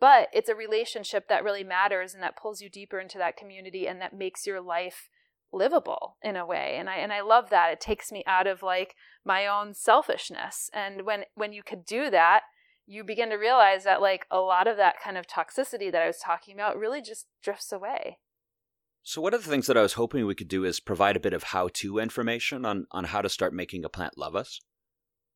but 0.00 0.28
it's 0.32 0.48
a 0.48 0.54
relationship 0.54 1.28
that 1.28 1.44
really 1.44 1.64
matters 1.64 2.14
and 2.14 2.22
that 2.22 2.36
pulls 2.36 2.60
you 2.60 2.68
deeper 2.68 2.98
into 2.98 3.18
that 3.18 3.36
community 3.36 3.86
and 3.86 4.00
that 4.00 4.16
makes 4.16 4.46
your 4.46 4.60
life 4.60 5.08
livable 5.52 6.16
in 6.22 6.36
a 6.36 6.46
way. 6.46 6.76
And 6.78 6.90
i 6.90 6.96
and 6.96 7.12
i 7.12 7.20
love 7.20 7.50
that. 7.50 7.72
It 7.72 7.80
takes 7.80 8.12
me 8.12 8.22
out 8.26 8.46
of 8.46 8.62
like 8.62 8.94
my 9.24 9.46
own 9.46 9.74
selfishness. 9.74 10.70
And 10.72 11.02
when 11.02 11.24
when 11.34 11.52
you 11.52 11.62
could 11.62 11.84
do 11.84 12.10
that 12.10 12.42
you 12.86 13.02
begin 13.02 13.30
to 13.30 13.36
realize 13.36 13.82
that 13.84 14.00
like 14.00 14.26
a 14.30 14.38
lot 14.38 14.68
of 14.68 14.76
that 14.76 14.94
kind 15.02 15.18
of 15.18 15.26
toxicity 15.26 15.90
that 15.90 16.02
i 16.02 16.06
was 16.06 16.18
talking 16.18 16.54
about 16.54 16.78
really 16.78 17.02
just 17.02 17.26
drifts 17.42 17.72
away. 17.72 18.18
So 19.02 19.20
one 19.20 19.34
of 19.34 19.44
the 19.44 19.50
things 19.50 19.66
that 19.66 19.76
i 19.76 19.82
was 19.82 19.94
hoping 19.94 20.26
we 20.26 20.34
could 20.34 20.48
do 20.48 20.64
is 20.64 20.80
provide 20.80 21.16
a 21.16 21.20
bit 21.20 21.32
of 21.32 21.44
how-to 21.44 21.98
information 21.98 22.64
on 22.64 22.86
on 22.90 23.04
how 23.04 23.22
to 23.22 23.28
start 23.28 23.52
making 23.52 23.84
a 23.84 23.88
plant 23.88 24.16
love 24.16 24.36
us 24.36 24.60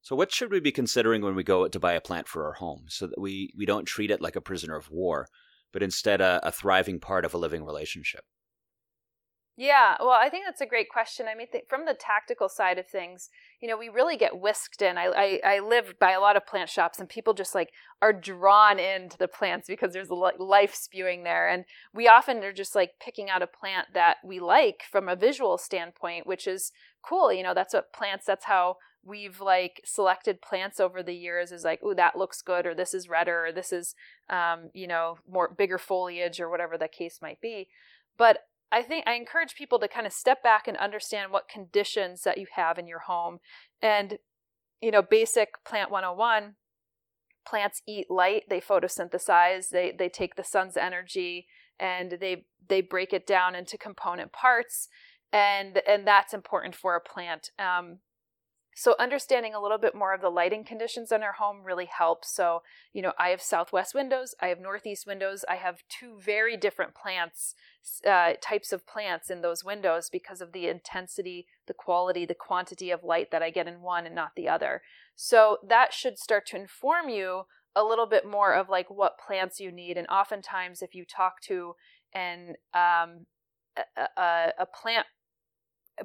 so 0.02 0.16
what 0.16 0.32
should 0.32 0.50
we 0.50 0.60
be 0.60 0.72
considering 0.72 1.22
when 1.22 1.34
we 1.34 1.42
go 1.42 1.68
to 1.68 1.80
buy 1.80 1.92
a 1.92 2.00
plant 2.00 2.28
for 2.28 2.46
our 2.46 2.54
home 2.54 2.84
so 2.88 3.06
that 3.06 3.20
we 3.20 3.52
we 3.56 3.66
don't 3.66 3.86
treat 3.86 4.10
it 4.10 4.20
like 4.20 4.36
a 4.36 4.40
prisoner 4.40 4.76
of 4.76 4.90
war 4.90 5.26
but 5.72 5.82
instead 5.82 6.20
a, 6.20 6.40
a 6.42 6.52
thriving 6.52 7.00
part 7.00 7.24
of 7.24 7.34
a 7.34 7.38
living 7.38 7.64
relationship 7.64 8.24
yeah, 9.60 9.96
well, 10.00 10.18
I 10.18 10.30
think 10.30 10.46
that's 10.46 10.62
a 10.62 10.66
great 10.66 10.88
question. 10.88 11.26
I 11.28 11.34
mean, 11.34 11.48
th- 11.52 11.64
from 11.68 11.84
the 11.84 11.92
tactical 11.92 12.48
side 12.48 12.78
of 12.78 12.86
things, 12.86 13.28
you 13.60 13.68
know, 13.68 13.76
we 13.76 13.90
really 13.90 14.16
get 14.16 14.40
whisked 14.40 14.80
in. 14.80 14.96
I, 14.96 15.40
I, 15.44 15.56
I 15.56 15.58
live 15.58 15.98
by 16.00 16.12
a 16.12 16.20
lot 16.20 16.34
of 16.34 16.46
plant 16.46 16.70
shops, 16.70 16.98
and 16.98 17.10
people 17.10 17.34
just 17.34 17.54
like 17.54 17.68
are 18.00 18.14
drawn 18.14 18.78
into 18.78 19.18
the 19.18 19.28
plants 19.28 19.68
because 19.68 19.92
there's 19.92 20.08
a 20.08 20.14
life 20.14 20.74
spewing 20.74 21.24
there. 21.24 21.46
And 21.46 21.66
we 21.92 22.08
often 22.08 22.42
are 22.42 22.54
just 22.54 22.74
like 22.74 22.92
picking 23.04 23.28
out 23.28 23.42
a 23.42 23.46
plant 23.46 23.88
that 23.92 24.16
we 24.24 24.40
like 24.40 24.84
from 24.90 25.10
a 25.10 25.14
visual 25.14 25.58
standpoint, 25.58 26.26
which 26.26 26.46
is 26.46 26.72
cool. 27.06 27.30
You 27.30 27.42
know, 27.42 27.52
that's 27.52 27.74
what 27.74 27.92
plants. 27.92 28.24
That's 28.24 28.46
how 28.46 28.76
we've 29.04 29.40
like 29.40 29.80
selected 29.84 30.42
plants 30.42 30.80
over 30.80 31.02
the 31.02 31.14
years. 31.14 31.52
Is 31.52 31.64
like, 31.64 31.80
oh, 31.82 31.94
that 31.94 32.16
looks 32.16 32.42
good, 32.42 32.66
or 32.66 32.74
this 32.74 32.94
is 32.94 33.08
redder, 33.08 33.46
or 33.46 33.52
this 33.52 33.72
is, 33.72 33.94
um, 34.28 34.70
you 34.74 34.86
know, 34.86 35.18
more 35.28 35.52
bigger 35.56 35.78
foliage, 35.78 36.40
or 36.40 36.50
whatever 36.50 36.76
the 36.76 36.88
case 36.88 37.18
might 37.22 37.40
be. 37.40 37.68
But 38.18 38.44
I 38.72 38.82
think 38.82 39.06
I 39.06 39.14
encourage 39.14 39.54
people 39.54 39.78
to 39.80 39.88
kind 39.88 40.06
of 40.06 40.12
step 40.12 40.42
back 40.42 40.68
and 40.68 40.76
understand 40.76 41.32
what 41.32 41.48
conditions 41.48 42.22
that 42.22 42.38
you 42.38 42.46
have 42.54 42.78
in 42.78 42.86
your 42.86 43.00
home. 43.00 43.38
And, 43.82 44.18
you 44.80 44.90
know, 44.90 45.02
basic 45.02 45.64
plant 45.64 45.90
101 45.90 46.54
plants 47.46 47.82
eat 47.88 48.10
light, 48.10 48.44
they 48.48 48.60
photosynthesize, 48.60 49.70
they, 49.70 49.92
they 49.96 50.08
take 50.08 50.36
the 50.36 50.44
sun's 50.44 50.76
energy 50.76 51.46
and 51.80 52.18
they 52.20 52.44
they 52.68 52.82
break 52.82 53.12
it 53.12 53.26
down 53.26 53.54
into 53.54 53.78
component 53.78 54.32
parts 54.32 54.88
and 55.32 55.80
and 55.88 56.06
that's 56.06 56.34
important 56.34 56.74
for 56.74 56.94
a 56.94 57.00
plant 57.00 57.50
um, 57.58 57.98
so 58.80 58.94
understanding 58.98 59.52
a 59.52 59.60
little 59.60 59.76
bit 59.76 59.94
more 59.94 60.14
of 60.14 60.22
the 60.22 60.30
lighting 60.30 60.64
conditions 60.64 61.12
in 61.12 61.22
our 61.22 61.32
home 61.32 61.58
really 61.64 61.84
helps. 61.84 62.34
So, 62.34 62.62
you 62.94 63.02
know, 63.02 63.12
I 63.18 63.28
have 63.28 63.42
southwest 63.42 63.94
windows, 63.94 64.34
I 64.40 64.46
have 64.46 64.58
northeast 64.58 65.06
windows, 65.06 65.44
I 65.46 65.56
have 65.56 65.82
two 65.90 66.16
very 66.18 66.56
different 66.56 66.94
plants, 66.94 67.54
uh, 68.08 68.32
types 68.40 68.72
of 68.72 68.86
plants 68.86 69.28
in 69.28 69.42
those 69.42 69.62
windows 69.62 70.08
because 70.10 70.40
of 70.40 70.52
the 70.52 70.66
intensity, 70.66 71.46
the 71.66 71.74
quality, 71.74 72.24
the 72.24 72.34
quantity 72.34 72.90
of 72.90 73.04
light 73.04 73.30
that 73.32 73.42
I 73.42 73.50
get 73.50 73.68
in 73.68 73.82
one 73.82 74.06
and 74.06 74.14
not 74.14 74.30
the 74.34 74.48
other. 74.48 74.80
So 75.14 75.58
that 75.68 75.92
should 75.92 76.18
start 76.18 76.46
to 76.46 76.56
inform 76.56 77.10
you 77.10 77.42
a 77.76 77.84
little 77.84 78.06
bit 78.06 78.26
more 78.26 78.54
of 78.54 78.70
like 78.70 78.88
what 78.88 79.18
plants 79.18 79.60
you 79.60 79.70
need. 79.70 79.98
And 79.98 80.08
oftentimes, 80.08 80.80
if 80.80 80.94
you 80.94 81.04
talk 81.04 81.42
to 81.48 81.74
an 82.14 82.54
um, 82.72 83.26
a, 83.76 84.08
a, 84.16 84.52
a 84.60 84.64
plant 84.64 85.06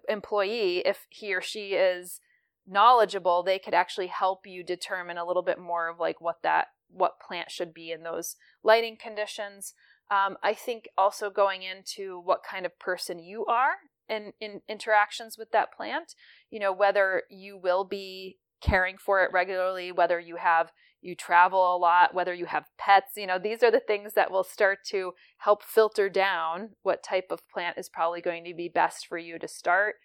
employee, 0.10 0.80
if 0.80 1.08
he 1.10 1.34
or 1.34 1.40
she 1.40 1.70
is 1.70 2.20
knowledgeable, 2.68 3.44
they 3.44 3.60
could 3.60 3.74
actually 3.74 4.08
help 4.08 4.46
you 4.46 4.64
determine 4.64 5.18
a 5.18 5.26
little 5.26 5.44
bit 5.44 5.60
more 5.60 5.88
of 5.90 6.00
like 6.00 6.20
what 6.20 6.42
that 6.44 6.68
what 6.90 7.20
plant 7.20 7.52
should 7.52 7.74
be 7.74 7.92
in 7.92 8.04
those 8.04 8.36
lighting 8.64 8.98
conditions. 9.02 9.74
Um, 10.10 10.38
I 10.44 10.54
think 10.54 10.88
also 10.98 11.30
going 11.30 11.64
into 11.64 12.22
what 12.24 12.42
kind 12.50 12.66
of 12.66 12.78
person 12.80 13.20
you 13.20 13.46
are 13.46 13.74
in, 14.08 14.34
in 14.40 14.62
interactions 14.70 15.38
with 15.38 15.52
that 15.52 15.74
plant, 15.76 16.14
you 16.52 16.60
know, 16.60 16.72
whether 16.72 17.24
you 17.30 17.58
will 17.58 17.86
be 17.86 18.38
caring 18.62 18.98
for 18.98 19.24
it 19.24 19.32
regularly, 19.34 19.92
whether 19.92 20.20
you 20.20 20.38
have 20.38 20.72
you 21.02 21.16
travel 21.16 21.76
a 21.76 21.78
lot, 21.78 22.16
whether 22.16 22.34
you 22.34 22.46
have 22.46 22.66
pets, 22.80 23.12
you 23.16 23.28
know, 23.28 23.38
these 23.38 23.62
are 23.62 23.70
the 23.70 23.80
things 23.80 24.14
that 24.14 24.32
will 24.32 24.44
start 24.44 24.80
to 24.88 25.14
help 25.38 25.62
filter 25.64 26.10
down 26.10 26.72
what 26.82 27.04
type 27.04 27.28
of 27.30 27.48
plant 27.48 27.78
is 27.78 27.90
probably 27.90 28.22
going 28.22 28.44
to 28.44 28.56
be 28.56 28.68
best 28.68 29.06
for 29.06 29.18
you 29.18 29.38
to 29.38 29.48
start. 29.48 29.96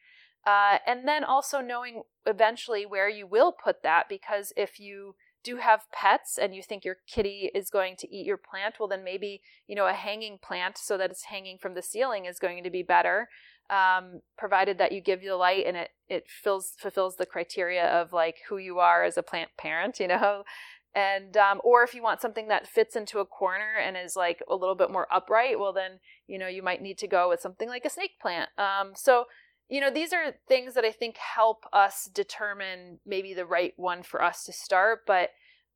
Uh, 0.47 0.78
and 0.86 1.07
then 1.07 1.22
also 1.22 1.61
knowing 1.61 2.03
eventually 2.26 2.86
where 2.86 3.09
you 3.09 3.26
will 3.26 3.53
put 3.53 3.82
that, 3.82 4.09
because 4.09 4.53
if 4.57 4.80
you 4.80 5.14
do 5.43 5.57
have 5.57 5.91
pets 5.93 6.38
and 6.38 6.55
you 6.55 6.62
think 6.62 6.84
your 6.84 6.97
kitty 7.07 7.51
is 7.55 7.70
going 7.70 7.97
to 7.97 8.14
eat 8.14 8.26
your 8.26 8.36
plant, 8.36 8.76
well, 8.78 8.88
then 8.88 9.05
maybe, 9.05 9.41
you 9.66 9.74
know, 9.74 9.86
a 9.86 9.93
hanging 9.93 10.38
plant 10.38 10.76
so 10.78 10.99
that 10.99 11.11
it's 11.11 11.24
hanging 11.24 11.59
from 11.59 11.74
the 11.74 11.82
ceiling 11.82 12.26
is 12.26 12.38
going 12.38 12.62
to 12.62 12.70
be 12.70 12.82
better, 12.82 13.28
um, 13.70 14.20
provided 14.36 14.78
that 14.78 14.93
you 14.93 15.01
give 15.01 15.22
the 15.22 15.36
light 15.36 15.64
and 15.66 15.76
it, 15.76 15.91
it 16.09 16.24
fills, 16.28 16.74
fulfills 16.78 17.16
the 17.16 17.26
criteria 17.26 17.86
of 17.86 18.12
like 18.12 18.36
who 18.49 18.59
you 18.59 18.78
are 18.78 19.05
as 19.05 19.16
a 19.16 19.22
plant 19.22 19.51
parent, 19.57 19.99
you 20.01 20.09
know. 20.09 20.45
and 20.95 21.36
um, 21.36 21.61
or 21.62 21.82
if 21.82 21.95
you 21.95 22.03
want 22.03 22.20
something 22.20 22.49
that 22.49 22.66
fits 22.66 22.97
into 22.97 23.20
a 23.20 23.24
corner 23.24 23.76
and 23.80 23.97
is 23.97 24.16
like 24.16 24.43
a 24.49 24.57
little 24.57 24.74
bit 24.74 24.91
more 24.91 25.07
upright 25.12 25.59
well 25.59 25.72
then 25.72 26.01
you 26.26 26.38
know 26.38 26.49
you 26.49 26.62
might 26.62 26.82
need 26.82 26.99
to 26.99 27.07
go 27.07 27.28
with 27.28 27.41
something 27.41 27.68
like 27.68 27.84
a 27.84 27.91
snake 27.91 28.18
plant 28.20 28.51
um, 28.59 28.93
so 28.97 29.26
you 29.71 29.81
know 29.81 29.91
these 29.91 30.12
are 30.12 30.35
things 30.49 30.75
that 30.75 30.85
i 30.85 30.91
think 30.91 31.16
help 31.16 31.64
us 31.73 32.11
determine 32.12 32.99
maybe 33.07 33.33
the 33.33 33.47
right 33.47 33.73
one 33.77 34.03
for 34.03 34.23
us 34.23 34.45
to 34.45 34.53
start 34.53 35.01
but 35.07 35.31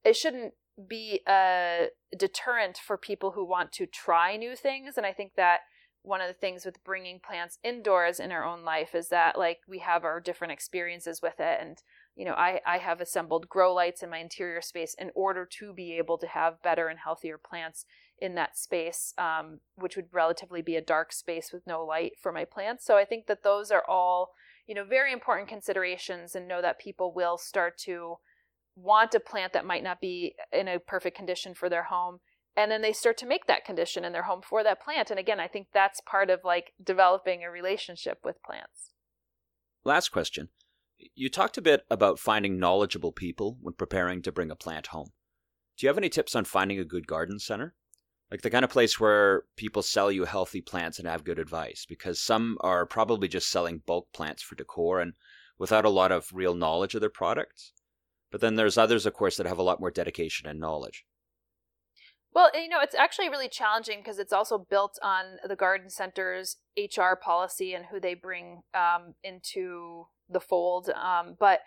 it 0.05 0.17
shouldn't 0.17 0.53
be 0.89 1.21
a 1.29 1.87
deterrent 2.19 2.77
for 2.77 2.99
people 2.99 3.31
who 3.31 3.47
want 3.47 3.73
to 3.73 3.87
try 3.87 4.37
new 4.37 4.57
things 4.57 4.97
and 4.97 5.07
i 5.07 5.13
think 5.13 5.33
that 5.37 5.61
one 6.03 6.21
of 6.21 6.29
the 6.29 6.35
things 6.35 6.67
with 6.67 6.85
bringing 6.85 7.19
plants 7.19 7.59
indoors 7.65 8.21
in 8.21 8.31
our 8.31 8.45
own 8.45 8.63
life 8.63 8.95
is 8.95 9.09
that 9.09 9.39
like 9.39 9.61
we 9.67 9.79
have 9.79 10.05
our 10.05 10.21
different 10.21 10.53
experiences 10.53 11.23
with 11.23 11.39
it 11.39 11.59
and 11.61 11.79
you 12.17 12.25
know 12.25 12.35
i 12.35 12.61
i 12.67 12.79
have 12.79 13.01
assembled 13.01 13.49
grow 13.49 13.73
lights 13.73 14.03
in 14.03 14.11
my 14.11 14.19
interior 14.19 14.61
space 14.61 14.95
in 14.99 15.11
order 15.15 15.47
to 15.47 15.73
be 15.73 15.97
able 15.97 16.19
to 16.19 16.27
have 16.27 16.63
better 16.63 16.89
and 16.89 16.99
healthier 16.99 17.39
plants 17.39 17.87
in 18.25 18.35
that 18.35 18.57
space 18.57 19.13
um, 19.19 19.61
which 19.77 19.97
would 19.97 20.09
relatively 20.11 20.63
be 20.63 20.77
a 20.77 20.81
dark 20.81 21.13
space 21.13 21.53
with 21.53 21.67
no 21.67 21.85
light 21.85 22.13
for 22.21 22.33
my 22.33 22.45
plants. 22.45 22.85
So 22.85 22.97
i 22.97 23.05
think 23.05 23.27
that 23.27 23.45
those 23.45 23.71
are 23.71 23.85
all 23.87 24.31
you 24.67 24.75
know 24.75 24.85
very 24.85 25.13
important 25.13 25.49
considerations 25.49 26.35
and 26.35 26.49
know 26.49 26.63
that 26.63 26.81
people 26.81 27.13
will 27.13 27.37
start 27.37 27.77
to 27.81 28.17
want 28.75 29.15
a 29.15 29.21
plant 29.21 29.53
that 29.53 29.67
might 29.67 29.85
not 29.85 30.01
be 30.01 30.35
in 30.51 30.67
a 30.67 30.81
perfect 30.81 31.17
condition 31.17 31.55
for 31.55 31.69
their 31.69 31.85
home. 31.85 32.19
And 32.57 32.71
then 32.71 32.83
they 32.83 32.93
start 32.93 33.17
to 33.19 33.27
make 33.27 33.47
that 33.47 33.65
condition 33.65 34.05
in 34.05 34.13
their 34.13 34.25
home 34.25 34.41
for 34.43 34.65
that 34.65 34.81
plant. 34.83 35.11
And 35.11 35.21
again 35.21 35.39
i 35.39 35.47
think 35.47 35.69
that's 35.73 36.01
part 36.01 36.31
of 36.31 36.41
like 36.45 36.73
developing 36.83 37.45
a 37.45 37.51
relationship 37.51 38.19
with 38.25 38.43
plants. 38.43 38.93
Last 39.85 40.09
question. 40.09 40.49
You 41.15 41.29
talked 41.29 41.59
a 41.59 41.63
bit 41.63 41.85
about 41.91 42.19
finding 42.19 42.59
knowledgeable 42.59 43.13
people 43.13 43.59
when 43.61 43.75
preparing 43.75 44.23
to 44.23 44.33
bring 44.33 44.51
a 44.51 44.57
plant 44.57 44.87
home. 44.89 45.09
Do 45.77 45.85
you 45.85 45.89
have 45.89 45.99
any 45.99 46.09
tips 46.09 46.35
on 46.35 46.45
finding 46.45 46.79
a 46.79 46.85
good 46.85 47.07
garden 47.07 47.39
center 47.39 47.75
like 48.35 48.43
the 48.43 48.51
kind 48.51 48.65
of 48.65 48.71
place 48.71 48.99
where 48.99 49.45
people 49.55 49.81
sell 49.81 50.11
you 50.11 50.25
healthy 50.25 50.61
plants 50.61 50.99
and 50.99 51.07
have 51.07 51.23
good 51.23 51.39
advice 51.39 51.87
because 51.89 52.21
some 52.21 52.59
are 52.63 52.85
probably 52.85 53.29
just 53.29 53.49
selling 53.49 53.81
bulk 53.87 54.09
plants 54.13 54.43
for 54.43 54.57
decor 54.57 54.99
and 54.99 55.13
without 55.57 55.85
a 55.85 55.89
lot 55.89 56.11
of 56.11 56.29
real 56.35 56.57
knowledge 56.57 56.97
of 56.97 57.01
their 57.01 57.09
products 57.09 57.73
but 58.33 58.41
then 58.41 58.57
there's 58.57 58.77
others 58.77 59.07
of 59.07 59.15
course 59.15 59.37
that 59.37 59.47
have 59.47 59.59
a 59.59 59.63
lot 59.63 59.79
more 59.79 59.91
dedication 59.93 60.49
and 60.49 60.59
knowledge 60.59 61.05
well, 62.33 62.51
you 62.53 62.69
know, 62.69 62.81
it's 62.81 62.97
actually 62.97 63.29
really 63.29 63.49
challenging 63.49 64.01
because 64.01 64.19
it's 64.19 64.33
also 64.33 64.59
built 64.59 64.99
on 65.05 65.39
the 65.47 65.55
garden 65.55 65.89
center's 65.89 66.57
HR 66.77 67.15
policy 67.15 67.75
and 67.75 67.87
who 67.87 68.01
they 68.01 68.15
bring 68.15 68.63
um, 68.75 69.15
into 69.23 70.09
the 70.29 70.41
fold. 70.41 70.91
Um, 70.91 71.37
but 71.39 71.61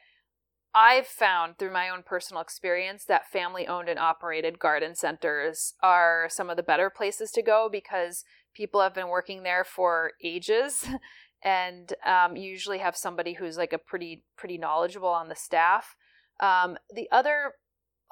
I've 0.80 1.08
found 1.08 1.58
through 1.58 1.74
my 1.74 1.90
own 1.90 2.04
personal 2.04 2.40
experience 2.40 3.04
that 3.06 3.32
family 3.32 3.66
owned 3.66 3.90
and 3.90 3.98
operated 3.98 4.60
garden 4.60 4.94
centers 4.94 5.74
are 5.82 6.28
some 6.30 6.52
of 6.52 6.56
the 6.56 6.62
better 6.62 6.92
places 6.92 7.32
to 7.32 7.42
go 7.42 7.68
because 7.72 8.24
people 8.54 8.80
have 8.82 8.94
been 8.94 9.08
working 9.08 9.42
there 9.42 9.64
for 9.64 10.12
ages 10.24 10.88
and 11.44 11.94
um, 12.06 12.36
usually 12.36 12.78
have 12.78 12.96
somebody 12.96 13.34
who's 13.34 13.58
like 13.58 13.74
a 13.74 13.80
pretty 13.80 14.24
pretty 14.38 14.60
knowledgeable 14.60 15.10
on 15.10 15.30
the 15.30 15.36
staff. 15.36 15.96
Um, 16.40 16.78
the 16.94 17.10
other 17.12 17.54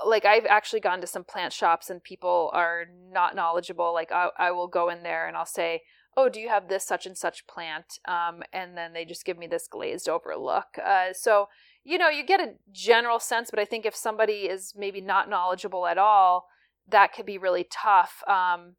like 0.03 0.25
I've 0.25 0.47
actually 0.47 0.79
gone 0.79 1.01
to 1.01 1.07
some 1.07 1.23
plant 1.23 1.53
shops 1.53 1.91
and 1.91 2.03
people 2.03 2.49
are 2.51 2.85
not 3.11 3.35
knowledgeable. 3.35 3.93
Like 3.93 4.11
I, 4.11 4.29
I 4.39 4.49
will 4.49 4.67
go 4.67 4.89
in 4.89 5.03
there 5.03 5.27
and 5.27 5.37
I'll 5.37 5.45
say, 5.45 5.81
"Oh, 6.17 6.29
do 6.29 6.39
you 6.39 6.49
have 6.49 6.67
this 6.67 6.83
such 6.83 7.05
and 7.05 7.15
such 7.15 7.45
plant?" 7.45 7.99
Um, 8.07 8.41
and 8.51 8.75
then 8.75 8.93
they 8.93 9.05
just 9.05 9.23
give 9.23 9.37
me 9.37 9.45
this 9.45 9.67
glazed 9.67 10.09
over 10.09 10.35
look. 10.35 10.79
Uh, 10.83 11.13
so 11.13 11.47
you 11.85 11.99
know, 11.99 12.09
you 12.09 12.25
get 12.25 12.41
a 12.41 12.55
general 12.71 13.19
sense, 13.19 13.51
but 13.51 13.59
I 13.59 13.65
think 13.65 13.85
if 13.85 13.95
somebody 13.95 14.49
is 14.49 14.73
maybe 14.75 14.99
not 14.99 15.29
knowledgeable 15.29 15.85
at 15.85 15.99
all, 15.99 16.47
that 16.89 17.13
could 17.13 17.27
be 17.27 17.37
really 17.37 17.67
tough. 17.71 18.23
Um, 18.27 18.75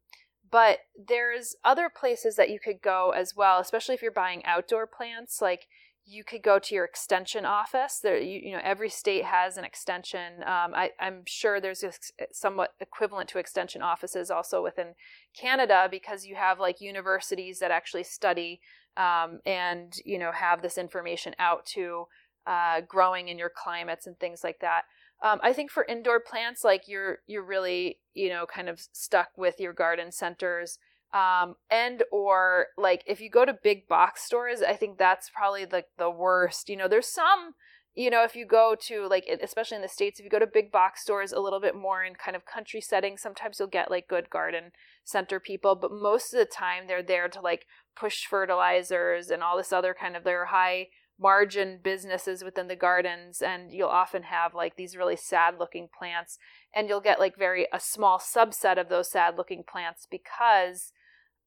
but 0.51 0.79
there's 1.07 1.55
other 1.63 1.89
places 1.89 2.35
that 2.35 2.49
you 2.49 2.59
could 2.59 2.81
go 2.81 3.13
as 3.15 3.33
well, 3.35 3.59
especially 3.59 3.95
if 3.95 4.01
you're 4.01 4.11
buying 4.11 4.45
outdoor 4.45 4.87
plants. 4.87 5.41
Like 5.41 5.67
you 6.05 6.23
could 6.23 6.41
go 6.41 6.59
to 6.59 6.75
your 6.75 6.85
extension 6.85 7.45
office. 7.45 7.99
There, 8.01 8.17
you, 8.17 8.39
you 8.43 8.51
know, 8.53 8.61
every 8.63 8.89
state 8.89 9.25
has 9.25 9.57
an 9.57 9.63
extension. 9.63 10.41
Um, 10.43 10.73
I, 10.73 10.91
am 10.99 11.23
sure 11.25 11.59
there's 11.59 11.83
somewhat 12.31 12.75
equivalent 12.79 13.29
to 13.29 13.39
extension 13.39 13.81
offices 13.81 14.31
also 14.31 14.63
within 14.63 14.95
Canada 15.37 15.87
because 15.89 16.25
you 16.25 16.35
have 16.35 16.59
like 16.59 16.79
universities 16.79 17.59
that 17.59 17.71
actually 17.71 18.03
study 18.03 18.61
um, 18.97 19.39
and 19.45 19.95
you 20.05 20.17
know 20.17 20.31
have 20.31 20.61
this 20.61 20.77
information 20.77 21.35
out 21.39 21.65
to 21.67 22.07
uh, 22.47 22.81
growing 22.81 23.27
in 23.27 23.37
your 23.37 23.51
climates 23.53 24.07
and 24.07 24.17
things 24.17 24.43
like 24.43 24.59
that. 24.61 24.83
Um, 25.21 25.39
I 25.43 25.53
think 25.53 25.69
for 25.69 25.83
indoor 25.83 26.19
plants, 26.19 26.63
like 26.63 26.87
you're 26.87 27.19
you're 27.27 27.43
really 27.43 27.99
you 28.13 28.29
know 28.29 28.45
kind 28.45 28.69
of 28.69 28.79
stuck 28.91 29.29
with 29.37 29.59
your 29.59 29.73
garden 29.73 30.11
centers 30.11 30.79
um 31.13 31.55
and 31.71 32.03
or 32.11 32.67
like 32.77 33.01
if 33.07 33.21
you 33.21 33.29
go 33.29 33.45
to 33.45 33.57
big 33.63 33.87
box 33.87 34.23
stores 34.23 34.61
i 34.61 34.73
think 34.73 34.97
that's 34.97 35.29
probably 35.29 35.61
like 35.61 35.87
the, 35.97 36.03
the 36.03 36.09
worst 36.09 36.67
you 36.67 36.75
know 36.75 36.89
there's 36.89 37.07
some 37.07 37.53
you 37.95 38.09
know 38.09 38.25
if 38.25 38.35
you 38.35 38.45
go 38.45 38.75
to 38.79 39.07
like 39.07 39.25
especially 39.41 39.75
in 39.75 39.81
the 39.81 39.87
states 39.87 40.19
if 40.19 40.25
you 40.25 40.29
go 40.29 40.37
to 40.37 40.45
big 40.45 40.69
box 40.69 41.01
stores 41.01 41.31
a 41.31 41.39
little 41.39 41.61
bit 41.61 41.75
more 41.75 42.03
in 42.03 42.13
kind 42.13 42.35
of 42.35 42.45
country 42.45 42.81
settings 42.81 43.21
sometimes 43.21 43.57
you'll 43.57 43.69
get 43.69 43.89
like 43.89 44.09
good 44.09 44.29
garden 44.29 44.71
center 45.05 45.39
people 45.39 45.75
but 45.75 45.91
most 45.91 46.33
of 46.33 46.39
the 46.39 46.45
time 46.45 46.87
they're 46.87 47.01
there 47.01 47.29
to 47.29 47.39
like 47.39 47.65
push 47.95 48.25
fertilizers 48.25 49.29
and 49.29 49.41
all 49.41 49.55
this 49.55 49.71
other 49.71 49.95
kind 49.97 50.17
of 50.17 50.25
their 50.25 50.47
high 50.47 50.87
margin 51.19 51.79
businesses 51.83 52.43
within 52.43 52.67
the 52.67 52.75
gardens 52.75 53.41
and 53.41 53.71
you'll 53.71 53.87
often 53.87 54.23
have 54.23 54.53
like 54.53 54.75
these 54.75 54.95
really 54.95 55.15
sad 55.15 55.55
looking 55.59 55.87
plants 55.97 56.37
and 56.75 56.87
you'll 56.87 57.01
get 57.01 57.19
like 57.19 57.35
very 57.35 57.67
a 57.73 57.79
small 57.79 58.19
subset 58.19 58.79
of 58.79 58.89
those 58.89 59.09
sad 59.09 59.35
looking 59.35 59.63
plants 59.63 60.07
because 60.09 60.91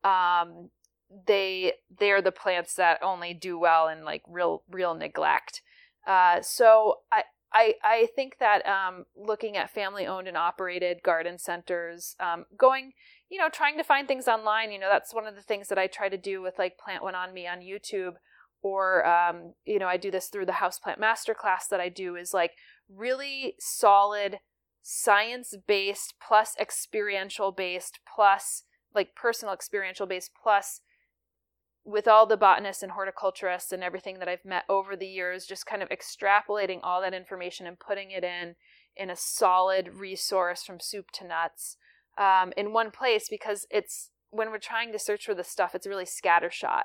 um, 0.03 0.71
they 1.27 1.75
they're 1.99 2.23
the 2.23 2.33
plants 2.33 2.75
that 2.75 2.99
only 3.03 3.35
do 3.35 3.59
well 3.59 3.89
in 3.89 4.05
like 4.05 4.23
real 4.29 4.63
real 4.71 4.95
neglect. 4.95 5.63
Uh, 6.07 6.41
so 6.43 6.97
I. 7.13 7.25
I, 7.53 7.75
I 7.83 8.09
think 8.15 8.37
that 8.39 8.65
um, 8.65 9.07
looking 9.17 9.57
at 9.57 9.71
family 9.71 10.07
owned 10.07 10.29
and 10.29 10.37
operated 10.37 11.03
garden 11.03 11.37
centers, 11.37 12.15
um, 12.21 12.45
going, 12.57 12.93
you 13.29 13.41
know, 13.41 13.49
trying 13.49 13.77
to 13.79 13.83
find 13.83 14.07
things 14.07 14.29
online, 14.29 14.71
you 14.71 14.79
know, 14.79 14.89
that's 14.89 15.13
one 15.13 15.27
of 15.27 15.35
the 15.35 15.43
things 15.43 15.67
that 15.67 15.77
I 15.77 15.89
try 15.89 16.09
to 16.09 16.17
do 16.17 16.41
with 16.41 16.61
like 16.61 16.79
Plant 16.79 17.03
One 17.03 17.17
on 17.17 17.35
Me 17.35 17.49
on 17.49 17.59
YouTube, 17.59 18.13
or 18.63 19.07
um, 19.07 19.55
you 19.65 19.79
know, 19.79 19.87
I 19.87 19.97
do 19.97 20.11
this 20.11 20.29
through 20.29 20.47
the 20.47 20.53
Houseplant 20.53 20.99
Masterclass 20.99 21.69
that 21.71 21.81
I 21.81 21.89
do 21.89 22.17
is 22.17 22.35
like 22.35 22.53
really 22.89 23.55
solid 23.59 24.39
science 24.83 25.55
based 25.67 26.15
plus 26.27 26.55
experiential 26.59 27.53
based 27.53 28.01
plus 28.13 28.65
like 28.95 29.15
personal 29.15 29.55
experiential 29.55 30.07
based 30.07 30.33
plus 30.41 30.81
with 31.85 32.07
all 32.07 32.27
the 32.27 32.37
botanists 32.37 32.83
and 32.83 32.93
horticulturists 32.93 33.73
and 33.73 33.83
everything 33.83 34.19
that 34.19 34.29
I've 34.29 34.45
met 34.45 34.65
over 34.69 34.97
the 34.97 35.07
years, 35.07 35.47
just 35.47 35.67
kind 35.67 35.83
of 35.83 35.89
extrapolating 35.89 36.81
all 36.83 37.01
that 37.01 37.15
information 37.15 37.67
and 37.67 37.79
putting 37.79 38.11
it 38.11 38.25
in 38.25 38.57
in 38.97 39.09
a 39.09 39.17
solid 39.17 39.89
resource 39.95 40.63
from 40.63 40.81
soup 40.81 41.07
to 41.13 41.27
nuts 41.27 41.77
um, 42.19 42.53
in 42.57 42.73
one 42.73 42.91
place 42.91 43.29
because 43.31 43.67
it's 43.71 44.11
when 44.31 44.51
we're 44.51 44.59
trying 44.59 44.93
to 44.93 44.99
search 44.99 45.25
for 45.25 45.35
the 45.35 45.45
stuff, 45.45 45.75
it's 45.75 45.87
really 45.87 46.05
scattershot 46.05 46.83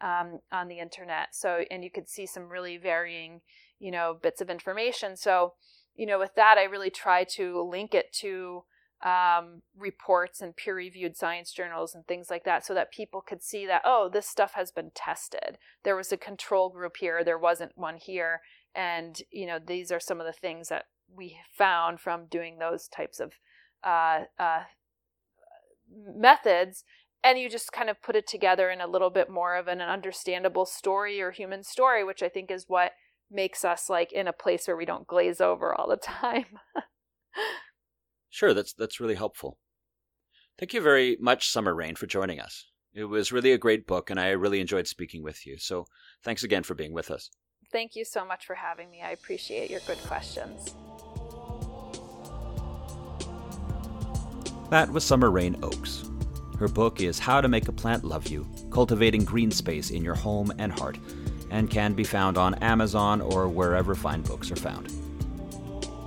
um, 0.00 0.40
on 0.52 0.68
the 0.68 0.78
internet. 0.78 1.34
So, 1.34 1.64
and 1.70 1.82
you 1.82 1.90
could 1.90 2.08
see 2.08 2.26
some 2.26 2.48
really 2.48 2.76
varying, 2.76 3.40
you 3.78 3.90
know, 3.90 4.16
bits 4.20 4.40
of 4.40 4.50
information. 4.50 5.16
So, 5.16 5.54
you 5.94 6.06
know, 6.06 6.18
with 6.18 6.34
that, 6.36 6.56
I 6.58 6.64
really 6.64 6.90
try 6.90 7.24
to 7.36 7.62
link 7.62 7.94
it 7.94 8.12
to 8.20 8.64
um, 9.04 9.62
reports 9.76 10.40
and 10.40 10.56
peer 10.56 10.74
reviewed 10.74 11.16
science 11.16 11.52
journals 11.52 11.94
and 11.94 12.06
things 12.06 12.30
like 12.30 12.44
that 12.44 12.66
so 12.66 12.74
that 12.74 12.92
people 12.92 13.20
could 13.20 13.42
see 13.42 13.66
that, 13.66 13.82
oh, 13.84 14.08
this 14.12 14.26
stuff 14.26 14.54
has 14.54 14.72
been 14.72 14.90
tested. 14.94 15.58
There 15.84 15.96
was 15.96 16.10
a 16.12 16.16
control 16.16 16.68
group 16.68 16.96
here, 16.98 17.22
there 17.22 17.38
wasn't 17.38 17.72
one 17.76 17.96
here. 17.96 18.40
And, 18.74 19.20
you 19.30 19.46
know, 19.46 19.58
these 19.64 19.90
are 19.92 20.00
some 20.00 20.20
of 20.20 20.26
the 20.26 20.32
things 20.32 20.68
that 20.68 20.86
we 21.12 21.36
found 21.56 22.00
from 22.00 22.26
doing 22.26 22.58
those 22.58 22.88
types 22.88 23.20
of 23.20 23.34
uh, 23.84 24.24
uh, 24.38 24.64
methods. 26.14 26.84
And 27.24 27.38
you 27.38 27.50
just 27.50 27.72
kind 27.72 27.90
of 27.90 28.00
put 28.00 28.16
it 28.16 28.26
together 28.26 28.70
in 28.70 28.80
a 28.80 28.86
little 28.86 29.10
bit 29.10 29.28
more 29.28 29.56
of 29.56 29.66
an 29.66 29.80
understandable 29.80 30.66
story 30.66 31.20
or 31.20 31.30
human 31.32 31.64
story, 31.64 32.04
which 32.04 32.22
I 32.22 32.28
think 32.28 32.50
is 32.50 32.66
what 32.68 32.92
makes 33.30 33.64
us 33.64 33.90
like 33.90 34.12
in 34.12 34.28
a 34.28 34.32
place 34.32 34.66
where 34.66 34.76
we 34.76 34.84
don't 34.84 35.06
glaze 35.06 35.40
over 35.40 35.74
all 35.74 35.88
the 35.88 35.96
time. 36.02 36.46
Sure, 38.30 38.54
that's 38.54 38.72
that's 38.72 39.00
really 39.00 39.14
helpful. 39.14 39.58
Thank 40.58 40.74
you 40.74 40.80
very 40.80 41.16
much, 41.20 41.50
Summer 41.50 41.74
Rayne, 41.74 41.96
for 41.96 42.06
joining 42.06 42.40
us. 42.40 42.66
It 42.94 43.04
was 43.04 43.32
really 43.32 43.52
a 43.52 43.58
great 43.58 43.86
book, 43.86 44.10
and 44.10 44.18
I 44.18 44.30
really 44.30 44.60
enjoyed 44.60 44.86
speaking 44.86 45.22
with 45.22 45.46
you. 45.46 45.56
So 45.58 45.86
thanks 46.24 46.42
again 46.42 46.62
for 46.62 46.74
being 46.74 46.92
with 46.92 47.10
us. 47.10 47.30
Thank 47.70 47.94
you 47.94 48.04
so 48.04 48.24
much 48.24 48.46
for 48.46 48.54
having 48.54 48.90
me. 48.90 49.02
I 49.02 49.10
appreciate 49.10 49.70
your 49.70 49.80
good 49.86 49.98
questions. 50.06 50.74
That 54.70 54.90
was 54.90 55.04
Summer 55.04 55.30
Rayne 55.30 55.56
Oakes. 55.62 56.08
Her 56.58 56.66
book 56.66 57.00
is 57.00 57.20
How 57.20 57.40
to 57.40 57.46
Make 57.46 57.68
a 57.68 57.72
Plant 57.72 58.02
Love 58.02 58.26
You 58.26 58.44
Cultivating 58.70 59.24
Green 59.24 59.52
Space 59.52 59.90
in 59.90 60.02
Your 60.02 60.16
Home 60.16 60.52
and 60.58 60.72
Heart, 60.72 60.98
and 61.50 61.70
can 61.70 61.94
be 61.94 62.02
found 62.02 62.36
on 62.36 62.54
Amazon 62.56 63.20
or 63.20 63.48
wherever 63.48 63.94
fine 63.94 64.22
books 64.22 64.50
are 64.50 64.56
found. 64.56 64.92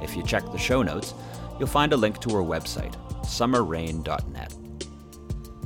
If 0.02 0.18
you 0.18 0.24
check 0.24 0.44
the 0.52 0.58
show 0.58 0.84
notes, 0.84 1.14
you'll 1.58 1.70
find 1.70 1.94
a 1.94 1.98
link 1.98 2.20
to 2.20 2.32
her 2.32 2.42
website, 2.42 2.96
summerrayne.net. 3.24 4.54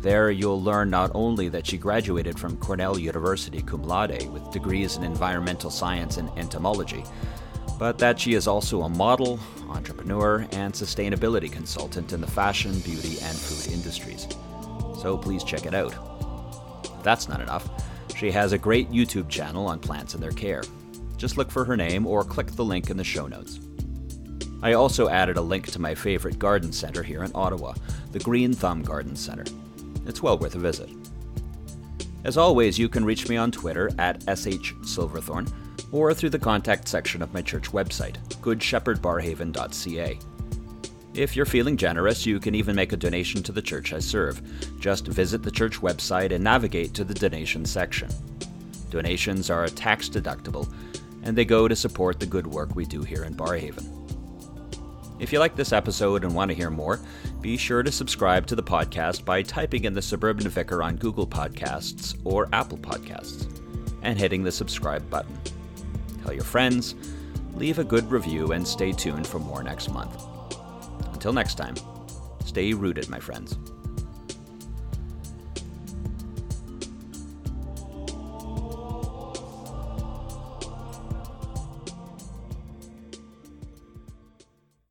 There, 0.02 0.30
you'll 0.30 0.62
learn 0.62 0.92
not 0.92 1.10
only 1.16 1.50
that 1.50 1.66
she 1.66 1.80
graduated 1.80 2.38
from 2.38 2.58
Cornell 2.58 3.00
University 3.00 3.64
cum 3.64 3.82
laude 3.82 4.32
with 4.32 4.52
degrees 4.52 4.98
in 4.98 5.04
environmental 5.04 5.72
science 5.72 6.18
and 6.18 6.30
entomology, 6.38 7.04
but 7.80 7.98
that 7.98 8.20
she 8.20 8.36
is 8.36 8.48
also 8.48 8.84
a 8.84 8.90
model, 8.90 9.40
entrepreneur, 9.68 10.48
and 10.52 10.76
sustainability 10.76 11.52
consultant 11.52 12.14
in 12.14 12.22
the 12.22 12.28
fashion, 12.28 12.80
beauty, 12.82 13.18
and 13.24 13.36
food 13.36 13.74
industries. 13.74 14.28
So 15.06 15.16
please 15.20 15.44
check 15.44 15.68
it 15.68 15.76
out. 15.76 15.94
That's 17.04 17.30
not 17.30 17.40
enough, 17.40 17.70
she 18.18 18.32
has 18.32 18.54
a 18.54 18.58
great 18.58 18.90
YouTube 18.90 19.30
channel 19.30 19.68
on 19.68 19.78
plants 19.78 20.16
and 20.16 20.24
their 20.24 20.32
care. 20.32 20.64
Just 21.16 21.38
look 21.38 21.52
for 21.52 21.64
her 21.64 21.78
name 21.78 22.08
or 22.08 22.24
click 22.24 22.48
the 22.48 22.66
link 22.66 22.90
in 22.90 22.98
the 22.98 23.04
show 23.04 23.28
notes. 23.28 23.60
I 24.64 24.74
also 24.74 25.08
added 25.08 25.38
a 25.38 25.42
link 25.42 25.68
to 25.74 25.80
my 25.80 25.94
favorite 25.94 26.40
garden 26.40 26.72
center 26.72 27.04
here 27.04 27.24
in 27.24 27.30
Ottawa, 27.36 27.76
the 28.14 28.20
Green 28.20 28.52
Thumb 28.52 28.82
Garden 28.82 29.16
Center. 29.16 29.46
It's 30.08 30.24
well 30.24 30.40
worth 30.40 30.56
a 30.56 30.60
visit. 30.60 30.90
As 32.24 32.36
always, 32.36 32.80
you 32.80 32.90
can 32.90 33.06
reach 33.06 33.30
me 33.30 33.38
on 33.38 33.52
Twitter 33.52 33.92
at 34.00 34.22
shsilverthorne 34.22 35.54
or 35.92 36.16
through 36.16 36.32
the 36.32 36.40
contact 36.40 36.88
section 36.88 37.22
of 37.22 37.32
my 37.32 37.44
church 37.44 37.72
website, 37.72 38.18
goodshepherdbarrhaven.ca. 38.42 40.20
If 41.16 41.34
you're 41.34 41.46
feeling 41.46 41.78
generous, 41.78 42.26
you 42.26 42.42
can 42.42 42.56
even 42.56 42.76
make 42.76 42.92
a 42.92 42.98
donation 42.98 43.42
to 43.44 43.54
the 43.54 43.62
church 43.62 43.94
I 43.94 44.00
serve. 44.00 44.42
Just 44.82 45.08
visit 45.08 45.44
the 45.44 45.52
church 45.52 45.80
website 45.80 46.34
and 46.34 46.44
navigate 46.44 46.94
to 46.96 47.06
the 47.06 47.14
donation 47.14 47.66
section. 47.66 48.10
Donations 48.90 49.50
are 49.50 49.66
tax 49.68 50.10
deductible, 50.10 50.70
and 51.24 51.38
they 51.38 51.46
go 51.46 51.70
to 51.70 51.76
support 51.76 52.20
the 52.20 52.26
good 52.26 52.46
work 52.46 52.76
we 52.76 52.84
do 52.84 53.02
here 53.02 53.24
in 53.24 53.34
Barrhaven. 53.34 53.88
If 55.18 55.32
you 55.32 55.40
like 55.40 55.56
this 55.56 55.72
episode 55.72 56.26
and 56.26 56.36
want 56.36 56.52
to 56.52 56.56
hear 56.56 56.70
more, 56.70 57.00
be 57.40 57.56
sure 57.56 57.82
to 57.82 57.94
subscribe 57.94 58.46
to 58.48 58.56
the 58.58 58.62
podcast 58.62 59.24
by 59.24 59.42
typing 59.42 59.86
in 59.86 59.94
the 59.94 60.02
Suburban 60.02 60.50
Vicar 60.50 60.84
on 60.84 60.98
Google 60.98 61.26
Podcasts 61.26 62.20
or 62.26 62.50
Apple 62.52 62.78
Podcasts 62.78 63.48
and 64.02 64.20
hitting 64.20 64.44
the 64.44 64.52
subscribe 64.52 65.10
button. 65.10 65.40
Tell 66.24 66.34
your 66.34 66.44
friends, 66.44 66.96
leave 67.54 67.80
a 67.80 67.86
good 67.86 68.12
review, 68.12 68.52
and 68.52 68.68
stay 68.68 68.92
tuned 68.92 69.26
for 69.26 69.40
more 69.40 69.64
next 69.64 69.90
month. 69.90 70.35
Until 71.26 71.34
next 71.34 71.56
time, 71.56 71.74
stay 72.46 72.72
rooted, 72.76 73.10
my 73.10 73.20
friends. 73.20 73.58